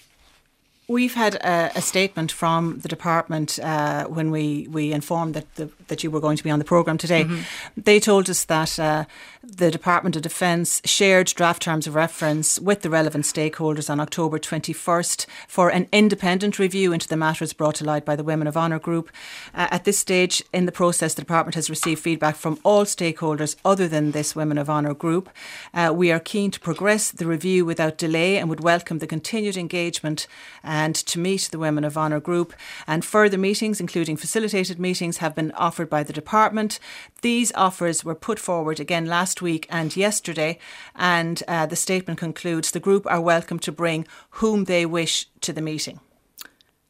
We've 0.89 1.13
had 1.13 1.35
a, 1.35 1.71
a, 1.75 1.81
statement 1.81 2.29
from 2.29 2.79
the 2.79 2.89
department 2.89 3.57
uh, 3.59 4.05
when 4.05 4.31
we, 4.31 4.67
we 4.69 4.91
informed 4.91 5.33
that 5.33 5.55
the, 5.55 5.69
that 5.87 6.03
you 6.03 6.11
were 6.11 6.19
going 6.19 6.35
to 6.35 6.43
be 6.43 6.49
on 6.49 6.59
the 6.59 6.65
programme 6.65 6.97
today. 6.97 7.23
Mm-hmm. 7.23 7.41
They 7.77 8.01
told 8.01 8.29
us 8.29 8.43
that 8.45 8.77
uh, 8.77 9.05
the 9.41 9.71
Department 9.71 10.15
of 10.15 10.21
Defence 10.21 10.81
shared 10.85 11.27
draft 11.27 11.61
terms 11.61 11.87
of 11.87 11.95
reference 11.95 12.59
with 12.59 12.81
the 12.81 12.89
relevant 12.89 13.25
stakeholders 13.25 13.89
on 13.89 13.99
October 13.99 14.39
21st 14.39 15.25
for 15.47 15.69
an 15.69 15.87
independent 15.91 16.59
review 16.59 16.91
into 16.91 17.07
the 17.07 17.17
matters 17.17 17.53
brought 17.53 17.75
to 17.75 17.85
light 17.85 18.03
by 18.03 18.15
the 18.15 18.23
Women 18.23 18.47
of 18.47 18.57
Honour 18.57 18.79
group. 18.79 19.09
Uh, 19.53 19.67
at 19.71 19.85
this 19.85 19.99
stage 19.99 20.43
in 20.53 20.65
the 20.65 20.71
process, 20.71 21.13
the 21.13 21.21
department 21.21 21.55
has 21.55 21.69
received 21.69 22.01
feedback 22.01 22.35
from 22.35 22.59
all 22.63 22.83
stakeholders 22.83 23.55
other 23.63 23.87
than 23.87 24.11
this 24.11 24.35
Women 24.35 24.57
of 24.57 24.69
Honour 24.69 24.93
group. 24.93 25.29
Uh, 25.73 25.93
we 25.95 26.11
are 26.11 26.19
keen 26.19 26.51
to 26.51 26.59
progress 26.59 27.11
the 27.11 27.25
review 27.25 27.65
without 27.65 27.97
delay 27.97 28.37
and 28.37 28.49
would 28.49 28.61
welcome 28.61 28.99
the 28.99 29.07
continued 29.07 29.57
engagement 29.57 30.27
and 30.73 30.95
to 30.95 31.19
meet 31.19 31.49
the 31.51 31.59
Women 31.59 31.83
of 31.83 31.95
Honour 31.95 32.19
group. 32.19 32.51
And 32.87 33.05
further 33.05 33.37
meetings, 33.37 33.79
including 33.79 34.17
facilitated 34.17 34.79
meetings, 34.79 35.17
have 35.17 35.35
been 35.35 35.51
offered 35.51 35.87
by 35.87 36.01
the 36.01 36.13
department. 36.21 36.79
These 37.21 37.51
offers 37.53 38.03
were 38.03 38.15
put 38.15 38.39
forward 38.39 38.79
again 38.79 39.05
last 39.05 39.39
week 39.39 39.67
and 39.69 39.95
yesterday. 39.95 40.57
And 40.95 41.43
uh, 41.47 41.67
the 41.67 41.75
statement 41.75 42.17
concludes 42.19 42.71
the 42.71 42.79
group 42.79 43.05
are 43.05 43.21
welcome 43.21 43.59
to 43.59 43.71
bring 43.71 44.07
whom 44.41 44.63
they 44.63 44.83
wish 44.83 45.27
to 45.41 45.53
the 45.53 45.61
meeting. 45.61 45.99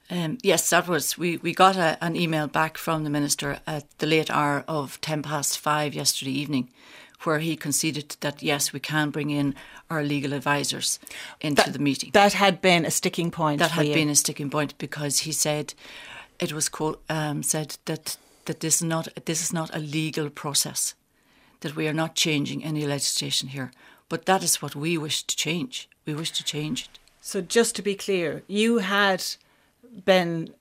Um, 0.09 0.37
yes, 0.41 0.69
that 0.69 0.87
was. 0.87 1.17
We, 1.17 1.37
we 1.37 1.53
got 1.53 1.75
a, 1.75 1.97
an 2.01 2.15
email 2.15 2.47
back 2.47 2.77
from 2.77 3.03
the 3.03 3.09
Minister 3.09 3.59
at 3.67 3.85
the 3.97 4.07
late 4.07 4.31
hour 4.31 4.63
of 4.65 5.01
10 5.01 5.23
past 5.23 5.59
five 5.59 5.93
yesterday 5.93 6.31
evening 6.31 6.69
where 7.25 7.39
he 7.39 7.55
conceded 7.55 8.15
that 8.19 8.43
yes, 8.43 8.73
we 8.73 8.79
can 8.79 9.09
bring 9.09 9.29
in 9.29 9.55
our 9.89 10.03
legal 10.03 10.33
advisors 10.33 10.99
into 11.41 11.63
that, 11.63 11.73
the 11.73 11.79
meeting. 11.79 12.12
That 12.13 12.33
had 12.33 12.62
been 12.62 12.86
a 12.86 12.91
sticking 12.91 13.31
point. 13.31 13.59
That 13.59 13.71
had 13.71 13.88
you. 13.88 13.93
been 13.93 14.09
a 14.09 14.15
sticking 14.15 14.49
point 14.49 14.77
because 14.77 15.19
he 15.19 15.31
said 15.31 15.73
it 16.39 16.53
was 16.53 16.69
um, 17.09 17.43
said 17.43 17.77
that 17.86 18.17
that 18.45 18.59
this 18.59 18.75
is 18.75 18.83
not 18.83 19.07
this 19.25 19.41
is 19.41 19.53
not 19.53 19.75
a 19.75 19.79
legal 19.79 20.29
process, 20.29 20.95
that 21.62 21.75
we 21.75 21.88
are 21.88 21.93
not 21.93 22.15
changing 22.15 22.63
any 22.63 22.86
legislation 22.86 23.49
here. 23.49 23.71
But 24.09 24.25
that 24.25 24.43
is 24.43 24.62
what 24.62 24.75
we 24.75 24.97
wish 24.97 25.23
to 25.23 25.36
change. 25.36 25.89
We 26.05 26.13
wish 26.13 26.31
to 26.31 26.43
change 26.43 26.83
it. 26.83 26.99
So 27.21 27.41
just 27.41 27.75
to 27.75 27.81
be 27.81 27.95
clear, 27.95 28.43
you 28.47 28.79
had 28.79 29.23
been 30.05 30.53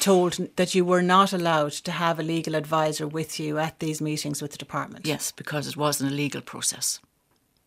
told 0.00 0.38
that 0.56 0.74
you 0.74 0.84
were 0.84 1.02
not 1.02 1.32
allowed 1.32 1.72
to 1.72 1.92
have 1.92 2.18
a 2.18 2.22
legal 2.22 2.54
advisor 2.54 3.06
with 3.06 3.38
you 3.38 3.58
at 3.58 3.78
these 3.78 4.00
meetings 4.00 4.42
with 4.42 4.52
the 4.52 4.58
department. 4.58 5.06
Yes, 5.06 5.32
because 5.32 5.68
it 5.68 5.76
wasn't 5.76 6.12
a 6.12 6.14
legal 6.14 6.40
process. 6.40 7.00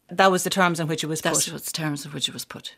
That 0.09 0.31
was 0.31 0.43
the 0.43 0.49
terms 0.49 0.79
in 0.79 0.87
which 0.87 1.03
it 1.03 1.07
was 1.07 1.21
That's 1.21 1.45
put. 1.45 1.51
That's 1.51 1.71
the 1.71 1.71
terms 1.71 2.05
in 2.05 2.11
which 2.11 2.27
it 2.27 2.33
was 2.33 2.45
put. 2.45 2.75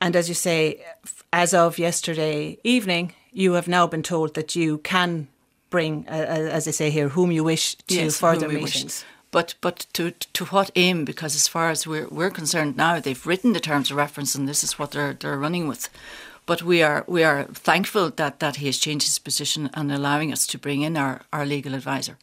And 0.00 0.16
as 0.16 0.28
you 0.28 0.34
say, 0.34 0.84
as 1.32 1.54
of 1.54 1.78
yesterday 1.78 2.58
evening, 2.64 3.14
you 3.32 3.52
have 3.52 3.68
now 3.68 3.86
been 3.86 4.02
told 4.02 4.34
that 4.34 4.56
you 4.56 4.78
can 4.78 5.28
bring, 5.70 6.06
uh, 6.08 6.12
as 6.12 6.66
I 6.66 6.72
say 6.72 6.90
here, 6.90 7.08
whom 7.08 7.30
you 7.30 7.44
wish 7.44 7.76
to 7.76 7.94
yes, 7.94 8.18
further 8.18 8.48
meetings. 8.48 8.84
Wish. 8.84 9.04
But 9.30 9.54
but 9.60 9.86
to 9.94 10.10
to 10.10 10.44
what 10.46 10.70
aim? 10.76 11.04
Because 11.04 11.34
as 11.34 11.48
far 11.48 11.70
as 11.70 11.86
we're 11.86 12.08
we're 12.08 12.30
concerned 12.30 12.76
now, 12.76 13.00
they've 13.00 13.26
written 13.26 13.54
the 13.54 13.60
terms 13.60 13.90
of 13.90 13.96
reference, 13.96 14.34
and 14.34 14.46
this 14.46 14.62
is 14.62 14.78
what 14.78 14.90
they're 14.90 15.14
they're 15.14 15.38
running 15.38 15.68
with. 15.68 15.88
But 16.44 16.62
we 16.62 16.82
are 16.82 17.04
we 17.06 17.22
are 17.22 17.44
thankful 17.44 18.10
that, 18.10 18.40
that 18.40 18.56
he 18.56 18.66
has 18.66 18.78
changed 18.78 19.06
his 19.06 19.18
position 19.18 19.70
and 19.74 19.92
allowing 19.92 20.32
us 20.32 20.46
to 20.48 20.58
bring 20.58 20.82
in 20.82 20.96
our, 20.96 21.22
our 21.32 21.46
legal 21.46 21.74
advisor. 21.74 22.18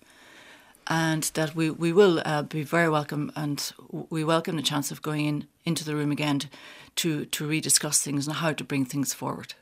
And 0.87 1.23
that 1.35 1.55
we, 1.55 1.69
we 1.69 1.93
will 1.93 2.19
uh, 2.25 2.41
be 2.41 2.63
very 2.63 2.89
welcome 2.89 3.31
and 3.35 3.71
we 4.09 4.23
welcome 4.23 4.55
the 4.55 4.63
chance 4.63 4.91
of 4.91 5.03
going 5.03 5.25
in 5.25 5.47
into 5.63 5.85
the 5.85 5.95
room 5.95 6.11
again 6.11 6.41
to, 6.95 7.25
to 7.25 7.47
rediscuss 7.47 8.01
things 8.01 8.27
and 8.27 8.37
how 8.37 8.53
to 8.53 8.63
bring 8.63 8.85
things 8.85 9.13
forward. 9.13 9.53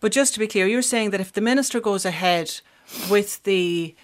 But 0.00 0.12
just 0.12 0.32
to 0.34 0.40
be 0.40 0.46
clear, 0.46 0.66
you're 0.66 0.82
saying 0.82 1.10
that 1.10 1.20
if 1.20 1.32
the 1.32 1.42
minister 1.42 1.80
goes 1.80 2.06
ahead 2.06 2.60
with 3.10 3.42
the 3.44 3.94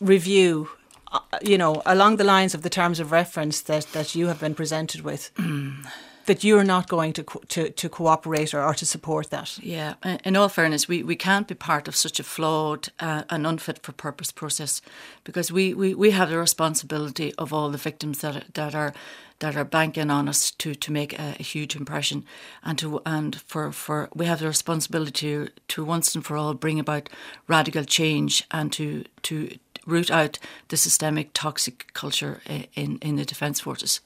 review, 0.00 0.68
uh, 1.10 1.20
you 1.42 1.56
know, 1.56 1.82
along 1.86 2.16
the 2.16 2.24
lines 2.24 2.54
of 2.54 2.62
the 2.62 2.70
terms 2.70 3.00
of 3.00 3.10
reference 3.10 3.62
that, 3.62 3.86
that 3.92 4.14
you 4.14 4.26
have 4.26 4.38
been 4.38 4.54
presented 4.54 5.00
with, 5.00 5.30
that 6.28 6.44
you're 6.44 6.62
not 6.62 6.88
going 6.88 7.14
to 7.14 7.24
co- 7.24 7.42
to, 7.48 7.70
to 7.70 7.88
cooperate 7.88 8.52
or, 8.54 8.62
or, 8.62 8.74
to 8.74 8.84
support 8.84 9.30
that. 9.30 9.58
Yeah, 9.62 9.94
in 10.24 10.36
all 10.36 10.50
fairness, 10.50 10.86
we, 10.86 11.02
we 11.02 11.16
can't 11.16 11.48
be 11.48 11.54
part 11.54 11.88
of 11.88 11.96
such 11.96 12.20
a 12.20 12.22
flawed 12.22 12.90
uh, 13.00 13.22
and 13.30 13.46
unfit 13.46 13.82
for 13.82 13.92
purpose 13.92 14.30
process 14.30 14.82
because 15.24 15.50
we, 15.50 15.72
we, 15.72 15.94
we 15.94 16.10
have 16.10 16.28
the 16.28 16.38
responsibility 16.38 17.34
of 17.36 17.52
all 17.52 17.70
the 17.70 17.78
victims 17.78 18.18
that 18.20 18.36
are, 18.36 18.42
that 18.54 18.74
are 18.74 18.92
that 19.40 19.56
are 19.56 19.64
banking 19.64 20.10
on 20.10 20.28
us 20.28 20.50
to, 20.50 20.74
to 20.74 20.90
make 20.90 21.16
a, 21.16 21.36
a, 21.38 21.42
huge 21.44 21.76
impression 21.76 22.24
and 22.64 22.76
to 22.76 23.00
and 23.06 23.40
for, 23.42 23.70
for 23.70 24.08
we 24.12 24.26
have 24.26 24.40
the 24.40 24.48
responsibility 24.48 25.12
to, 25.12 25.48
to 25.68 25.84
once 25.84 26.14
and 26.16 26.26
for 26.26 26.36
all 26.36 26.54
bring 26.54 26.80
about 26.80 27.08
radical 27.46 27.84
change 27.84 28.44
and 28.50 28.72
to 28.72 29.04
to 29.22 29.56
root 29.86 30.10
out 30.10 30.40
the 30.68 30.76
systemic 30.76 31.30
toxic 31.32 31.86
culture 31.94 32.40
in, 32.74 32.98
in 32.98 33.14
the 33.14 33.24
defence 33.24 33.60
forces 33.60 34.00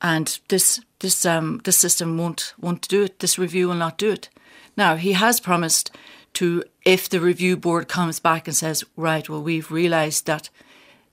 and 0.00 0.38
this 0.48 0.80
this 1.00 1.24
um 1.24 1.60
this 1.64 1.78
system 1.78 2.18
won't 2.18 2.54
won't 2.60 2.88
do 2.88 3.04
it. 3.04 3.18
This 3.18 3.38
review 3.38 3.68
will 3.68 3.74
not 3.74 3.98
do 3.98 4.10
it. 4.10 4.28
Now 4.76 4.96
he 4.96 5.12
has 5.12 5.40
promised 5.40 5.90
to, 6.34 6.62
if 6.84 7.08
the 7.08 7.20
review 7.20 7.56
board 7.56 7.88
comes 7.88 8.20
back 8.20 8.46
and 8.46 8.56
says, 8.56 8.84
right, 8.96 9.28
well 9.28 9.42
we've 9.42 9.70
realised 9.70 10.26
that 10.26 10.50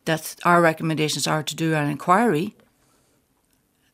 that 0.05 0.35
our 0.45 0.61
recommendations 0.61 1.25
are 1.27 1.41
to 1.41 1.55
do 1.55 1.73
an 1.73 1.89
inquiry, 1.89 2.55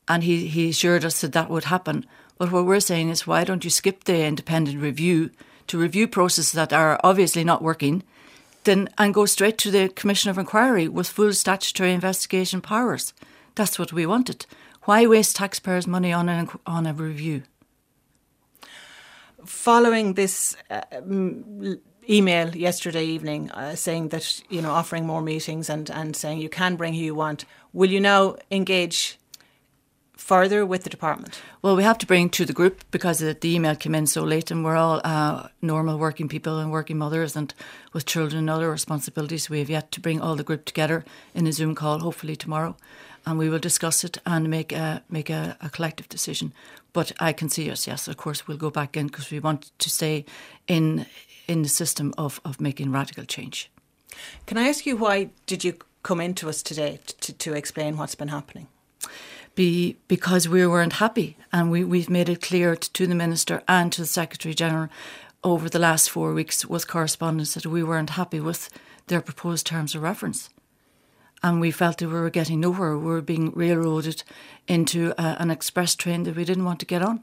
and 0.07 0.23
he 0.23 0.47
he 0.47 0.69
assured 0.69 1.05
us 1.05 1.21
that 1.21 1.33
that 1.33 1.49
would 1.49 1.65
happen. 1.65 2.05
But 2.37 2.51
what 2.51 2.65
we're 2.65 2.79
saying 2.79 3.09
is, 3.09 3.27
why 3.27 3.43
don't 3.43 3.63
you 3.63 3.69
skip 3.69 4.03
the 4.03 4.25
independent 4.25 4.81
review 4.81 5.29
to 5.67 5.77
review 5.77 6.07
processes 6.07 6.53
that 6.53 6.73
are 6.73 6.99
obviously 7.03 7.43
not 7.43 7.61
working? 7.61 8.03
Then 8.63 8.89
and 8.97 9.13
go 9.13 9.25
straight 9.25 9.57
to 9.59 9.71
the 9.71 9.89
Commission 9.89 10.29
of 10.29 10.37
Inquiry 10.37 10.87
with 10.87 11.07
full 11.07 11.33
statutory 11.33 11.93
investigation 11.93 12.61
powers. 12.61 13.13
That's 13.55 13.79
what 13.79 13.93
we 13.93 14.05
wanted. 14.05 14.45
Why 14.85 15.05
waste 15.05 15.35
taxpayers' 15.35 15.85
money 15.85 16.11
on 16.11 16.27
an 16.27 16.49
on 16.65 16.87
a 16.87 16.93
review? 16.93 17.43
Following 19.45 20.15
this 20.15 20.55
uh, 20.71 20.81
email 22.09 22.55
yesterday 22.55 23.05
evening 23.05 23.51
uh, 23.51 23.75
saying 23.75 24.09
that 24.09 24.41
you 24.49 24.61
know 24.61 24.71
offering 24.71 25.05
more 25.05 25.21
meetings 25.21 25.69
and 25.69 25.89
and 25.91 26.15
saying 26.15 26.39
you 26.39 26.49
can 26.49 26.77
bring 26.77 26.93
who 26.95 27.01
you 27.01 27.15
want, 27.15 27.45
will 27.73 27.91
you 27.91 27.99
now 27.99 28.35
engage? 28.49 29.17
Further 30.17 30.67
with 30.67 30.83
the 30.83 30.89
department? 30.89 31.41
Well, 31.63 31.75
we 31.75 31.81
have 31.81 31.97
to 31.97 32.05
bring 32.05 32.29
to 32.29 32.45
the 32.45 32.53
group 32.53 32.83
because 32.91 33.19
the 33.19 33.35
email 33.43 33.75
came 33.75 33.95
in 33.95 34.05
so 34.05 34.23
late, 34.23 34.51
and 34.51 34.63
we're 34.63 34.77
all 34.77 35.01
uh, 35.03 35.47
normal 35.63 35.97
working 35.97 36.29
people 36.29 36.59
and 36.59 36.71
working 36.71 36.99
mothers, 36.99 37.35
and 37.35 37.53
with 37.91 38.05
children 38.05 38.37
and 38.39 38.49
other 38.49 38.69
responsibilities. 38.69 39.49
We 39.49 39.59
have 39.59 39.69
yet 39.69 39.91
to 39.91 39.99
bring 39.99 40.21
all 40.21 40.35
the 40.35 40.43
group 40.43 40.65
together 40.65 41.03
in 41.33 41.47
a 41.47 41.51
Zoom 41.51 41.73
call, 41.73 41.99
hopefully 41.99 42.35
tomorrow 42.35 42.75
and 43.25 43.37
we 43.37 43.49
will 43.49 43.59
discuss 43.59 44.03
it 44.03 44.17
and 44.25 44.49
make 44.49 44.71
a 44.71 45.03
make 45.09 45.29
a, 45.29 45.57
a 45.61 45.69
collective 45.69 46.09
decision. 46.09 46.53
But 46.93 47.11
I 47.19 47.33
can 47.33 47.49
see 47.49 47.69
us, 47.71 47.87
yes, 47.87 48.07
of 48.07 48.17
course, 48.17 48.47
we'll 48.47 48.57
go 48.57 48.69
back 48.69 48.97
in 48.97 49.07
because 49.07 49.31
we 49.31 49.39
want 49.39 49.71
to 49.79 49.89
stay 49.89 50.25
in 50.67 51.05
in 51.47 51.61
the 51.63 51.69
system 51.69 52.13
of, 52.17 52.39
of 52.45 52.61
making 52.61 52.91
radical 52.91 53.25
change. 53.25 53.69
Can 54.45 54.57
I 54.57 54.67
ask 54.67 54.85
you 54.85 54.97
why 54.97 55.29
did 55.45 55.63
you 55.63 55.73
come 56.03 56.21
into 56.21 56.49
us 56.49 56.63
today 56.63 56.99
to, 57.21 57.33
to 57.33 57.53
explain 57.53 57.97
what's 57.97 58.15
been 58.15 58.29
happening? 58.29 58.67
Be, 59.53 59.97
because 60.07 60.47
we 60.47 60.65
weren't 60.65 60.93
happy, 60.93 61.35
and 61.51 61.69
we, 61.69 61.83
we've 61.83 62.09
made 62.09 62.29
it 62.29 62.41
clear 62.41 62.75
to 62.75 63.07
the 63.07 63.15
Minister 63.15 63.61
and 63.67 63.91
to 63.91 64.01
the 64.01 64.07
Secretary 64.07 64.53
General 64.55 64.87
over 65.43 65.67
the 65.67 65.79
last 65.79 66.09
four 66.09 66.33
weeks 66.33 66.65
with 66.65 66.87
correspondence 66.87 67.53
that 67.55 67.65
we 67.65 67.83
weren't 67.83 68.11
happy 68.11 68.39
with 68.39 68.69
their 69.07 69.21
proposed 69.21 69.65
terms 69.65 69.93
of 69.93 70.01
reference 70.01 70.49
and 71.43 71.61
we 71.61 71.71
felt 71.71 71.97
that 71.97 72.07
we 72.07 72.13
were 72.13 72.29
getting 72.29 72.59
nowhere. 72.59 72.97
We 72.97 73.05
were 73.05 73.21
being 73.21 73.51
railroaded 73.55 74.23
into 74.67 75.13
a, 75.17 75.37
an 75.39 75.51
express 75.51 75.95
train 75.95 76.23
that 76.23 76.35
we 76.35 76.45
didn't 76.45 76.65
want 76.65 76.79
to 76.79 76.85
get 76.85 77.01
on, 77.01 77.21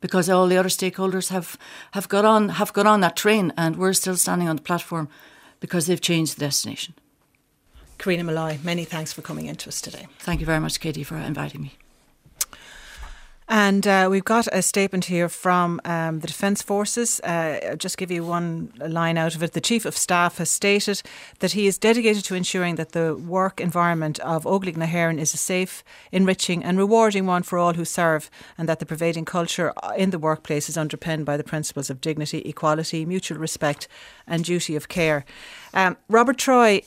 because 0.00 0.30
all 0.30 0.46
the 0.48 0.56
other 0.56 0.68
stakeholders 0.68 1.28
have, 1.30 1.58
have 1.92 2.08
got 2.08 2.24
on 2.24 2.50
have 2.50 2.72
got 2.72 2.86
on 2.86 3.00
that 3.00 3.16
train, 3.16 3.52
and 3.56 3.76
we're 3.76 3.92
still 3.92 4.16
standing 4.16 4.48
on 4.48 4.56
the 4.56 4.62
platform 4.62 5.08
because 5.60 5.86
they've 5.86 6.00
changed 6.00 6.36
the 6.36 6.40
destination. 6.40 6.94
Karina 7.98 8.24
Molloy, 8.24 8.58
many 8.64 8.84
thanks 8.84 9.12
for 9.12 9.20
coming 9.20 9.46
into 9.46 9.68
us 9.68 9.80
today. 9.80 10.06
Thank 10.20 10.40
you 10.40 10.46
very 10.46 10.60
much, 10.60 10.80
Katie, 10.80 11.04
for 11.04 11.16
inviting 11.16 11.60
me. 11.60 11.72
And 13.52 13.84
uh, 13.84 14.06
we've 14.08 14.24
got 14.24 14.46
a 14.52 14.62
statement 14.62 15.06
here 15.06 15.28
from 15.28 15.80
um, 15.84 16.20
the 16.20 16.28
Defence 16.28 16.62
Forces. 16.62 17.18
Uh, 17.24 17.74
just 17.76 17.98
give 17.98 18.08
you 18.08 18.24
one 18.24 18.72
line 18.78 19.18
out 19.18 19.34
of 19.34 19.42
it. 19.42 19.54
The 19.54 19.60
Chief 19.60 19.84
of 19.84 19.96
Staff 19.96 20.38
has 20.38 20.48
stated 20.48 21.02
that 21.40 21.50
he 21.50 21.66
is 21.66 21.76
dedicated 21.76 22.24
to 22.26 22.36
ensuring 22.36 22.76
that 22.76 22.92
the 22.92 23.16
work 23.16 23.60
environment 23.60 24.20
of 24.20 24.44
Óglaigh 24.44 24.76
na 24.76 24.86
hÉireann 24.86 25.18
is 25.18 25.34
a 25.34 25.36
safe, 25.36 25.82
enriching, 26.12 26.62
and 26.62 26.78
rewarding 26.78 27.26
one 27.26 27.42
for 27.42 27.58
all 27.58 27.74
who 27.74 27.84
serve, 27.84 28.30
and 28.56 28.68
that 28.68 28.78
the 28.78 28.86
pervading 28.86 29.24
culture 29.24 29.72
in 29.96 30.10
the 30.10 30.18
workplace 30.20 30.68
is 30.68 30.76
underpinned 30.76 31.26
by 31.26 31.36
the 31.36 31.42
principles 31.42 31.90
of 31.90 32.00
dignity, 32.00 32.38
equality, 32.42 33.04
mutual 33.04 33.38
respect, 33.38 33.88
and 34.28 34.44
duty 34.44 34.76
of 34.76 34.86
care. 34.86 35.24
Um, 35.74 35.96
Robert 36.08 36.38
Troy. 36.38 36.82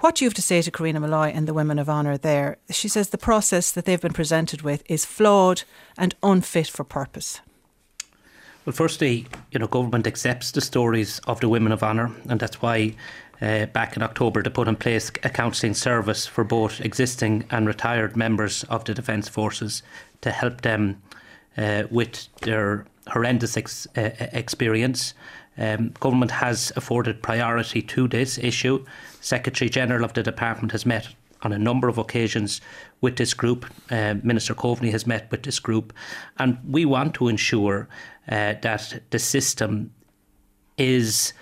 What 0.00 0.20
you 0.20 0.26
have 0.26 0.34
to 0.34 0.42
say 0.42 0.60
to 0.60 0.70
Karina 0.70 1.00
Molloy 1.00 1.28
and 1.28 1.48
the 1.48 1.54
Women 1.54 1.78
of 1.78 1.88
Honour 1.88 2.18
there? 2.18 2.58
She 2.70 2.86
says 2.86 3.08
the 3.08 3.18
process 3.18 3.72
that 3.72 3.86
they've 3.86 4.00
been 4.00 4.12
presented 4.12 4.60
with 4.60 4.82
is 4.90 5.06
flawed 5.06 5.62
and 5.96 6.14
unfit 6.22 6.68
for 6.68 6.84
purpose. 6.84 7.40
Well, 8.66 8.74
firstly, 8.74 9.26
you 9.52 9.58
know, 9.58 9.66
government 9.66 10.06
accepts 10.06 10.50
the 10.50 10.60
stories 10.60 11.20
of 11.26 11.40
the 11.40 11.48
Women 11.48 11.72
of 11.72 11.82
Honour, 11.82 12.10
and 12.28 12.38
that's 12.38 12.60
why 12.60 12.94
uh, 13.40 13.66
back 13.66 13.96
in 13.96 14.02
October 14.02 14.42
to 14.42 14.50
put 14.50 14.68
in 14.68 14.76
place 14.76 15.10
a 15.22 15.30
counselling 15.30 15.74
service 15.74 16.26
for 16.26 16.44
both 16.44 16.80
existing 16.80 17.44
and 17.50 17.66
retired 17.66 18.16
members 18.16 18.64
of 18.64 18.84
the 18.84 18.92
Defence 18.92 19.28
Forces 19.28 19.82
to 20.20 20.30
help 20.30 20.60
them 20.60 21.00
uh, 21.56 21.84
with 21.90 22.28
their 22.42 22.84
horrendous 23.08 23.56
ex- 23.56 23.86
uh, 23.96 24.10
experience. 24.32 25.14
Um, 25.58 25.92
government 26.00 26.30
has 26.30 26.72
afforded 26.76 27.22
priority 27.22 27.82
to 27.82 28.08
this 28.08 28.38
issue. 28.38 28.84
Secretary 29.20 29.70
General 29.70 30.04
of 30.04 30.12
the 30.12 30.22
department 30.22 30.72
has 30.72 30.84
met 30.84 31.08
on 31.42 31.52
a 31.52 31.58
number 31.58 31.88
of 31.88 31.98
occasions 31.98 32.60
with 33.00 33.16
this 33.16 33.34
group. 33.34 33.66
Uh, 33.90 34.14
Minister 34.22 34.54
Coveney 34.54 34.90
has 34.90 35.06
met 35.06 35.30
with 35.30 35.42
this 35.42 35.58
group, 35.58 35.92
and 36.38 36.58
we 36.68 36.84
want 36.84 37.14
to 37.14 37.28
ensure 37.28 37.88
uh, 38.28 38.54
that 38.62 39.02
the 39.10 39.18
system 39.18 39.92
is 40.76 41.32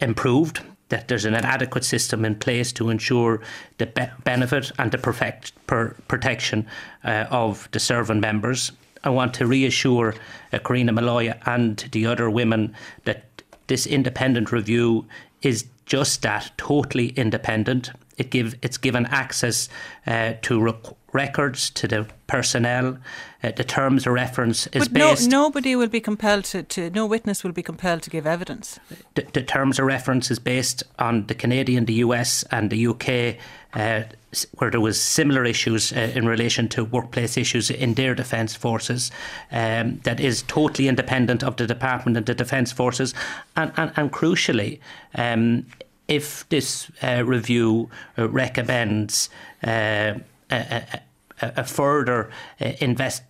improved. 0.00 0.62
That 0.88 1.08
there's 1.08 1.24
an 1.24 1.34
adequate 1.34 1.84
system 1.84 2.24
in 2.24 2.34
place 2.34 2.70
to 2.74 2.90
ensure 2.90 3.40
the 3.78 3.86
be- 3.86 4.10
benefit 4.24 4.72
and 4.78 4.92
the 4.92 4.98
perfect 4.98 5.52
per- 5.66 5.96
protection 6.06 6.66
uh, 7.02 7.26
of 7.30 7.68
the 7.72 7.80
serving 7.80 8.20
members. 8.20 8.72
I 9.04 9.10
want 9.10 9.34
to 9.34 9.46
reassure 9.46 10.14
uh, 10.52 10.58
Karina 10.58 10.92
Molloy 10.92 11.34
and 11.46 11.76
the 11.92 12.06
other 12.06 12.30
women 12.30 12.74
that 13.04 13.42
this 13.66 13.86
independent 13.86 14.52
review 14.52 15.06
is 15.42 15.66
just 15.86 16.22
that, 16.22 16.50
totally 16.56 17.08
independent. 17.08 17.90
It 18.18 18.30
give 18.30 18.56
it's 18.62 18.78
given 18.78 19.06
access 19.06 19.68
uh, 20.06 20.34
to 20.42 20.60
rec- 20.60 20.96
records 21.12 21.70
to 21.70 21.86
the 21.86 22.06
personnel. 22.26 22.98
Uh, 23.42 23.50
the 23.52 23.64
terms 23.64 24.06
of 24.06 24.12
reference 24.12 24.66
is 24.68 24.88
but 24.88 24.92
no, 24.92 25.10
based. 25.10 25.28
nobody 25.28 25.76
will 25.76 25.88
be 25.88 26.00
compelled 26.00 26.44
to, 26.44 26.62
to. 26.62 26.90
No 26.90 27.06
witness 27.06 27.44
will 27.44 27.52
be 27.52 27.62
compelled 27.62 28.02
to 28.02 28.10
give 28.10 28.26
evidence. 28.26 28.78
The, 29.14 29.26
the 29.32 29.42
terms 29.42 29.78
of 29.78 29.86
reference 29.86 30.30
is 30.30 30.38
based 30.38 30.82
on 30.98 31.26
the 31.26 31.34
Canadian, 31.34 31.86
the 31.86 31.94
US, 31.94 32.44
and 32.50 32.70
the 32.70 32.86
UK. 32.86 33.36
Uh, 33.74 34.02
where 34.58 34.70
there 34.70 34.80
was 34.80 35.00
similar 35.00 35.44
issues 35.44 35.92
uh, 35.92 36.12
in 36.14 36.26
relation 36.26 36.68
to 36.68 36.84
workplace 36.84 37.36
issues 37.36 37.70
in 37.70 37.94
their 37.94 38.14
defence 38.14 38.54
forces, 38.54 39.10
um, 39.50 39.98
that 40.04 40.20
is 40.20 40.42
totally 40.42 40.88
independent 40.88 41.42
of 41.42 41.56
the 41.56 41.66
department 41.66 42.16
and 42.16 42.26
the 42.26 42.34
defence 42.34 42.72
forces, 42.72 43.14
and 43.56 43.72
and, 43.76 43.92
and 43.96 44.12
crucially, 44.12 44.78
um, 45.14 45.66
if 46.08 46.48
this 46.48 46.90
uh, 47.02 47.24
review 47.24 47.90
uh, 48.18 48.28
recommends 48.28 49.30
uh, 49.64 50.14
a, 50.50 51.00
a, 51.00 51.00
a, 51.40 51.64
further 51.64 52.30
uh, 52.60 52.72
invest 52.80 53.22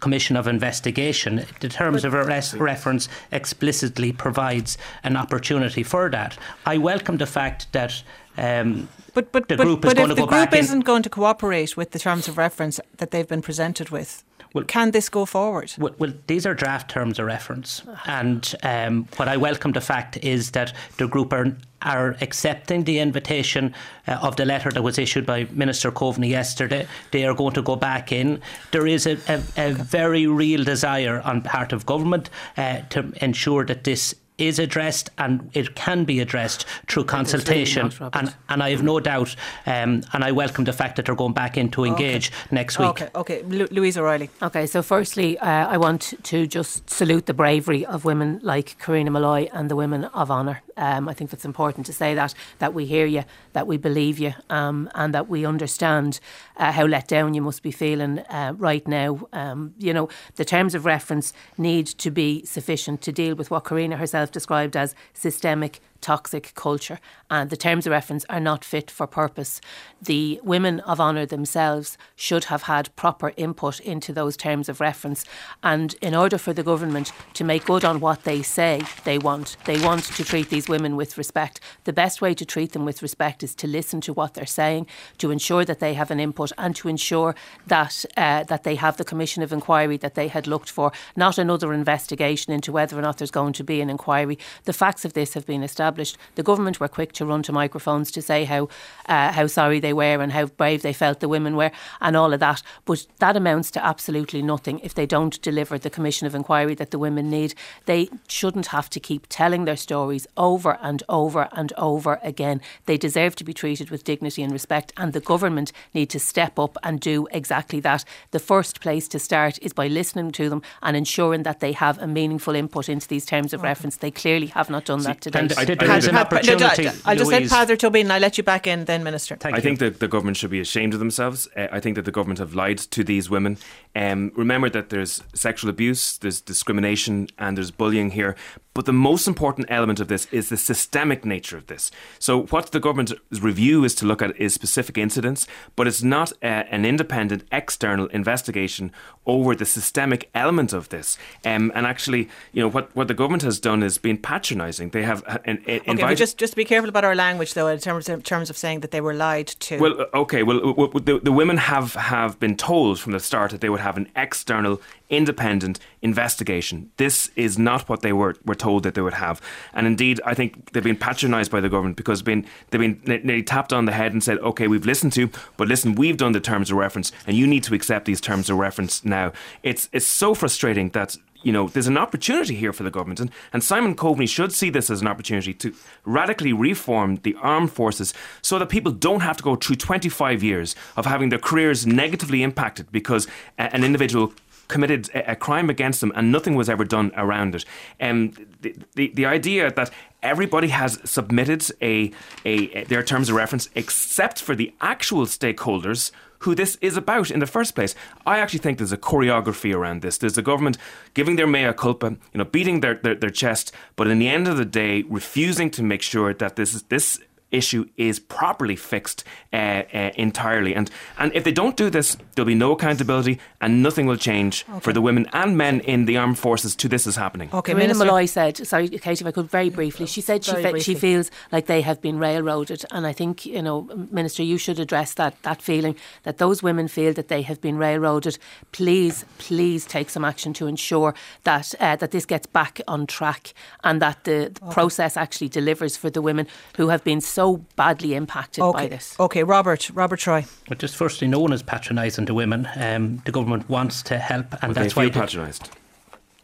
Commission 0.00 0.36
of 0.36 0.46
Investigation, 0.46 1.44
the 1.60 1.68
terms 1.68 2.04
of 2.04 2.14
arrest 2.14 2.54
reference 2.54 3.08
explicitly 3.30 4.12
provides 4.12 4.78
an 5.04 5.16
opportunity 5.16 5.82
for 5.82 6.08
that. 6.10 6.38
I 6.64 6.78
welcome 6.78 7.18
the 7.18 7.26
fact 7.26 7.70
that 7.72 8.02
um, 8.38 8.88
but 9.12 9.32
but 9.32 9.48
the 9.48 9.56
but, 9.56 9.64
group 9.64 9.80
but 9.82 9.98
is 9.98 10.10
if 10.10 10.16
the 10.16 10.26
group 10.26 10.54
isn't 10.54 10.80
going 10.80 11.02
to 11.02 11.10
cooperate 11.10 11.76
with 11.76 11.90
the 11.90 11.98
terms 11.98 12.28
of 12.28 12.38
reference 12.38 12.80
that 12.96 13.10
they've 13.10 13.28
been 13.28 13.42
presented 13.42 13.90
with, 13.90 14.24
well, 14.52 14.64
can 14.64 14.90
this 14.90 15.08
go 15.08 15.24
forward? 15.24 15.72
Well, 15.78 15.94
well, 15.98 16.12
these 16.26 16.46
are 16.46 16.54
draft 16.54 16.90
terms 16.90 17.18
of 17.18 17.26
reference, 17.26 17.82
and 18.06 18.54
um, 18.62 19.08
what 19.16 19.28
I 19.28 19.36
welcome 19.36 19.72
the 19.72 19.80
fact 19.80 20.16
is 20.18 20.50
that 20.52 20.72
the 20.96 21.06
group 21.06 21.32
are 21.32 21.56
are 21.82 22.16
accepting 22.20 22.84
the 22.84 22.98
invitation 22.98 23.74
uh, 24.06 24.12
of 24.22 24.36
the 24.36 24.44
letter 24.44 24.70
that 24.70 24.82
was 24.82 24.98
issued 24.98 25.24
by 25.24 25.44
Minister 25.50 25.90
Coveney 25.90 26.28
yesterday. 26.28 26.86
They 27.10 27.24
are 27.24 27.34
going 27.34 27.54
to 27.54 27.62
go 27.62 27.76
back 27.76 28.12
in. 28.12 28.42
There 28.70 28.86
is 28.86 29.06
a, 29.06 29.16
a, 29.28 29.42
a 29.56 29.72
very 29.72 30.26
real 30.26 30.62
desire 30.62 31.22
on 31.24 31.40
part 31.40 31.72
of 31.72 31.86
government 31.86 32.28
uh, 32.56 32.80
to 32.90 33.12
ensure 33.22 33.64
that 33.64 33.84
this 33.84 34.14
is 34.40 34.58
addressed 34.58 35.10
and 35.18 35.50
it 35.54 35.74
can 35.74 36.04
be 36.04 36.20
addressed 36.20 36.66
through 36.88 37.04
consultation. 37.04 37.90
Really 38.00 38.10
and, 38.14 38.34
and 38.48 38.62
I 38.62 38.70
have 38.70 38.82
no 38.82 39.00
doubt, 39.00 39.36
um, 39.66 40.02
and 40.12 40.24
I 40.24 40.32
welcome 40.32 40.64
the 40.64 40.72
fact 40.72 40.96
that 40.96 41.06
they're 41.06 41.14
going 41.14 41.32
back 41.32 41.56
in 41.56 41.70
to 41.72 41.84
engage 41.84 42.30
okay. 42.30 42.54
next 42.54 42.78
week. 42.78 42.88
Okay, 42.88 43.08
okay. 43.14 43.42
Lu- 43.42 43.68
Louise 43.70 43.98
O'Reilly. 43.98 44.30
Okay, 44.42 44.66
so 44.66 44.82
firstly, 44.82 45.38
uh, 45.38 45.68
I 45.68 45.76
want 45.76 46.14
to 46.22 46.46
just 46.46 46.88
salute 46.88 47.26
the 47.26 47.34
bravery 47.34 47.84
of 47.86 48.04
women 48.04 48.40
like 48.42 48.78
Karina 48.78 49.10
Molloy 49.10 49.48
and 49.52 49.70
the 49.70 49.76
women 49.76 50.04
of 50.06 50.30
honour. 50.30 50.62
Um, 50.76 51.08
I 51.08 51.14
think 51.14 51.32
it's 51.32 51.44
important 51.44 51.86
to 51.86 51.92
say 51.92 52.14
that, 52.14 52.34
that 52.58 52.72
we 52.72 52.86
hear 52.86 53.04
you, 53.04 53.24
that 53.52 53.66
we 53.66 53.76
believe 53.76 54.18
you, 54.18 54.32
um, 54.48 54.90
and 54.94 55.12
that 55.14 55.28
we 55.28 55.44
understand 55.44 56.20
uh, 56.56 56.72
how 56.72 56.86
let 56.86 57.06
down 57.06 57.34
you 57.34 57.42
must 57.42 57.62
be 57.62 57.70
feeling 57.70 58.20
uh, 58.20 58.54
right 58.56 58.86
now. 58.88 59.28
Um, 59.32 59.74
you 59.78 59.92
know, 59.92 60.08
the 60.36 60.44
terms 60.44 60.74
of 60.74 60.86
reference 60.86 61.32
need 61.58 61.86
to 61.86 62.10
be 62.10 62.44
sufficient 62.44 63.02
to 63.02 63.12
deal 63.12 63.34
with 63.34 63.50
what 63.50 63.64
Karina 63.64 63.96
herself 63.96 64.29
described 64.32 64.76
as 64.76 64.94
systemic 65.12 65.80
toxic 66.00 66.54
culture, 66.54 66.98
and 67.30 67.50
the 67.50 67.56
terms 67.56 67.86
of 67.86 67.92
reference 67.92 68.24
are 68.28 68.40
not 68.40 68.64
fit 68.64 68.90
for 68.90 69.06
purpose. 69.06 69.60
The 70.00 70.40
women 70.42 70.80
of 70.80 71.00
honour 71.00 71.26
themselves 71.26 71.98
should 72.16 72.44
have 72.44 72.62
had 72.62 72.94
proper 72.96 73.32
input 73.36 73.80
into 73.80 74.12
those 74.12 74.36
terms 74.36 74.68
of 74.68 74.80
reference, 74.80 75.24
and 75.62 75.94
in 76.00 76.14
order 76.14 76.38
for 76.38 76.52
the 76.52 76.62
government 76.62 77.12
to 77.34 77.44
make 77.44 77.66
good 77.66 77.84
on 77.84 78.00
what 78.00 78.24
they 78.24 78.42
say 78.42 78.82
they 79.04 79.18
want, 79.18 79.56
they 79.64 79.80
want 79.80 80.04
to 80.04 80.24
treat 80.24 80.48
these 80.48 80.68
women 80.68 80.96
with 80.96 81.18
respect. 81.18 81.60
The 81.84 81.92
best 81.92 82.22
way 82.22 82.34
to 82.34 82.44
treat 82.44 82.72
them 82.72 82.84
with 82.84 83.02
respect 83.02 83.42
is 83.42 83.54
to 83.56 83.66
listen 83.66 84.00
to 84.02 84.12
what 84.12 84.34
they're 84.34 84.46
saying, 84.46 84.86
to 85.18 85.30
ensure 85.30 85.64
that 85.64 85.80
they 85.80 85.94
have 85.94 86.10
an 86.10 86.20
input, 86.20 86.52
and 86.56 86.74
to 86.76 86.88
ensure 86.88 87.34
that 87.66 88.04
uh, 88.16 88.44
that 88.44 88.64
they 88.64 88.76
have 88.76 88.96
the 88.96 89.04
commission 89.04 89.42
of 89.42 89.52
inquiry 89.52 89.96
that 89.98 90.14
they 90.14 90.28
had 90.28 90.46
looked 90.46 90.70
for, 90.70 90.92
not 91.14 91.38
another 91.38 91.72
investigation 91.72 92.52
into 92.52 92.72
whether 92.72 92.98
or 92.98 93.02
not 93.02 93.18
there's 93.18 93.30
going 93.30 93.52
to 93.52 93.64
be 93.64 93.80
an 93.80 93.90
inquiry. 93.90 94.38
The 94.64 94.72
facts 94.72 95.04
of 95.04 95.12
this 95.12 95.34
have 95.34 95.46
been 95.46 95.62
established 95.62 95.89
established. 95.90 96.18
The 96.36 96.42
government 96.42 96.78
were 96.78 96.88
quick 96.88 97.12
to 97.14 97.26
run 97.26 97.42
to 97.42 97.52
microphones 97.52 98.10
to 98.12 98.22
say 98.22 98.44
how 98.44 98.68
uh, 99.06 99.32
how 99.32 99.46
sorry 99.48 99.80
they 99.80 99.92
were 99.92 100.22
and 100.22 100.32
how 100.32 100.46
brave 100.46 100.82
they 100.82 100.92
felt 100.92 101.20
the 101.20 101.28
women 101.28 101.56
were 101.56 101.72
and 102.00 102.16
all 102.16 102.32
of 102.32 102.40
that. 102.40 102.62
But 102.84 103.06
that 103.18 103.36
amounts 103.36 103.70
to 103.72 103.84
absolutely 103.84 104.42
nothing 104.42 104.80
if 104.80 104.94
they 104.94 105.06
don't 105.06 105.40
deliver 105.42 105.78
the 105.78 105.90
commission 105.90 106.26
of 106.26 106.34
inquiry 106.34 106.74
that 106.76 106.90
the 106.90 106.98
women 106.98 107.28
need. 107.28 107.54
They 107.86 108.08
shouldn't 108.28 108.66
have 108.66 108.88
to 108.90 109.00
keep 109.00 109.26
telling 109.28 109.64
their 109.64 109.76
stories 109.76 110.26
over 110.36 110.78
and 110.80 111.02
over 111.08 111.48
and 111.52 111.72
over 111.76 112.20
again. 112.22 112.60
They 112.86 112.96
deserve 112.96 113.34
to 113.36 113.44
be 113.44 113.52
treated 113.54 113.90
with 113.90 114.04
dignity 114.04 114.42
and 114.42 114.52
respect, 114.52 114.92
and 114.96 115.12
the 115.12 115.20
government 115.20 115.72
need 115.92 116.10
to 116.10 116.20
step 116.20 116.58
up 116.58 116.76
and 116.82 117.00
do 117.00 117.26
exactly 117.32 117.80
that. 117.80 118.04
The 118.30 118.38
first 118.38 118.80
place 118.80 119.08
to 119.08 119.18
start 119.18 119.58
is 119.62 119.72
by 119.72 119.88
listening 119.88 120.32
to 120.32 120.48
them 120.48 120.62
and 120.82 120.96
ensuring 120.96 121.42
that 121.42 121.60
they 121.60 121.72
have 121.72 121.98
a 121.98 122.06
meaningful 122.06 122.54
input 122.54 122.88
into 122.88 123.08
these 123.08 123.26
terms 123.26 123.52
of 123.52 123.62
reference. 123.62 123.96
They 123.96 124.10
clearly 124.10 124.46
have 124.46 124.70
not 124.70 124.84
done 124.84 125.02
that 125.02 125.20
today. 125.20 125.48
I, 125.56 125.64
there's 125.86 126.06
an 126.06 126.16
opportunity. 126.16 126.84
No, 126.84 126.92
I'll 127.04 127.16
just 127.16 127.30
let 127.30 127.42
Peadar 127.44 127.76
Tóibín. 127.76 128.02
and 128.02 128.12
I'll 128.12 128.20
let 128.20 128.38
you 128.38 128.44
back 128.44 128.66
in 128.66 128.84
then, 128.84 129.02
Minister. 129.02 129.36
Thank 129.36 129.54
I 129.54 129.58
you. 129.58 129.62
think 129.62 129.78
that 129.78 130.00
the 130.00 130.08
government 130.08 130.36
should 130.36 130.50
be 130.50 130.60
ashamed 130.60 130.94
of 130.94 131.00
themselves. 131.00 131.48
Uh, 131.56 131.68
I 131.72 131.80
think 131.80 131.96
that 131.96 132.04
the 132.04 132.10
government 132.10 132.38
have 132.38 132.54
lied 132.54 132.78
to 132.78 133.04
these 133.04 133.30
women. 133.30 133.58
Um, 133.94 134.32
remember 134.36 134.70
that 134.70 134.90
there's 134.90 135.22
sexual 135.34 135.70
abuse, 135.70 136.18
there's 136.18 136.40
discrimination, 136.40 137.28
and 137.38 137.56
there's 137.56 137.70
bullying 137.70 138.10
here. 138.10 138.36
But 138.72 138.86
the 138.86 138.92
most 138.92 139.26
important 139.26 139.66
element 139.68 139.98
of 139.98 140.06
this 140.06 140.28
is 140.30 140.48
the 140.48 140.56
systemic 140.56 141.24
nature 141.24 141.56
of 141.56 141.66
this. 141.66 141.90
So, 142.20 142.44
what 142.44 142.70
the 142.70 142.78
government's 142.78 143.12
review 143.32 143.82
is 143.82 143.96
to 143.96 144.06
look 144.06 144.22
at 144.22 144.38
is 144.40 144.54
specific 144.54 144.96
incidents, 144.96 145.48
but 145.74 145.88
it's 145.88 146.04
not 146.04 146.32
uh, 146.42 146.64
an 146.70 146.84
independent 146.84 147.44
external 147.50 148.06
investigation 148.06 148.92
over 149.26 149.56
the 149.56 149.66
systemic 149.66 150.30
element 150.34 150.72
of 150.72 150.88
this. 150.90 151.18
Um, 151.44 151.72
and 151.74 151.84
actually, 151.84 152.28
you 152.52 152.62
know, 152.62 152.68
what, 152.68 152.94
what 152.94 153.08
the 153.08 153.14
government 153.14 153.42
has 153.42 153.58
done 153.58 153.82
is 153.82 153.98
been 153.98 154.18
patronising. 154.18 154.90
They 154.90 155.02
have 155.02 155.24
uh, 155.70 155.92
okay, 155.92 156.14
just 156.14 156.38
just 156.38 156.56
be 156.56 156.64
careful 156.64 156.88
about 156.88 157.04
our 157.04 157.14
language, 157.14 157.54
though, 157.54 157.68
in 157.68 157.78
terms 157.78 158.08
of, 158.08 158.14
in 158.18 158.22
terms 158.22 158.50
of 158.50 158.56
saying 158.56 158.80
that 158.80 158.90
they 158.90 159.00
were 159.00 159.14
lied 159.14 159.48
to. 159.48 159.78
Well, 159.78 160.00
uh, 160.00 160.06
okay. 160.14 160.42
Well, 160.42 160.60
the, 160.60 161.20
the 161.22 161.32
women 161.32 161.56
have 161.56 161.94
have 161.94 162.38
been 162.38 162.56
told 162.56 162.98
from 162.98 163.12
the 163.12 163.20
start 163.20 163.50
that 163.50 163.60
they 163.60 163.68
would 163.68 163.80
have 163.80 163.96
an 163.96 164.08
external, 164.16 164.80
independent 165.08 165.78
investigation. 166.02 166.90
This 166.96 167.30
is 167.36 167.58
not 167.58 167.88
what 167.88 168.02
they 168.02 168.12
were 168.12 168.34
were 168.44 168.54
told 168.54 168.82
that 168.82 168.94
they 168.94 169.02
would 169.02 169.14
have, 169.14 169.40
and 169.72 169.86
indeed, 169.86 170.20
I 170.24 170.34
think 170.34 170.72
they've 170.72 170.82
been 170.82 170.96
patronised 170.96 171.50
by 171.50 171.60
the 171.60 171.68
government 171.68 171.96
because 171.96 172.22
been 172.22 172.46
they've 172.70 172.80
been 172.80 173.00
nearly 173.24 173.42
tapped 173.42 173.72
on 173.72 173.84
the 173.84 173.92
head 173.92 174.12
and 174.12 174.22
said, 174.22 174.38
"Okay, 174.38 174.66
we've 174.68 174.86
listened 174.86 175.12
to, 175.14 175.30
but 175.56 175.68
listen, 175.68 175.94
we've 175.94 176.16
done 176.16 176.32
the 176.32 176.40
terms 176.40 176.70
of 176.70 176.76
reference, 176.76 177.12
and 177.26 177.36
you 177.36 177.46
need 177.46 177.64
to 177.64 177.74
accept 177.74 178.04
these 178.06 178.20
terms 178.20 178.50
of 178.50 178.58
reference 178.58 179.04
now." 179.04 179.32
It's 179.62 179.88
it's 179.92 180.06
so 180.06 180.34
frustrating 180.34 180.90
that 180.90 181.16
you 181.42 181.52
know, 181.52 181.68
there's 181.68 181.86
an 181.86 181.98
opportunity 181.98 182.54
here 182.54 182.72
for 182.72 182.82
the 182.82 182.90
government, 182.90 183.20
and, 183.20 183.30
and 183.52 183.64
Simon 183.64 183.94
Coveney 183.94 184.28
should 184.28 184.52
see 184.52 184.70
this 184.70 184.90
as 184.90 185.00
an 185.00 185.06
opportunity 185.06 185.54
to 185.54 185.74
radically 186.04 186.52
reform 186.52 187.16
the 187.22 187.34
armed 187.40 187.72
forces 187.72 188.12
so 188.42 188.58
that 188.58 188.68
people 188.68 188.92
don't 188.92 189.20
have 189.20 189.36
to 189.38 189.42
go 189.42 189.56
through 189.56 189.76
25 189.76 190.42
years 190.42 190.74
of 190.96 191.06
having 191.06 191.30
their 191.30 191.38
careers 191.38 191.86
negatively 191.86 192.42
impacted 192.42 192.90
because 192.92 193.26
a, 193.58 193.74
an 193.74 193.84
individual 193.84 194.32
committed 194.68 195.10
a, 195.14 195.32
a, 195.32 195.36
crime 195.36 195.68
against 195.68 196.00
them 196.00 196.12
and 196.14 196.30
nothing 196.30 196.54
was 196.54 196.70
ever 196.70 196.84
done 196.84 197.10
around 197.16 197.54
it. 197.54 197.64
Um, 198.00 198.32
the, 198.60 198.76
the, 198.94 199.08
the 199.14 199.26
idea 199.26 199.70
that 199.72 199.90
everybody 200.22 200.68
has 200.68 201.00
submitted 201.04 201.64
a, 201.82 202.12
a, 202.44 202.70
a 202.70 202.84
their 202.84 203.02
terms 203.02 203.28
of 203.28 203.34
reference 203.34 203.68
except 203.74 204.40
for 204.40 204.54
the 204.54 204.72
actual 204.80 205.26
stakeholders 205.26 206.12
who 206.40 206.54
this 206.54 206.76
is 206.80 206.96
about 206.96 207.30
in 207.30 207.40
the 207.40 207.46
first 207.46 207.74
place. 207.74 207.94
I 208.26 208.38
actually 208.38 208.60
think 208.60 208.78
there's 208.78 208.92
a 208.92 208.98
choreography 208.98 209.74
around 209.74 210.02
this. 210.02 210.18
There's 210.18 210.34
the 210.34 210.42
government 210.42 210.78
giving 211.14 211.36
their 211.36 211.46
mea 211.46 211.72
culpa, 211.72 212.10
you 212.32 212.38
know, 212.38 212.44
beating 212.44 212.80
their, 212.80 212.94
their, 212.94 213.14
their 213.14 213.30
chest, 213.30 213.72
but 213.96 214.06
in 214.06 214.18
the 214.18 214.28
end 214.28 214.48
of 214.48 214.56
the 214.56 214.64
day, 214.64 215.04
refusing 215.08 215.70
to 215.70 215.82
make 215.82 216.02
sure 216.02 216.34
that 216.34 216.56
this 216.56 216.74
is 216.74 216.82
this 216.84 217.20
issue 217.50 217.86
is 217.96 218.20
properly 218.20 218.76
fixed 218.76 219.24
uh, 219.52 219.56
uh, 219.56 220.10
entirely. 220.14 220.74
And 220.74 220.90
and 221.18 221.32
if 221.34 221.44
they 221.44 221.52
don't 221.52 221.76
do 221.76 221.90
this, 221.90 222.16
there'll 222.34 222.46
be 222.46 222.54
no 222.54 222.72
accountability, 222.72 223.38
and 223.60 223.82
nothing 223.82 224.06
will 224.06 224.16
change 224.16 224.64
okay. 224.68 224.80
for 224.80 224.92
the 224.92 225.00
women 225.00 225.28
and 225.32 225.56
men 225.56 225.80
in 225.80 226.06
the 226.06 226.16
armed 226.16 226.38
forces 226.38 226.76
to 226.76 226.88
this 226.88 227.06
is 227.06 227.16
happening. 227.16 227.50
Okay, 227.52 227.74
Marina 227.74 227.94
Molloy 227.94 228.26
said, 228.26 228.66
sorry, 228.66 228.88
Katie, 228.88 229.22
if 229.22 229.26
I 229.26 229.32
could 229.32 229.50
very 229.50 229.70
briefly, 229.70 230.06
she 230.06 230.20
said 230.20 230.44
she 230.44 230.54
fe- 230.54 230.80
she 230.80 230.94
feels 230.94 231.30
like 231.52 231.66
they 231.66 231.82
have 231.82 232.00
been 232.00 232.18
railroaded, 232.18 232.84
and 232.90 233.06
I 233.06 233.12
think 233.12 233.46
you 233.46 233.62
know, 233.62 233.88
Minister, 234.10 234.42
you 234.42 234.58
should 234.58 234.78
address 234.78 235.14
that 235.14 235.42
that 235.42 235.62
feeling 235.62 235.96
that 236.22 236.38
those 236.38 236.62
women 236.62 236.88
feel 236.88 237.12
that 237.14 237.28
they 237.28 237.42
have 237.42 237.60
been 237.60 237.76
railroaded. 237.76 238.38
Please, 238.72 239.24
please 239.38 239.84
take 239.84 240.10
some 240.10 240.24
action 240.24 240.52
to 240.54 240.66
ensure 240.66 241.14
that 241.44 241.74
uh, 241.80 241.96
that 241.96 242.10
this 242.10 242.26
gets 242.26 242.46
back 242.46 242.80
on 242.86 243.06
track 243.06 243.54
and 243.84 244.00
that 244.00 244.24
the, 244.24 244.50
the 244.54 244.64
okay. 244.64 244.72
process 244.72 245.16
actually 245.16 245.48
delivers 245.48 245.96
for 245.96 246.10
the 246.10 246.22
women 246.22 246.46
who 246.76 246.88
have 246.88 247.02
been 247.04 247.20
so 247.20 247.39
so 247.40 247.56
badly 247.74 248.14
impacted 248.14 248.62
okay. 248.62 248.82
by 248.82 248.86
this. 248.86 249.18
Okay, 249.18 249.42
Robert, 249.44 249.88
Robert 249.94 250.18
Troy. 250.18 250.44
But 250.68 250.78
just 250.78 250.94
firstly, 250.94 251.26
no 251.26 251.40
one 251.40 251.54
is 251.54 251.62
patronising 251.62 252.26
the 252.26 252.34
women. 252.34 252.68
Um, 252.76 253.22
the 253.24 253.32
government 253.32 253.66
wants 253.66 254.02
to 254.02 254.18
help, 254.18 254.62
and 254.62 254.74
that's 254.74 254.94
why 254.94 255.08
patronised. 255.08 255.70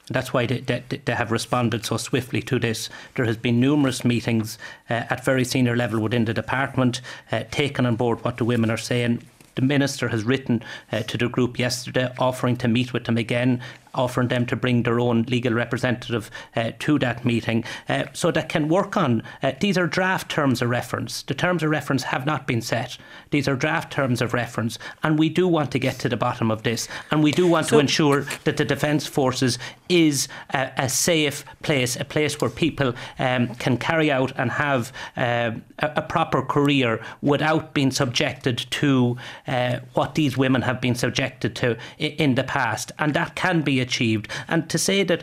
That's 0.09 0.32
why 0.32 0.47
they, 0.47 0.61
they, 0.61 0.82
they, 1.05 1.12
have 1.12 1.30
responded 1.32 1.84
so 1.84 1.99
swiftly 1.99 2.40
to 2.42 2.59
this. 2.59 2.88
There 3.14 3.26
has 3.26 3.36
been 3.36 3.61
numerous 3.61 4.07
meetings 4.07 4.57
uh, 4.88 5.12
at 5.12 5.22
very 5.22 5.44
senior 5.44 5.76
level 5.76 6.01
within 6.01 6.24
the 6.24 6.32
department, 6.32 7.03
uh, 7.30 7.42
taken 7.51 7.84
on 7.84 7.97
board 7.97 8.24
what 8.24 8.38
the 8.38 8.47
women 8.47 8.70
are 8.70 8.78
saying. 8.78 9.22
The 9.57 9.62
minister 9.62 10.09
has 10.09 10.24
written 10.24 10.62
uh, 10.92 11.01
to 11.01 11.18
the 11.18 11.28
group 11.28 11.59
yesterday, 11.59 12.09
offering 12.18 12.57
to 12.59 12.68
meet 12.68 12.94
with 12.94 13.05
them 13.05 13.18
again 13.18 13.61
offering 13.97 14.28
them 14.28 14.47
to 14.47 14.57
bring 14.57 14.82
their 14.82 15.01
own 15.01 15.22
legal 15.22 15.53
representative 15.53 16.30
uh, 16.55 16.72
to 16.78 16.99
that 16.99 17.24
meeting 17.24 17.64
uh, 17.88 18.05
so 18.12 18.30
that 18.30 18.49
can 18.49 18.68
work 18.68 18.97
on. 18.97 19.22
Uh, 19.42 19.53
these 19.61 19.78
are 19.78 19.86
draft 19.86 20.30
terms 20.30 20.62
of 20.62 20.68
reference. 20.70 21.22
The 21.22 21.34
terms 21.34 21.62
of 21.62 21.70
reference 21.70 22.05
have 22.05 22.26
not 22.26 22.47
been 22.47 22.62
set. 22.62 22.99
These 23.30 23.49
are 23.49 23.57
draft 23.57 23.92
terms 23.92 24.22
of 24.22 24.34
reference, 24.34 24.78
and 25.03 25.18
we 25.18 25.28
do 25.28 25.49
want 25.49 25.72
to 25.72 25.78
get 25.78 25.99
to 26.01 26.09
the 26.09 26.16
bottom 26.16 26.51
of 26.51 26.62
this, 26.62 26.88
and 27.11 27.22
we 27.22 27.32
do 27.32 27.47
want 27.47 27.66
so 27.66 27.76
to 27.76 27.80
ensure 27.80 28.22
that 28.44 28.57
the 28.57 28.64
Defence 28.64 29.07
Forces 29.07 29.59
is 29.88 30.28
a, 30.51 30.70
a, 30.76 30.88
safe 30.88 31.44
place, 31.62 31.97
a 31.97 32.05
place 32.05 32.40
where 32.40 32.51
people 32.51 32.94
um, 33.18 33.55
can 33.57 33.76
carry 33.76 34.11
out 34.11 34.32
and 34.36 34.51
have 34.51 34.92
uh, 35.16 35.53
a, 35.78 35.92
a, 35.97 36.03
proper 36.03 36.42
career 36.42 37.01
without 37.22 37.74
being 37.74 37.90
subjected 37.90 38.59
to 38.70 39.16
uh, 39.47 39.78
what 39.94 40.14
these 40.14 40.36
women 40.36 40.62
have 40.62 40.80
been 40.80 40.94
subjected 40.94 41.55
to 41.57 41.76
in, 41.99 42.12
in 42.12 42.34
the 42.34 42.44
past, 42.44 42.92
and 42.99 43.14
that 43.14 43.34
can 43.34 43.62
be 43.62 43.80
achieved. 43.87 44.26
And 44.49 44.68
to 44.70 44.78
say 44.78 45.05
that 45.05 45.22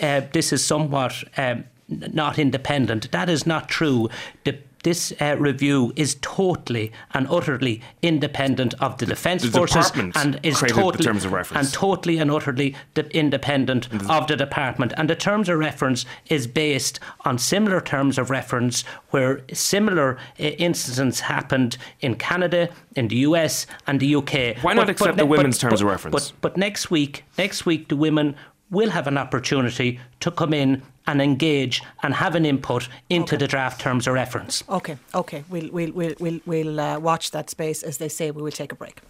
uh, 0.00 0.20
this 0.32 0.52
is 0.52 0.64
somewhat 0.64 1.14
um, 1.36 1.64
not 1.88 2.38
independent, 2.38 3.10
that 3.10 3.28
is 3.28 3.46
not 3.46 3.68
true. 3.68 4.08
The 4.44 4.54
this 4.82 5.12
uh, 5.20 5.36
review 5.38 5.92
is 5.96 6.16
totally 6.20 6.92
and 7.14 7.26
utterly 7.28 7.80
independent 8.02 8.74
of 8.80 8.98
the 8.98 9.06
defence 9.06 9.44
forces 9.46 9.92
and 10.14 10.40
is 10.42 10.60
totally 10.60 11.08
and 11.54 11.72
totally 11.72 12.18
and 12.18 12.30
utterly 12.30 12.74
independent 13.12 13.88
of 14.10 14.26
the 14.26 14.36
department. 14.36 14.92
And 14.96 15.08
the 15.08 15.16
terms 15.16 15.48
of 15.48 15.58
reference 15.58 16.04
is 16.26 16.46
based 16.46 16.98
on 17.24 17.38
similar 17.38 17.80
terms 17.80 18.18
of 18.18 18.30
reference 18.30 18.82
where 19.10 19.42
similar 19.52 20.16
uh, 20.38 20.44
incidents 20.44 21.20
happened 21.20 21.76
in 22.00 22.16
Canada, 22.16 22.68
in 22.96 23.08
the 23.08 23.16
US, 23.16 23.66
and 23.86 24.00
the 24.00 24.14
UK. 24.16 24.56
Why 24.62 24.74
not 24.74 24.86
but, 24.86 24.90
accept 24.90 25.10
but, 25.12 25.16
the 25.16 25.26
women's 25.26 25.58
but, 25.58 25.68
terms 25.68 25.80
of 25.80 25.88
reference? 25.88 26.30
But, 26.30 26.40
but 26.40 26.56
next 26.56 26.90
week, 26.90 27.24
next 27.38 27.66
week, 27.66 27.88
the 27.88 27.96
women 27.96 28.36
will 28.72 28.90
have 28.90 29.06
an 29.06 29.18
opportunity 29.18 30.00
to 30.18 30.30
come 30.32 30.52
in 30.52 30.82
and 31.06 31.20
engage 31.22 31.82
and 32.02 32.14
have 32.14 32.34
an 32.34 32.44
input 32.44 32.88
into 33.08 33.34
okay. 33.34 33.44
the 33.44 33.46
draft 33.46 33.80
terms 33.80 34.08
of 34.08 34.14
reference. 34.14 34.64
Okay, 34.68 34.96
okay. 35.14 35.44
We'll, 35.48 35.70
we'll, 35.70 35.92
we'll, 35.92 36.14
we'll, 36.18 36.40
we'll 36.46 36.80
uh, 36.80 36.98
watch 36.98 37.30
that 37.32 37.50
space. 37.50 37.82
As 37.82 37.98
they 37.98 38.08
say, 38.08 38.30
we 38.30 38.42
will 38.42 38.50
take 38.50 38.72
a 38.72 38.74
break. 38.74 39.00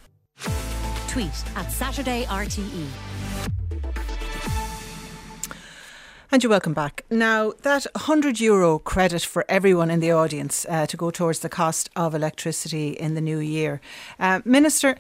Tweet 1.09 1.31
at 1.57 1.71
Saturday 1.71 2.25
RTE. 2.25 2.87
And 6.33 6.43
you're 6.43 6.51
welcome 6.51 6.73
back. 6.73 7.05
Now, 7.11 7.53
that 7.61 7.87
100 7.95 8.41
euro 8.41 8.79
credit 8.79 9.23
for 9.23 9.45
everyone 9.51 9.91
in 9.91 10.01
the 10.01 10.13
audience 10.13 10.65
uh, 10.67 10.87
to 10.87 10.97
go 10.97 11.11
towards 11.11 11.41
the 11.41 11.51
cost 11.51 11.91
of 11.95 12.15
electricity 12.15 12.93
in 12.93 13.15
the 13.15 13.21
new 13.21 13.39
year. 13.39 13.83
Uh, 14.19 14.41
Minister, 14.47 14.97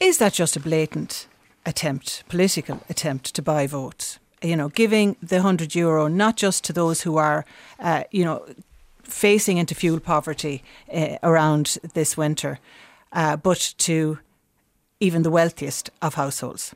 is 0.00 0.18
that 0.18 0.34
just 0.34 0.56
a 0.56 0.60
blatant 0.60 1.26
attempt, 1.66 2.24
political 2.28 2.80
attempt 2.88 3.34
to 3.34 3.42
buy 3.42 3.66
votes. 3.66 4.18
You 4.42 4.56
know, 4.56 4.68
giving 4.68 5.16
the 5.22 5.36
100 5.36 5.74
euro 5.74 6.08
not 6.08 6.36
just 6.36 6.64
to 6.64 6.72
those 6.72 7.02
who 7.02 7.16
are, 7.16 7.44
uh, 7.78 8.04
you 8.10 8.24
know, 8.24 8.44
facing 9.02 9.58
into 9.58 9.74
fuel 9.74 10.00
poverty 10.00 10.62
uh, 10.92 11.16
around 11.22 11.78
this 11.94 12.16
winter, 12.16 12.58
uh, 13.12 13.36
but 13.36 13.74
to 13.78 14.18
even 15.00 15.22
the 15.22 15.30
wealthiest 15.30 15.90
of 16.00 16.14
households. 16.14 16.74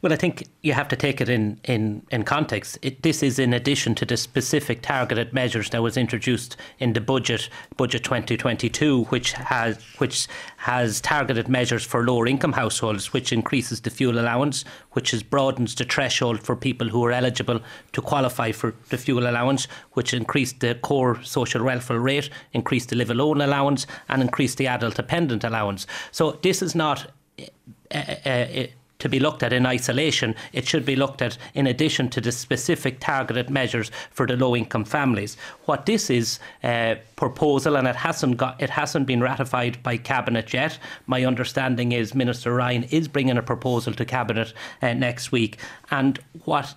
Well, 0.00 0.12
I 0.12 0.16
think 0.16 0.48
you 0.62 0.72
have 0.72 0.88
to 0.88 0.96
take 0.96 1.20
it 1.20 1.28
in 1.28 1.60
in 1.64 2.02
in 2.10 2.24
context. 2.24 2.78
It, 2.82 3.02
this 3.02 3.22
is 3.22 3.38
in 3.38 3.52
addition 3.52 3.94
to 3.96 4.04
the 4.04 4.16
specific 4.16 4.82
targeted 4.82 5.32
measures 5.32 5.70
that 5.70 5.82
was 5.82 5.96
introduced 5.96 6.56
in 6.78 6.92
the 6.92 7.00
budget, 7.00 7.48
budget 7.76 8.04
2022, 8.04 9.04
which 9.04 9.32
has 9.32 9.78
which 9.98 10.26
has 10.58 11.00
targeted 11.00 11.48
measures 11.48 11.84
for 11.84 12.04
lower 12.04 12.26
income 12.26 12.52
households, 12.52 13.12
which 13.12 13.32
increases 13.32 13.80
the 13.80 13.90
fuel 13.90 14.18
allowance, 14.18 14.64
which 14.92 15.12
is 15.12 15.22
broadens 15.22 15.74
the 15.74 15.84
threshold 15.84 16.40
for 16.40 16.56
people 16.56 16.88
who 16.88 17.04
are 17.04 17.12
eligible 17.12 17.60
to 17.92 18.02
qualify 18.02 18.52
for 18.52 18.74
the 18.90 18.98
fuel 18.98 19.28
allowance, 19.28 19.66
which 19.92 20.14
increased 20.14 20.60
the 20.60 20.74
core 20.76 21.22
social 21.22 21.64
welfare 21.64 22.00
rate, 22.00 22.30
increased 22.52 22.90
the 22.90 22.96
live 22.96 23.10
alone 23.10 23.40
allowance, 23.40 23.86
and 24.08 24.22
increased 24.22 24.58
the 24.58 24.66
adult 24.66 24.96
dependent 24.96 25.44
allowance. 25.44 25.86
So 26.10 26.38
this 26.42 26.62
is 26.62 26.74
not. 26.74 27.10
Uh, 27.94 28.14
uh, 28.24 28.66
to 29.02 29.08
be 29.08 29.18
looked 29.18 29.42
at 29.42 29.52
in 29.52 29.66
isolation. 29.66 30.34
It 30.52 30.66
should 30.66 30.86
be 30.86 30.96
looked 30.96 31.22
at 31.22 31.36
in 31.54 31.66
addition 31.66 32.08
to 32.10 32.20
the 32.20 32.30
specific 32.30 33.00
targeted 33.00 33.50
measures 33.50 33.90
for 34.10 34.26
the 34.26 34.36
low 34.36 34.54
income 34.54 34.84
families. 34.84 35.36
What 35.64 35.86
this 35.86 36.08
is 36.08 36.38
uh, 36.62 36.94
proposal, 37.16 37.76
and 37.76 37.88
it 37.88 37.96
hasn't 37.96 38.36
got 38.36 38.62
it 38.62 38.70
hasn't 38.70 39.06
been 39.06 39.20
ratified 39.20 39.82
by 39.82 39.96
cabinet 39.96 40.52
yet. 40.52 40.78
My 41.06 41.24
understanding 41.24 41.90
is 41.92 42.14
Minister 42.14 42.54
Ryan 42.54 42.84
is 42.84 43.08
bringing 43.08 43.38
a 43.38 43.42
proposal 43.42 43.92
to 43.94 44.04
cabinet 44.04 44.54
uh, 44.80 44.94
next 44.94 45.32
week, 45.32 45.58
and 45.90 46.20
what 46.44 46.74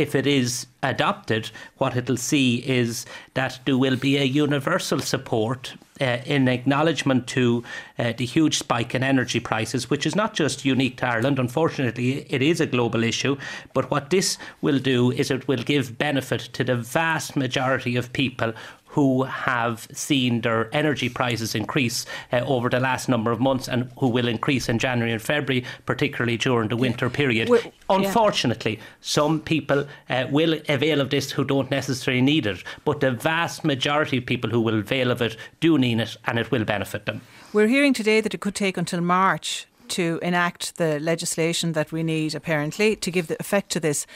if 0.00 0.14
it 0.14 0.26
is 0.26 0.66
adopted, 0.82 1.50
what 1.76 1.94
it'll 1.96 2.16
see 2.16 2.56
is 2.66 3.04
that 3.34 3.60
there 3.66 3.76
will 3.76 3.96
be 3.96 4.16
a 4.16 4.24
universal 4.24 4.98
support 4.98 5.74
uh, 6.00 6.18
in 6.24 6.48
acknowledgement 6.48 7.26
to 7.26 7.62
uh, 7.98 8.14
the 8.16 8.24
huge 8.24 8.56
spike 8.56 8.94
in 8.94 9.02
energy 9.02 9.38
prices, 9.38 9.90
which 9.90 10.06
is 10.06 10.16
not 10.16 10.32
just 10.32 10.64
unique 10.64 10.96
to 10.96 11.06
Ireland. 11.06 11.38
Unfortunately, 11.38 12.26
it 12.30 12.40
is 12.40 12.60
a 12.60 12.66
global 12.66 13.04
issue. 13.04 13.36
But 13.74 13.90
what 13.90 14.08
this 14.08 14.38
will 14.62 14.78
do 14.78 15.10
is 15.12 15.30
it 15.30 15.46
will 15.46 15.62
give 15.62 15.98
benefit 15.98 16.40
to 16.54 16.64
the 16.64 16.76
vast 16.76 17.36
majority 17.36 17.96
of 17.96 18.14
people 18.14 18.54
who 18.90 19.22
have 19.22 19.86
seen 19.92 20.40
their 20.40 20.68
energy 20.74 21.08
prices 21.08 21.54
increase 21.54 22.06
uh, 22.32 22.38
over 22.38 22.68
the 22.68 22.80
last 22.80 23.08
number 23.08 23.30
of 23.30 23.38
months 23.38 23.68
and 23.68 23.88
who 23.98 24.08
will 24.08 24.26
increase 24.26 24.68
in 24.68 24.80
January 24.80 25.12
and 25.12 25.22
February, 25.22 25.64
particularly 25.86 26.36
during 26.36 26.68
the 26.68 26.76
winter 26.76 27.08
period. 27.08 27.48
We're, 27.48 27.62
Unfortunately, 27.88 28.76
yeah. 28.76 28.82
some 29.00 29.40
people 29.40 29.86
uh, 30.08 30.26
will 30.30 30.60
avail 30.68 31.00
of 31.00 31.10
this 31.10 31.30
who 31.30 31.44
don't 31.44 31.70
necessarily 31.70 32.20
need 32.20 32.46
it, 32.46 32.64
but 32.84 32.98
the 32.98 33.12
vast 33.12 33.64
majority 33.64 34.18
of 34.18 34.26
people 34.26 34.50
who 34.50 34.60
will 34.60 34.80
avail 34.80 35.12
of 35.12 35.22
it 35.22 35.36
do 35.60 35.78
need 35.78 36.00
it 36.00 36.16
and 36.26 36.38
it 36.38 36.50
will 36.50 36.64
benefit 36.64 37.06
them. 37.06 37.20
We're 37.52 37.68
hearing 37.68 37.94
today 37.94 38.20
that 38.20 38.34
it 38.34 38.40
could 38.40 38.56
take 38.56 38.76
until 38.76 39.00
March 39.00 39.66
to 39.90 40.18
enact 40.22 40.76
the 40.78 40.98
legislation 40.98 41.72
that 41.72 41.92
we 41.92 42.02
need, 42.02 42.34
apparently, 42.34 42.96
to 42.96 43.10
give 43.10 43.28
the 43.28 43.36
effect 43.38 43.70
to 43.70 43.80
this. 43.80 44.06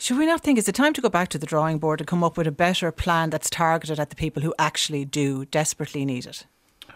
Should 0.00 0.16
we 0.16 0.24
not 0.24 0.40
think 0.40 0.58
it's 0.58 0.66
a 0.66 0.72
time 0.72 0.94
to 0.94 1.02
go 1.02 1.10
back 1.10 1.28
to 1.28 1.36
the 1.36 1.44
drawing 1.44 1.78
board 1.78 2.00
and 2.00 2.08
come 2.08 2.24
up 2.24 2.38
with 2.38 2.46
a 2.46 2.50
better 2.50 2.90
plan 2.90 3.28
that's 3.28 3.50
targeted 3.50 4.00
at 4.00 4.08
the 4.08 4.16
people 4.16 4.42
who 4.42 4.54
actually 4.58 5.04
do 5.04 5.44
desperately 5.44 6.06
need 6.06 6.24
it? 6.24 6.46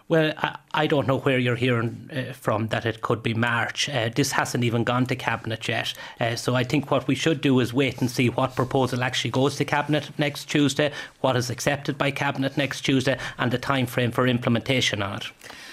Well, 0.07 0.33
I, 0.39 0.57
I 0.73 0.87
don't 0.87 1.05
know 1.05 1.19
where 1.19 1.37
you're 1.37 1.55
hearing 1.55 2.09
uh, 2.11 2.33
from 2.33 2.69
that 2.69 2.83
it 2.83 3.01
could 3.01 3.21
be 3.21 3.35
March. 3.35 3.87
Uh, 3.89 4.09
this 4.09 4.31
hasn't 4.31 4.63
even 4.63 4.83
gone 4.83 5.05
to 5.05 5.15
Cabinet 5.15 5.67
yet. 5.67 5.93
Uh, 6.19 6.35
so 6.35 6.55
I 6.55 6.63
think 6.63 6.89
what 6.89 7.07
we 7.07 7.13
should 7.13 7.41
do 7.41 7.59
is 7.59 7.75
wait 7.75 8.01
and 8.01 8.09
see 8.09 8.29
what 8.29 8.55
proposal 8.55 9.03
actually 9.03 9.29
goes 9.29 9.55
to 9.57 9.65
Cabinet 9.65 10.09
next 10.17 10.45
Tuesday, 10.45 10.91
what 11.21 11.35
is 11.35 11.51
accepted 11.51 11.99
by 11.99 12.09
Cabinet 12.09 12.57
next 12.57 12.81
Tuesday, 12.81 13.19
and 13.37 13.51
the 13.51 13.59
time 13.59 13.85
frame 13.85 14.09
for 14.09 14.25
implementation 14.25 15.03
on 15.03 15.17
it. 15.17 15.25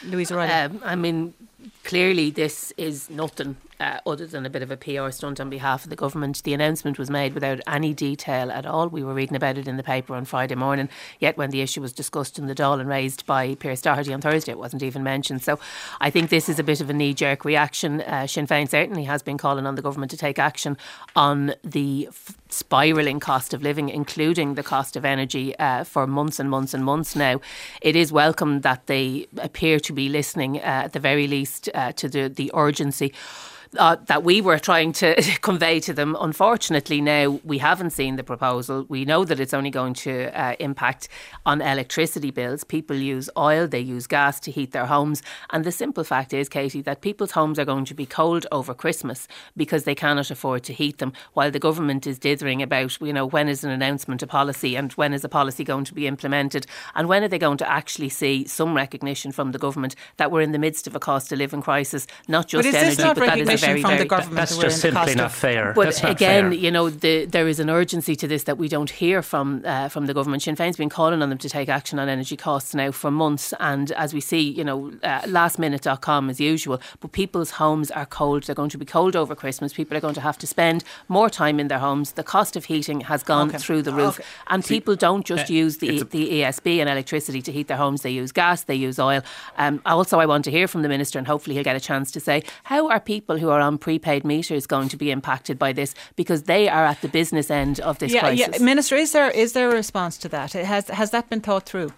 Louise 0.04 0.30
Riley. 0.30 0.52
Um, 0.52 0.82
I 0.84 0.96
mean, 0.96 1.32
clearly 1.82 2.30
this 2.30 2.74
is 2.76 3.08
nothing 3.08 3.56
uh, 3.80 3.98
other 4.06 4.26
than 4.26 4.46
a 4.46 4.50
bit 4.50 4.62
of 4.62 4.70
a 4.70 4.76
PR 4.76 5.10
stunt 5.10 5.40
on 5.40 5.50
behalf 5.50 5.84
of 5.84 5.90
the 5.90 5.96
government. 5.96 6.42
The 6.42 6.54
announcement 6.54 6.98
was 6.98 7.10
made 7.10 7.34
without 7.34 7.60
any 7.66 7.94
detail 7.94 8.50
at 8.50 8.66
all. 8.66 8.88
We 8.88 9.02
were 9.02 9.14
reading 9.14 9.36
about 9.36 9.58
it 9.58 9.68
in 9.68 9.76
the 9.76 9.82
paper 9.82 10.14
on 10.14 10.24
Friday 10.24 10.54
morning, 10.54 10.88
yet 11.18 11.36
when 11.36 11.50
the 11.50 11.60
issue 11.60 11.80
was 11.80 11.92
discussed 11.92 12.38
in 12.38 12.46
the 12.46 12.54
Dáil 12.54 12.80
and 12.80 12.88
raised 12.88 13.26
by 13.26 13.54
Pearse 13.54 13.82
Doherty 13.82 14.12
on 14.12 14.20
Thursday, 14.20 14.52
it 14.52 14.58
wasn't 14.58 14.82
even 14.82 15.02
mentioned. 15.02 15.42
So 15.42 15.58
I 16.00 16.10
think 16.10 16.30
this 16.30 16.48
is 16.48 16.58
a 16.58 16.64
bit 16.64 16.80
of 16.80 16.90
a 16.90 16.92
knee 16.92 17.14
jerk 17.14 17.44
reaction. 17.44 18.00
Uh, 18.02 18.26
Sinn 18.26 18.46
Féin 18.46 18.68
certainly 18.68 19.04
has 19.04 19.22
been 19.22 19.38
calling 19.38 19.66
on 19.66 19.74
the 19.74 19.82
government 19.82 20.10
to 20.10 20.16
take 20.16 20.38
action 20.38 20.76
on 21.16 21.54
the 21.64 22.08
f- 22.08 22.36
spiralling 22.48 23.20
cost 23.20 23.54
of 23.54 23.62
living, 23.62 23.88
including 23.88 24.54
the 24.54 24.62
cost 24.62 24.96
of 24.96 25.04
energy, 25.04 25.56
uh, 25.58 25.84
for 25.84 26.06
months 26.06 26.38
and 26.38 26.50
months 26.50 26.74
and 26.74 26.84
months 26.84 27.16
now. 27.16 27.40
It 27.80 27.96
is 27.96 28.12
welcome 28.12 28.60
that 28.60 28.86
they 28.86 29.26
appear 29.38 29.80
to 29.80 29.92
be 29.92 30.08
listening, 30.08 30.58
uh, 30.58 30.84
at 30.84 30.92
the 30.92 31.00
very 31.00 31.26
least, 31.26 31.68
uh, 31.74 31.92
to 31.92 32.08
the, 32.08 32.28
the 32.28 32.50
urgency 32.54 33.12
uh, 33.78 33.96
that 34.06 34.22
we 34.22 34.40
were 34.40 34.58
trying 34.58 34.92
to 34.92 35.14
convey 35.40 35.80
to 35.80 35.92
them. 35.92 36.16
Unfortunately, 36.20 37.00
now 37.00 37.40
we 37.44 37.58
haven't 37.58 37.90
seen 37.90 38.16
the 38.16 38.24
proposal. 38.24 38.84
We 38.88 39.04
know 39.04 39.24
that 39.24 39.40
it's 39.40 39.54
only 39.54 39.70
going 39.70 39.94
to 39.94 40.38
uh, 40.38 40.56
impact 40.58 41.08
on 41.46 41.60
electricity 41.60 42.30
bills. 42.30 42.64
People 42.64 42.96
use 42.96 43.30
oil, 43.36 43.66
they 43.66 43.80
use 43.80 44.06
gas 44.06 44.40
to 44.40 44.50
heat 44.50 44.72
their 44.72 44.86
homes. 44.86 45.22
And 45.50 45.64
the 45.64 45.72
simple 45.72 46.04
fact 46.04 46.32
is, 46.32 46.48
Katie, 46.48 46.82
that 46.82 47.00
people's 47.00 47.32
homes 47.32 47.58
are 47.58 47.64
going 47.64 47.84
to 47.86 47.94
be 47.94 48.06
cold 48.06 48.46
over 48.52 48.74
Christmas 48.74 49.26
because 49.56 49.84
they 49.84 49.94
cannot 49.94 50.30
afford 50.30 50.64
to 50.64 50.72
heat 50.72 50.98
them, 50.98 51.12
while 51.32 51.50
the 51.50 51.58
government 51.58 52.06
is 52.06 52.18
dithering 52.18 52.62
about, 52.62 53.00
you 53.00 53.12
know, 53.12 53.26
when 53.26 53.48
is 53.48 53.64
an 53.64 53.70
announcement 53.70 54.22
a 54.22 54.26
policy 54.26 54.76
and 54.76 54.92
when 54.92 55.12
is 55.12 55.24
a 55.24 55.28
policy 55.28 55.64
going 55.64 55.84
to 55.84 55.94
be 55.94 56.06
implemented 56.06 56.66
and 56.94 57.08
when 57.08 57.24
are 57.24 57.28
they 57.28 57.38
going 57.38 57.58
to 57.58 57.70
actually 57.70 58.08
see 58.08 58.46
some 58.46 58.74
recognition 58.74 59.32
from 59.32 59.52
the 59.52 59.58
government 59.58 59.94
that 60.16 60.30
we're 60.30 60.40
in 60.40 60.52
the 60.52 60.58
midst 60.58 60.86
of 60.86 60.94
a 60.94 61.00
cost 61.00 61.32
of 61.32 61.38
living 61.38 61.62
crisis, 61.62 62.06
not 62.28 62.48
just 62.48 62.70
but 62.70 62.74
energy, 62.74 63.02
but 63.02 63.16
that 63.16 63.38
is 63.38 63.61
very, 63.66 63.80
from 63.80 63.90
very, 63.90 64.02
the 64.02 64.08
government. 64.08 64.36
That's 64.36 64.56
just 64.56 64.80
simply 64.80 65.14
not 65.14 65.32
fair. 65.32 65.72
But 65.74 66.02
again, 66.04 66.50
fair. 66.50 66.52
you 66.52 66.70
know, 66.70 66.90
the, 66.90 67.24
there 67.26 67.48
is 67.48 67.60
an 67.60 67.70
urgency 67.70 68.16
to 68.16 68.28
this 68.28 68.44
that 68.44 68.58
we 68.58 68.68
don't 68.68 68.90
hear 68.90 69.22
from 69.22 69.62
uh, 69.64 69.88
from 69.88 70.06
the 70.06 70.14
government. 70.14 70.42
Sinn 70.42 70.56
Féin's 70.56 70.76
been 70.76 70.88
calling 70.88 71.22
on 71.22 71.28
them 71.30 71.38
to 71.38 71.48
take 71.48 71.68
action 71.68 71.98
on 71.98 72.08
energy 72.08 72.36
costs 72.36 72.74
now 72.74 72.90
for 72.90 73.10
months, 73.10 73.54
and 73.60 73.92
as 73.92 74.12
we 74.14 74.20
see, 74.20 74.40
you 74.40 74.64
know, 74.64 74.92
uh, 75.02 75.22
lastminute.com 75.22 76.30
as 76.30 76.40
usual. 76.40 76.80
But 77.00 77.12
people's 77.12 77.52
homes 77.52 77.90
are 77.90 78.06
cold. 78.06 78.44
They're 78.44 78.54
going 78.54 78.70
to 78.70 78.78
be 78.78 78.84
cold 78.84 79.16
over 79.16 79.34
Christmas. 79.34 79.72
People 79.72 79.96
are 79.96 80.00
going 80.00 80.14
to 80.14 80.20
have 80.20 80.38
to 80.38 80.46
spend 80.46 80.84
more 81.08 81.30
time 81.30 81.60
in 81.60 81.68
their 81.68 81.78
homes. 81.78 82.12
The 82.12 82.24
cost 82.24 82.56
of 82.56 82.66
heating 82.66 83.02
has 83.02 83.22
gone 83.22 83.48
okay. 83.48 83.58
through 83.58 83.82
the 83.82 83.92
roof, 83.92 84.18
okay. 84.18 84.28
and 84.48 84.64
see, 84.64 84.74
people 84.74 84.96
don't 84.96 85.24
just 85.24 85.50
uh, 85.50 85.54
use 85.54 85.78
the 85.78 86.02
the 86.02 86.42
ESB 86.42 86.78
and 86.78 86.88
electricity 86.88 87.42
to 87.42 87.52
heat 87.52 87.68
their 87.68 87.76
homes. 87.76 88.02
They 88.02 88.10
use 88.10 88.32
gas. 88.32 88.64
They 88.64 88.74
use 88.74 88.98
oil. 88.98 89.22
Um, 89.56 89.80
also, 89.86 90.18
I 90.18 90.26
want 90.26 90.44
to 90.44 90.50
hear 90.50 90.68
from 90.68 90.82
the 90.82 90.88
minister, 90.88 91.18
and 91.18 91.26
hopefully 91.26 91.54
he'll 91.54 91.64
get 91.64 91.76
a 91.76 91.80
chance 91.80 92.10
to 92.12 92.20
say 92.20 92.42
how 92.64 92.88
are 92.88 93.00
people 93.00 93.38
who 93.38 93.48
are 93.52 93.60
on 93.60 93.78
prepaid 93.78 94.24
meters 94.24 94.66
going 94.66 94.88
to 94.88 94.96
be 94.96 95.10
impacted 95.10 95.58
by 95.58 95.72
this 95.72 95.94
because 96.16 96.44
they 96.44 96.68
are 96.68 96.84
at 96.84 97.00
the 97.00 97.08
business 97.08 97.50
end 97.50 97.80
of 97.80 97.98
this 97.98 98.12
yeah, 98.12 98.20
crisis. 98.20 98.58
Yeah, 98.58 98.64
Minister, 98.64 98.96
is 98.96 99.12
there 99.12 99.30
is 99.30 99.52
there 99.52 99.70
a 99.70 99.74
response 99.74 100.18
to 100.18 100.28
that? 100.30 100.52
Has 100.52 100.88
has 100.88 101.10
that 101.10 101.28
been 101.30 101.40
thought 101.40 101.66
through? 101.66 101.92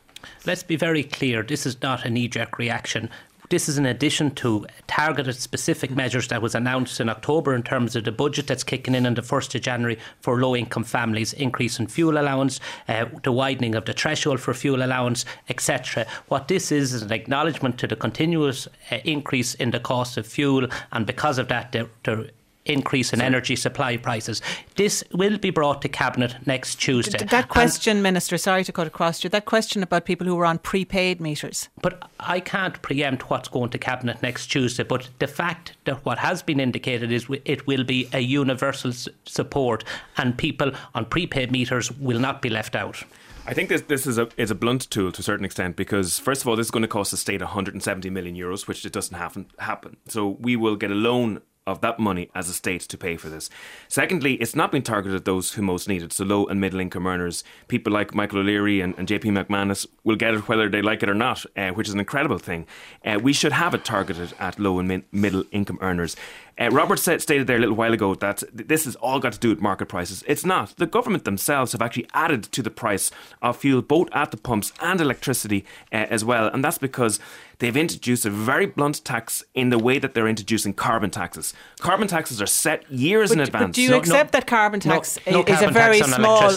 Let's 0.46 0.62
be 0.62 0.76
very 0.76 1.04
clear. 1.04 1.42
This 1.42 1.66
is 1.66 1.80
not 1.82 2.04
a 2.04 2.10
knee 2.10 2.28
jerk 2.28 2.58
reaction. 2.58 3.10
This 3.50 3.68
is 3.68 3.76
in 3.76 3.84
addition 3.84 4.30
to 4.36 4.66
targeted 4.86 5.36
specific 5.36 5.90
measures 5.90 6.28
that 6.28 6.40
was 6.40 6.54
announced 6.54 6.98
in 6.98 7.10
October 7.10 7.54
in 7.54 7.62
terms 7.62 7.94
of 7.94 8.04
the 8.04 8.12
budget 8.12 8.46
that's 8.46 8.64
kicking 8.64 8.94
in 8.94 9.04
on 9.04 9.14
the 9.14 9.22
1st 9.22 9.56
of 9.56 9.60
January 9.60 9.98
for 10.20 10.40
low 10.40 10.56
income 10.56 10.84
families, 10.84 11.34
increase 11.34 11.78
in 11.78 11.86
fuel 11.86 12.18
allowance, 12.18 12.58
uh, 12.88 13.04
the 13.22 13.32
widening 13.32 13.74
of 13.74 13.84
the 13.84 13.92
threshold 13.92 14.40
for 14.40 14.54
fuel 14.54 14.82
allowance, 14.82 15.26
etc. 15.50 16.06
What 16.28 16.48
this 16.48 16.72
is 16.72 16.94
is 16.94 17.02
an 17.02 17.12
acknowledgement 17.12 17.78
to 17.80 17.86
the 17.86 17.96
continuous 17.96 18.66
uh, 18.90 18.96
increase 19.04 19.54
in 19.54 19.72
the 19.72 19.80
cost 19.80 20.16
of 20.16 20.26
fuel, 20.26 20.66
and 20.92 21.06
because 21.06 21.36
of 21.38 21.48
that, 21.48 21.72
the, 21.72 21.88
the 22.04 22.30
increase 22.66 23.12
in 23.12 23.20
energy 23.20 23.56
supply 23.56 23.96
prices. 23.96 24.40
This 24.76 25.04
will 25.12 25.38
be 25.38 25.50
brought 25.50 25.82
to 25.82 25.88
Cabinet 25.88 26.36
next 26.46 26.76
Tuesday. 26.76 27.18
D- 27.18 27.24
that 27.26 27.48
question, 27.48 27.98
and, 27.98 28.02
Minister, 28.02 28.38
sorry 28.38 28.64
to 28.64 28.72
cut 28.72 28.86
across 28.86 29.22
you, 29.22 29.30
that 29.30 29.44
question 29.44 29.82
about 29.82 30.04
people 30.04 30.26
who 30.26 30.34
were 30.34 30.46
on 30.46 30.58
prepaid 30.58 31.20
meters. 31.20 31.68
But 31.82 32.08
I 32.20 32.40
can't 32.40 32.80
preempt 32.82 33.30
what's 33.30 33.48
going 33.48 33.70
to 33.70 33.78
Cabinet 33.78 34.22
next 34.22 34.46
Tuesday, 34.46 34.82
but 34.82 35.08
the 35.18 35.26
fact 35.26 35.76
that 35.84 36.04
what 36.04 36.18
has 36.18 36.42
been 36.42 36.60
indicated 36.60 37.12
is 37.12 37.26
it 37.44 37.66
will 37.66 37.84
be 37.84 38.08
a 38.12 38.20
universal 38.20 38.92
support 39.26 39.84
and 40.16 40.36
people 40.36 40.72
on 40.94 41.04
prepaid 41.06 41.50
meters 41.52 41.92
will 41.92 42.18
not 42.18 42.40
be 42.40 42.48
left 42.48 42.74
out. 42.74 43.02
I 43.46 43.52
think 43.52 43.68
this 43.68 43.82
this 43.82 44.06
is 44.06 44.16
a 44.16 44.28
is 44.38 44.50
a 44.50 44.54
blunt 44.54 44.88
tool 44.90 45.12
to 45.12 45.20
a 45.20 45.22
certain 45.22 45.44
extent 45.44 45.76
because 45.76 46.18
first 46.18 46.40
of 46.40 46.48
all, 46.48 46.56
this 46.56 46.66
is 46.66 46.70
going 46.70 46.82
to 46.82 46.88
cost 46.88 47.10
the 47.10 47.18
state 47.18 47.42
170 47.42 48.08
million 48.08 48.34
euros, 48.34 48.66
which 48.66 48.86
it 48.86 48.92
doesn't 48.92 49.16
happen 49.16 49.46
happen. 49.58 49.98
So 50.08 50.28
we 50.40 50.56
will 50.56 50.76
get 50.76 50.90
a 50.90 50.94
loan 50.94 51.42
of 51.66 51.80
that 51.80 51.98
money 51.98 52.28
as 52.34 52.48
a 52.48 52.52
state 52.52 52.82
to 52.82 52.98
pay 52.98 53.16
for 53.16 53.30
this. 53.30 53.48
Secondly, 53.88 54.34
it's 54.34 54.54
not 54.54 54.70
been 54.70 54.82
targeted 54.82 55.16
at 55.16 55.24
those 55.24 55.54
who 55.54 55.62
most 55.62 55.88
need 55.88 56.02
it, 56.02 56.12
so 56.12 56.24
low 56.24 56.46
and 56.46 56.60
middle 56.60 56.80
income 56.80 57.06
earners. 57.06 57.42
People 57.68 57.92
like 57.92 58.14
Michael 58.14 58.40
O'Leary 58.40 58.80
and, 58.80 58.94
and 58.98 59.08
JP 59.08 59.46
McManus 59.46 59.86
will 60.04 60.16
get 60.16 60.34
it 60.34 60.46
whether 60.46 60.68
they 60.68 60.82
like 60.82 61.02
it 61.02 61.08
or 61.08 61.14
not, 61.14 61.44
uh, 61.56 61.70
which 61.70 61.88
is 61.88 61.94
an 61.94 62.00
incredible 62.00 62.38
thing. 62.38 62.66
Uh, 63.04 63.18
we 63.22 63.32
should 63.32 63.52
have 63.52 63.72
it 63.72 63.84
targeted 63.84 64.34
at 64.38 64.58
low 64.58 64.78
and 64.78 64.88
mi- 64.88 65.04
middle 65.10 65.44
income 65.52 65.78
earners. 65.80 66.16
Uh, 66.58 66.70
Robert 66.70 66.98
said, 66.98 67.20
stated 67.20 67.46
there 67.46 67.56
a 67.56 67.60
little 67.60 67.74
while 67.74 67.92
ago 67.92 68.14
that 68.14 68.44
this 68.52 68.84
has 68.84 68.94
all 68.96 69.18
got 69.18 69.32
to 69.32 69.38
do 69.38 69.48
with 69.48 69.60
market 69.60 69.86
prices. 69.86 70.22
It's 70.26 70.44
not. 70.44 70.76
The 70.76 70.86
government 70.86 71.24
themselves 71.24 71.72
have 71.72 71.82
actually 71.82 72.06
added 72.14 72.44
to 72.44 72.62
the 72.62 72.70
price 72.70 73.10
of 73.42 73.56
fuel, 73.56 73.82
both 73.82 74.08
at 74.12 74.30
the 74.30 74.36
pumps 74.36 74.72
and 74.80 75.00
electricity 75.00 75.64
uh, 75.92 76.06
as 76.10 76.24
well. 76.24 76.46
And 76.48 76.64
that's 76.64 76.78
because 76.78 77.18
they've 77.58 77.76
introduced 77.76 78.24
a 78.24 78.30
very 78.30 78.66
blunt 78.66 79.04
tax 79.04 79.42
in 79.54 79.70
the 79.70 79.78
way 79.78 79.98
that 79.98 80.14
they're 80.14 80.28
introducing 80.28 80.74
carbon 80.74 81.10
taxes. 81.10 81.54
Carbon 81.80 82.06
taxes 82.06 82.40
are 82.40 82.46
set 82.46 82.90
years 82.90 83.30
but, 83.30 83.38
in 83.38 83.40
advance. 83.40 83.66
But 83.66 83.72
do 83.72 83.82
you 83.82 83.90
no, 83.90 83.98
accept 83.98 84.32
no, 84.32 84.38
that 84.38 84.46
carbon 84.46 84.80
tax 84.80 85.18
no, 85.26 85.42
is 85.42 85.62
a 85.62 85.70
very 85.70 86.00
small? 86.02 86.50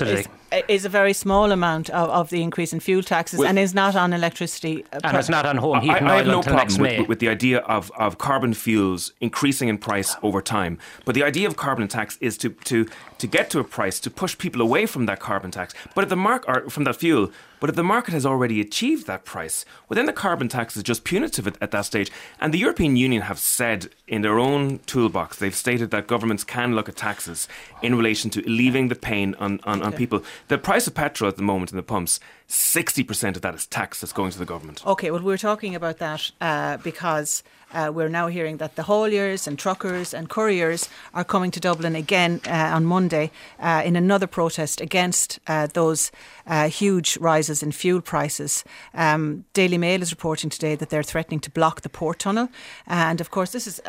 Is, 0.51 0.63
is 0.67 0.85
a 0.85 0.89
very 0.89 1.13
small 1.13 1.51
amount 1.51 1.89
of, 1.89 2.09
of 2.09 2.29
the 2.29 2.41
increase 2.41 2.73
in 2.73 2.79
fuel 2.79 3.03
taxes 3.03 3.39
well, 3.39 3.49
and 3.49 3.59
is 3.59 3.73
not 3.73 3.95
on 3.95 4.13
electricity. 4.13 4.85
Uh, 4.93 4.99
and 5.03 5.17
it's 5.17 5.29
not 5.29 5.45
on 5.45 5.57
home 5.57 5.81
heating 5.81 6.07
I, 6.07 6.13
I 6.13 6.17
have 6.17 6.27
no 6.27 6.41
problem 6.41 6.81
with, 6.81 7.07
with, 7.07 7.19
the 7.19 7.29
idea 7.29 7.59
of, 7.59 7.91
of 7.97 8.17
carbon 8.17 8.53
fuels 8.53 9.13
increasing 9.19 9.67
in 9.67 9.77
price 9.77 10.15
over 10.23 10.41
time. 10.41 10.77
But 11.05 11.15
the 11.15 11.23
idea 11.23 11.47
of 11.47 11.55
carbon 11.55 11.87
tax 11.87 12.17
is 12.21 12.37
to, 12.39 12.49
to, 12.49 12.87
to 13.17 13.27
get 13.27 13.49
to 13.51 13.59
a 13.59 13.63
price 13.63 13.99
to 14.01 14.09
push 14.09 14.37
people 14.37 14.61
away 14.61 14.85
from 14.85 15.05
that 15.05 15.19
carbon 15.19 15.51
tax, 15.51 15.73
but 15.95 16.03
if 16.03 16.09
the 16.09 16.15
mark 16.15 16.45
or 16.47 16.69
from 16.69 16.83
that 16.85 16.95
fuel. 16.95 17.31
But 17.59 17.69
if 17.69 17.75
the 17.75 17.83
market 17.83 18.13
has 18.13 18.25
already 18.25 18.61
achieved 18.61 19.07
that 19.07 19.25
price, 19.25 19.65
well, 19.87 19.95
then 19.95 20.05
the 20.05 20.13
carbon 20.13 20.47
tax 20.47 20.77
is 20.77 20.83
just 20.83 21.03
punitive 21.03 21.47
at, 21.47 21.57
at 21.61 21.71
that 21.71 21.85
stage. 21.85 22.11
And 22.39 22.53
the 22.53 22.59
European 22.59 22.95
Union 22.95 23.23
have 23.23 23.39
said 23.39 23.89
in 24.07 24.21
their 24.21 24.39
own 24.39 24.79
toolbox, 24.79 25.37
they've 25.37 25.55
stated 25.55 25.91
that 25.91 26.07
governments 26.07 26.43
can 26.43 26.75
look 26.75 26.87
at 26.87 26.95
taxes 26.95 27.47
in 27.81 27.95
relation 27.95 28.29
to 28.31 28.41
alleviating 28.45 28.89
the 28.89 28.95
pain 28.95 29.35
on, 29.39 29.59
on, 29.63 29.81
on 29.81 29.93
people. 29.93 30.23
The 30.47 30.57
price 30.57 30.87
of 30.87 30.93
petrol 30.93 31.27
at 31.27 31.37
the 31.37 31.43
moment 31.43 31.71
in 31.71 31.77
the 31.77 31.83
pumps, 31.83 32.19
60% 32.49 33.35
of 33.35 33.41
that 33.41 33.55
is 33.55 33.65
tax 33.65 34.01
that's 34.01 34.13
going 34.13 34.31
to 34.31 34.39
the 34.39 34.45
government. 34.45 34.85
Okay, 34.85 35.11
well, 35.11 35.21
we're 35.21 35.37
talking 35.37 35.75
about 35.75 35.97
that 35.97 36.31
uh, 36.41 36.77
because 36.77 37.43
uh, 37.74 37.91
we're 37.93 38.09
now 38.09 38.28
hearing 38.28 38.57
that 38.57 38.76
the 38.76 38.84
hauliers 38.84 39.47
and 39.47 39.59
truckers 39.59 40.13
and 40.13 40.30
couriers 40.30 40.89
are 41.13 41.24
coming 41.24 41.51
to 41.51 41.59
Dublin 41.59 41.95
again 41.95 42.39
uh, 42.47 42.72
on 42.74 42.86
Monday 42.86 43.32
uh, 43.59 43.82
in 43.86 43.95
another 43.95 44.28
protest 44.28 44.80
against 44.82 45.39
uh, 45.47 45.68
those 45.74 46.11
uh, 46.45 46.70
huge 46.70 47.18
rises 47.18 47.61
in 47.61 47.72
fuel 47.72 48.01
prices. 48.01 48.63
Um, 48.93 49.45
Daily 49.53 49.78
Mail 49.78 50.01
is 50.01 50.11
reporting 50.11 50.49
today 50.49 50.76
that 50.76 50.89
they're 50.89 51.03
threatening 51.03 51.39
to 51.41 51.51
block 51.51 51.82
the 51.82 51.89
port 51.89 52.20
tunnel, 52.20 52.49
and 52.86 53.20
of 53.20 53.32
course, 53.32 53.51
this 53.51 53.68
is 53.68 53.82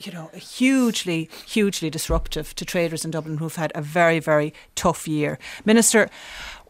you 0.00 0.12
know 0.12 0.30
hugely, 0.34 1.30
hugely 1.46 1.90
disruptive 1.90 2.54
to 2.56 2.64
traders 2.64 3.04
in 3.04 3.10
Dublin 3.10 3.38
who've 3.38 3.56
had 3.56 3.72
a 3.74 3.82
very, 3.82 4.18
very 4.18 4.52
tough 4.74 5.08
year. 5.08 5.38
Minister 5.64 6.10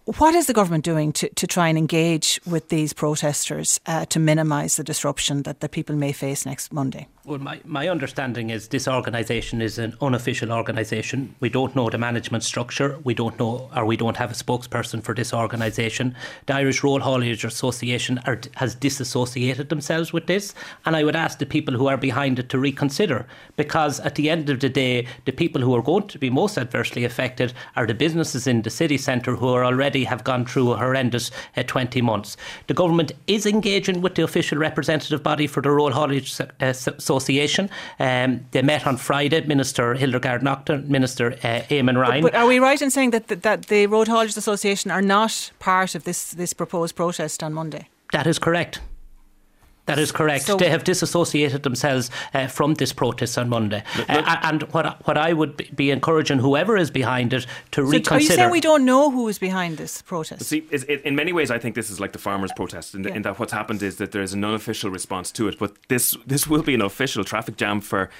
what 0.04 0.34
is 0.34 0.46
the 0.46 0.52
government 0.52 0.84
doing 0.84 1.12
to, 1.14 1.28
to 1.30 1.46
try 1.46 1.68
and 1.68 1.78
engage 1.78 2.38
with 2.46 2.68
these 2.68 2.92
protesters 2.92 3.80
uh, 3.86 4.04
to 4.06 4.18
minimise 4.18 4.76
the 4.76 4.84
disruption 4.84 5.42
that 5.44 5.60
the 5.60 5.68
people 5.68 5.96
may 5.96 6.12
face 6.12 6.44
next 6.44 6.72
Monday? 6.72 7.08
Well, 7.26 7.38
my, 7.38 7.58
my 7.64 7.88
understanding 7.88 8.50
is 8.50 8.68
this 8.68 8.86
organisation 8.86 9.62
is 9.62 9.78
an 9.78 9.96
unofficial 10.02 10.52
organisation. 10.52 11.34
We 11.40 11.48
don't 11.48 11.74
know 11.74 11.88
the 11.88 11.96
management 11.96 12.44
structure. 12.44 12.98
We 13.02 13.14
don't 13.14 13.38
know, 13.38 13.70
or 13.74 13.86
we 13.86 13.96
don't 13.96 14.18
have 14.18 14.30
a 14.30 14.34
spokesperson 14.34 15.02
for 15.02 15.14
this 15.14 15.32
organisation. 15.32 16.14
The 16.44 16.56
Irish 16.56 16.84
Road 16.84 17.00
Haulage 17.00 17.42
Association 17.42 18.20
are, 18.26 18.42
has 18.56 18.74
disassociated 18.74 19.70
themselves 19.70 20.12
with 20.12 20.26
this, 20.26 20.54
and 20.84 20.94
I 20.94 21.02
would 21.02 21.16
ask 21.16 21.38
the 21.38 21.46
people 21.46 21.72
who 21.72 21.86
are 21.86 21.96
behind 21.96 22.38
it 22.38 22.50
to 22.50 22.58
reconsider, 22.58 23.26
because 23.56 24.00
at 24.00 24.16
the 24.16 24.28
end 24.28 24.50
of 24.50 24.60
the 24.60 24.68
day, 24.68 25.06
the 25.24 25.32
people 25.32 25.62
who 25.62 25.74
are 25.74 25.82
going 25.82 26.08
to 26.08 26.18
be 26.18 26.28
most 26.28 26.58
adversely 26.58 27.06
affected 27.06 27.54
are 27.74 27.86
the 27.86 27.94
businesses 27.94 28.46
in 28.46 28.60
the 28.60 28.68
city 28.68 28.98
centre 28.98 29.36
who 29.36 29.48
are 29.48 29.64
already 29.64 30.04
have 30.04 30.24
gone 30.24 30.44
through 30.44 30.72
a 30.72 30.76
horrendous 30.76 31.30
uh, 31.56 31.62
20 31.62 32.02
months. 32.02 32.36
The 32.66 32.74
government 32.74 33.12
is 33.26 33.46
engaging 33.46 34.02
with 34.02 34.14
the 34.14 34.24
official 34.24 34.58
representative 34.58 35.22
body 35.22 35.46
for 35.46 35.62
the 35.62 35.70
Road 35.70 35.94
Haulage 35.94 36.38
uh, 36.60 36.74
Association. 37.16 37.70
Um, 37.98 38.46
they 38.50 38.62
met 38.62 38.86
on 38.86 38.96
Friday, 38.96 39.40
Minister 39.46 39.94
Hildegarde 39.94 40.42
Naughton, 40.42 40.90
Minister 40.90 41.32
uh, 41.32 41.62
Eamon 41.70 42.00
Ryan. 42.00 42.22
But, 42.22 42.32
but, 42.32 42.38
are 42.38 42.46
we 42.46 42.58
right 42.58 42.80
in 42.80 42.90
saying 42.90 43.10
that, 43.10 43.28
that, 43.28 43.42
that 43.42 43.66
the 43.66 43.86
Road 43.86 44.08
Haulage 44.08 44.36
Association 44.36 44.90
are 44.90 45.02
not 45.02 45.50
part 45.58 45.94
of 45.94 46.04
this, 46.04 46.32
this 46.32 46.52
proposed 46.52 46.94
protest 46.96 47.42
on 47.42 47.52
Monday? 47.52 47.88
That 48.12 48.26
is 48.26 48.38
correct. 48.38 48.80
That 49.86 49.98
is 49.98 50.12
correct. 50.12 50.44
So 50.44 50.56
they 50.56 50.70
have 50.70 50.82
disassociated 50.84 51.62
themselves 51.62 52.10
uh, 52.32 52.46
from 52.46 52.74
this 52.74 52.92
protest 52.92 53.36
on 53.36 53.48
Monday. 53.50 53.82
Uh, 54.08 54.36
and 54.42 54.62
what 54.72 55.06
what 55.06 55.18
I 55.18 55.32
would 55.32 55.76
be 55.76 55.90
encouraging 55.90 56.38
whoever 56.38 56.76
is 56.76 56.90
behind 56.90 57.32
it 57.34 57.46
to 57.72 57.84
so 57.84 57.90
reconsider. 57.90 58.14
Are 58.14 58.20
you 58.20 58.28
saying 58.28 58.50
we 58.50 58.60
don't 58.60 58.84
know 58.84 59.10
who 59.10 59.28
is 59.28 59.38
behind 59.38 59.76
this 59.76 60.00
protest? 60.02 60.44
See, 60.44 60.66
in 61.04 61.14
many 61.14 61.32
ways, 61.32 61.50
I 61.50 61.58
think 61.58 61.74
this 61.74 61.90
is 61.90 62.00
like 62.00 62.12
the 62.12 62.18
farmers' 62.18 62.52
protest. 62.56 62.94
In, 62.94 63.04
yeah. 63.04 63.14
in 63.14 63.22
that 63.22 63.38
what's 63.38 63.52
happened 63.52 63.82
is 63.82 63.96
that 63.96 64.12
there 64.12 64.22
is 64.22 64.32
an 64.32 64.44
unofficial 64.44 64.90
response 64.90 65.30
to 65.32 65.48
it, 65.48 65.58
but 65.58 65.72
this 65.88 66.16
this 66.26 66.46
will 66.46 66.62
be 66.62 66.74
an 66.74 66.82
official 66.82 67.24
traffic 67.24 67.56
jam 67.56 67.80
for 67.80 68.10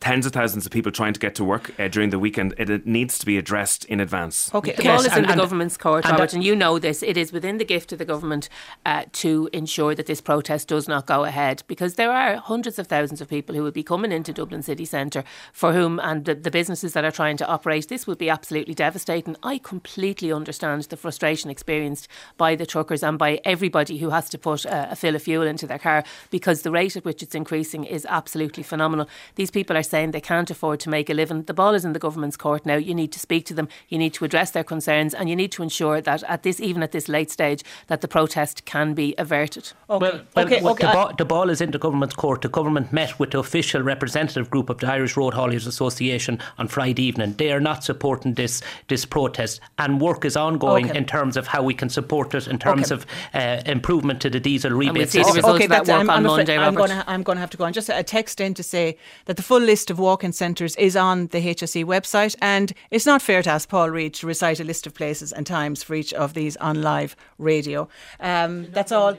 tens 0.00 0.26
of 0.26 0.32
thousands 0.32 0.64
of 0.64 0.72
people 0.72 0.92
trying 0.92 1.12
to 1.12 1.20
get 1.20 1.34
to 1.34 1.44
work 1.44 1.78
uh, 1.78 1.88
during 1.88 2.10
the 2.10 2.18
weekend. 2.18 2.54
It, 2.56 2.70
it, 2.70 2.86
needs 2.86 3.18
to 3.18 3.26
be 3.26 3.36
addressed 3.36 3.84
in 3.86 4.00
advance. 4.00 4.52
Okay, 4.54 4.72
the 4.72 4.82
yes, 4.84 4.96
ball 4.96 5.06
is 5.06 5.12
and, 5.12 5.18
in 5.18 5.22
the 5.24 5.28
and 5.30 5.40
government's 5.40 5.76
court, 5.76 6.04
and 6.04 6.12
Robert, 6.12 6.32
and 6.32 6.42
you 6.42 6.56
know 6.56 6.78
this. 6.78 7.02
It 7.02 7.16
is 7.16 7.32
within 7.32 7.58
the 7.58 7.64
gift 7.64 7.92
of 7.92 7.98
the 7.98 8.04
government 8.04 8.48
uh, 8.86 9.04
to 9.12 9.50
ensure 9.52 9.94
that 9.94 10.06
this 10.06 10.20
protest 10.20 10.68
does 10.68 10.88
not 10.88 11.06
go 11.06 11.24
ahead 11.24 11.62
because 11.66 11.94
there 11.94 12.12
are 12.12 12.36
hundreds 12.36 12.78
of 12.78 12.86
thousands 12.86 13.20
of 13.20 13.28
people 13.28 13.54
who 13.54 13.62
will 13.62 13.70
be 13.70 13.82
coming 13.82 14.12
into 14.12 14.32
Dublin 14.32 14.62
city 14.62 14.84
centre 14.84 15.24
for 15.52 15.72
whom 15.72 15.98
and 16.00 16.24
the, 16.24 16.34
the 16.34 16.50
businesses 16.50 16.92
that 16.92 17.04
are 17.04 17.10
trying 17.10 17.36
to 17.36 17.46
operate 17.46 17.88
this 17.88 18.06
would 18.06 18.18
be 18.18 18.30
absolutely 18.30 18.74
devastating. 18.74 19.36
I 19.42 19.58
completely 19.58 20.32
understand 20.32 20.84
the 20.84 20.96
frustration 20.96 21.50
experienced 21.50 22.08
by 22.36 22.54
the 22.54 22.66
truckers 22.66 23.02
and 23.02 23.18
by 23.18 23.40
everybody 23.44 23.98
who 23.98 24.10
has 24.10 24.28
to 24.30 24.38
put 24.38 24.64
a, 24.64 24.92
a 24.92 24.96
fill 24.96 25.16
of 25.16 25.22
fuel 25.22 25.46
into 25.46 25.66
their 25.66 25.78
car 25.78 26.04
because 26.30 26.62
the 26.62 26.70
rate 26.70 26.96
at 26.96 27.04
which 27.04 27.22
it's 27.22 27.34
increasing 27.34 27.84
is 27.84 28.06
absolutely 28.08 28.62
phenomenal. 28.62 29.08
These 29.34 29.50
people 29.50 29.76
are 29.76 29.82
saying 29.88 30.10
they 30.10 30.20
can't 30.20 30.50
afford 30.50 30.80
to 30.80 30.90
make 30.90 31.10
a 31.10 31.14
living. 31.14 31.42
The 31.42 31.54
ball 31.54 31.74
is 31.74 31.84
in 31.84 31.92
the 31.92 31.98
government's 31.98 32.36
court 32.36 32.66
now. 32.66 32.76
You 32.76 32.94
need 32.94 33.12
to 33.12 33.18
speak 33.18 33.46
to 33.46 33.54
them, 33.54 33.68
you 33.88 33.98
need 33.98 34.14
to 34.14 34.24
address 34.24 34.50
their 34.50 34.64
concerns, 34.64 35.14
and 35.14 35.28
you 35.28 35.36
need 35.36 35.52
to 35.52 35.62
ensure 35.62 36.00
that 36.00 36.22
at 36.24 36.42
this, 36.42 36.60
even 36.60 36.82
at 36.82 36.92
this 36.92 37.08
late 37.08 37.30
stage, 37.30 37.62
that 37.88 38.00
the 38.00 38.08
protest 38.08 38.64
can 38.64 38.94
be 38.94 39.14
averted. 39.18 39.72
Okay. 39.90 40.04
Well, 40.04 40.20
well 40.34 40.46
okay, 40.46 40.62
okay. 40.62 40.86
The, 40.86 40.92
ball, 40.92 41.12
the, 41.16 41.24
ball, 41.24 41.50
is 41.50 41.60
in 41.60 41.70
the 41.70 41.78
government's 41.78 42.14
court. 42.14 42.42
The 42.42 42.48
government 42.48 42.92
met 42.92 43.18
with 43.18 43.30
the 43.30 43.38
official 43.38 43.82
representative 43.82 44.50
group 44.50 44.70
of 44.70 44.78
the 44.78 44.88
Irish 44.90 45.16
Road 45.16 45.34
Hauliers 45.34 45.66
Association 45.66 46.38
on 46.58 46.68
Friday 46.68 47.04
evening. 47.04 47.34
They 47.34 47.52
are 47.52 47.60
not 47.60 47.84
supporting 47.84 48.34
this 48.34 48.62
this 48.88 49.04
protest, 49.04 49.60
and 49.78 50.00
work 50.00 50.24
is 50.24 50.36
ongoing 50.36 50.90
okay. 50.90 50.98
in 50.98 51.04
terms 51.04 51.36
of 51.36 51.46
how 51.46 51.62
we 51.62 51.74
can 51.74 51.88
support 51.88 52.34
it 52.34 52.46
in 52.46 52.58
terms 52.58 52.90
of 52.90 53.06
uh, 53.34 53.62
improvement 53.66 54.20
to 54.22 54.30
the 54.30 54.40
diesel 54.40 54.72
rebate 54.72 55.10
system. 55.10 55.44
Okay, 55.44 55.66
that's, 55.66 55.88
I'm, 55.88 56.10
I'm, 56.10 56.22
Monday, 56.22 56.58
I'm 56.58 56.74
going 56.74 56.90
to 56.90 57.04
I'm 57.06 57.22
going 57.22 57.36
to 57.36 57.40
have 57.40 57.50
to 57.50 57.56
go 57.56 57.64
on. 57.64 57.72
Just 57.72 57.88
a 57.88 58.02
text 58.02 58.40
in 58.40 58.54
to 58.54 58.62
say 58.62 58.96
that 59.26 59.36
the 59.36 59.42
full 59.42 59.60
list 59.60 59.77
of 59.86 59.98
walk-in 59.98 60.32
centres 60.32 60.74
is 60.76 60.96
on 60.96 61.28
the 61.28 61.38
HSE 61.40 61.84
website, 61.84 62.34
and 62.42 62.72
it's 62.90 63.06
not 63.06 63.22
fair 63.22 63.42
to 63.42 63.50
ask 63.50 63.68
Paul 63.68 63.90
Reid 63.90 64.14
to 64.14 64.26
recite 64.26 64.60
a 64.60 64.64
list 64.64 64.86
of 64.86 64.94
places 64.94 65.32
and 65.32 65.46
times 65.46 65.82
for 65.82 65.94
each 65.94 66.12
of 66.12 66.34
these 66.34 66.56
on 66.56 66.82
live 66.82 67.14
radio. 67.38 67.88
Um, 68.20 68.70
that's 68.72 68.92
all. 68.92 69.16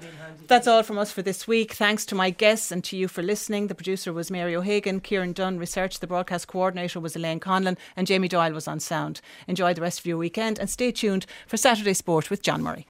That's 0.48 0.68
all 0.68 0.82
from 0.82 0.98
us 0.98 1.12
for 1.12 1.22
this 1.22 1.48
week. 1.48 1.74
Thanks 1.74 2.06
to 2.08 2.16
my 2.16 2.32
guests 2.32 2.72
and 2.72 2.84
to 2.86 2.98
you 2.98 3.08
for 3.08 3.22
listening. 3.22 3.68
The 3.68 3.76
producer 3.76 4.12
was 4.12 4.32
Mary 4.32 4.56
O'Hagan, 4.56 5.00
Kieran 5.00 5.34
Dunn 5.34 5.60
researched, 5.60 6.02
the 6.02 6.08
broadcast 6.08 6.48
coordinator 6.48 7.00
was 7.00 7.16
Elaine 7.16 7.40
Conlon, 7.40 7.78
and 7.96 8.08
Jamie 8.08 8.28
Doyle 8.28 8.54
was 8.54 8.68
on 8.68 8.80
sound. 8.80 9.22
Enjoy 9.48 9.74
the 9.74 9.82
rest 9.82 10.00
of 10.00 10.06
your 10.06 10.18
weekend 10.18 10.58
and 10.58 10.70
stay 10.70 10.92
tuned 10.92 11.26
for 11.48 11.58
Saturday 11.58 11.94
Sport 11.94 12.30
with 12.30 12.42
John 12.42 12.64
Murray. 12.64 12.88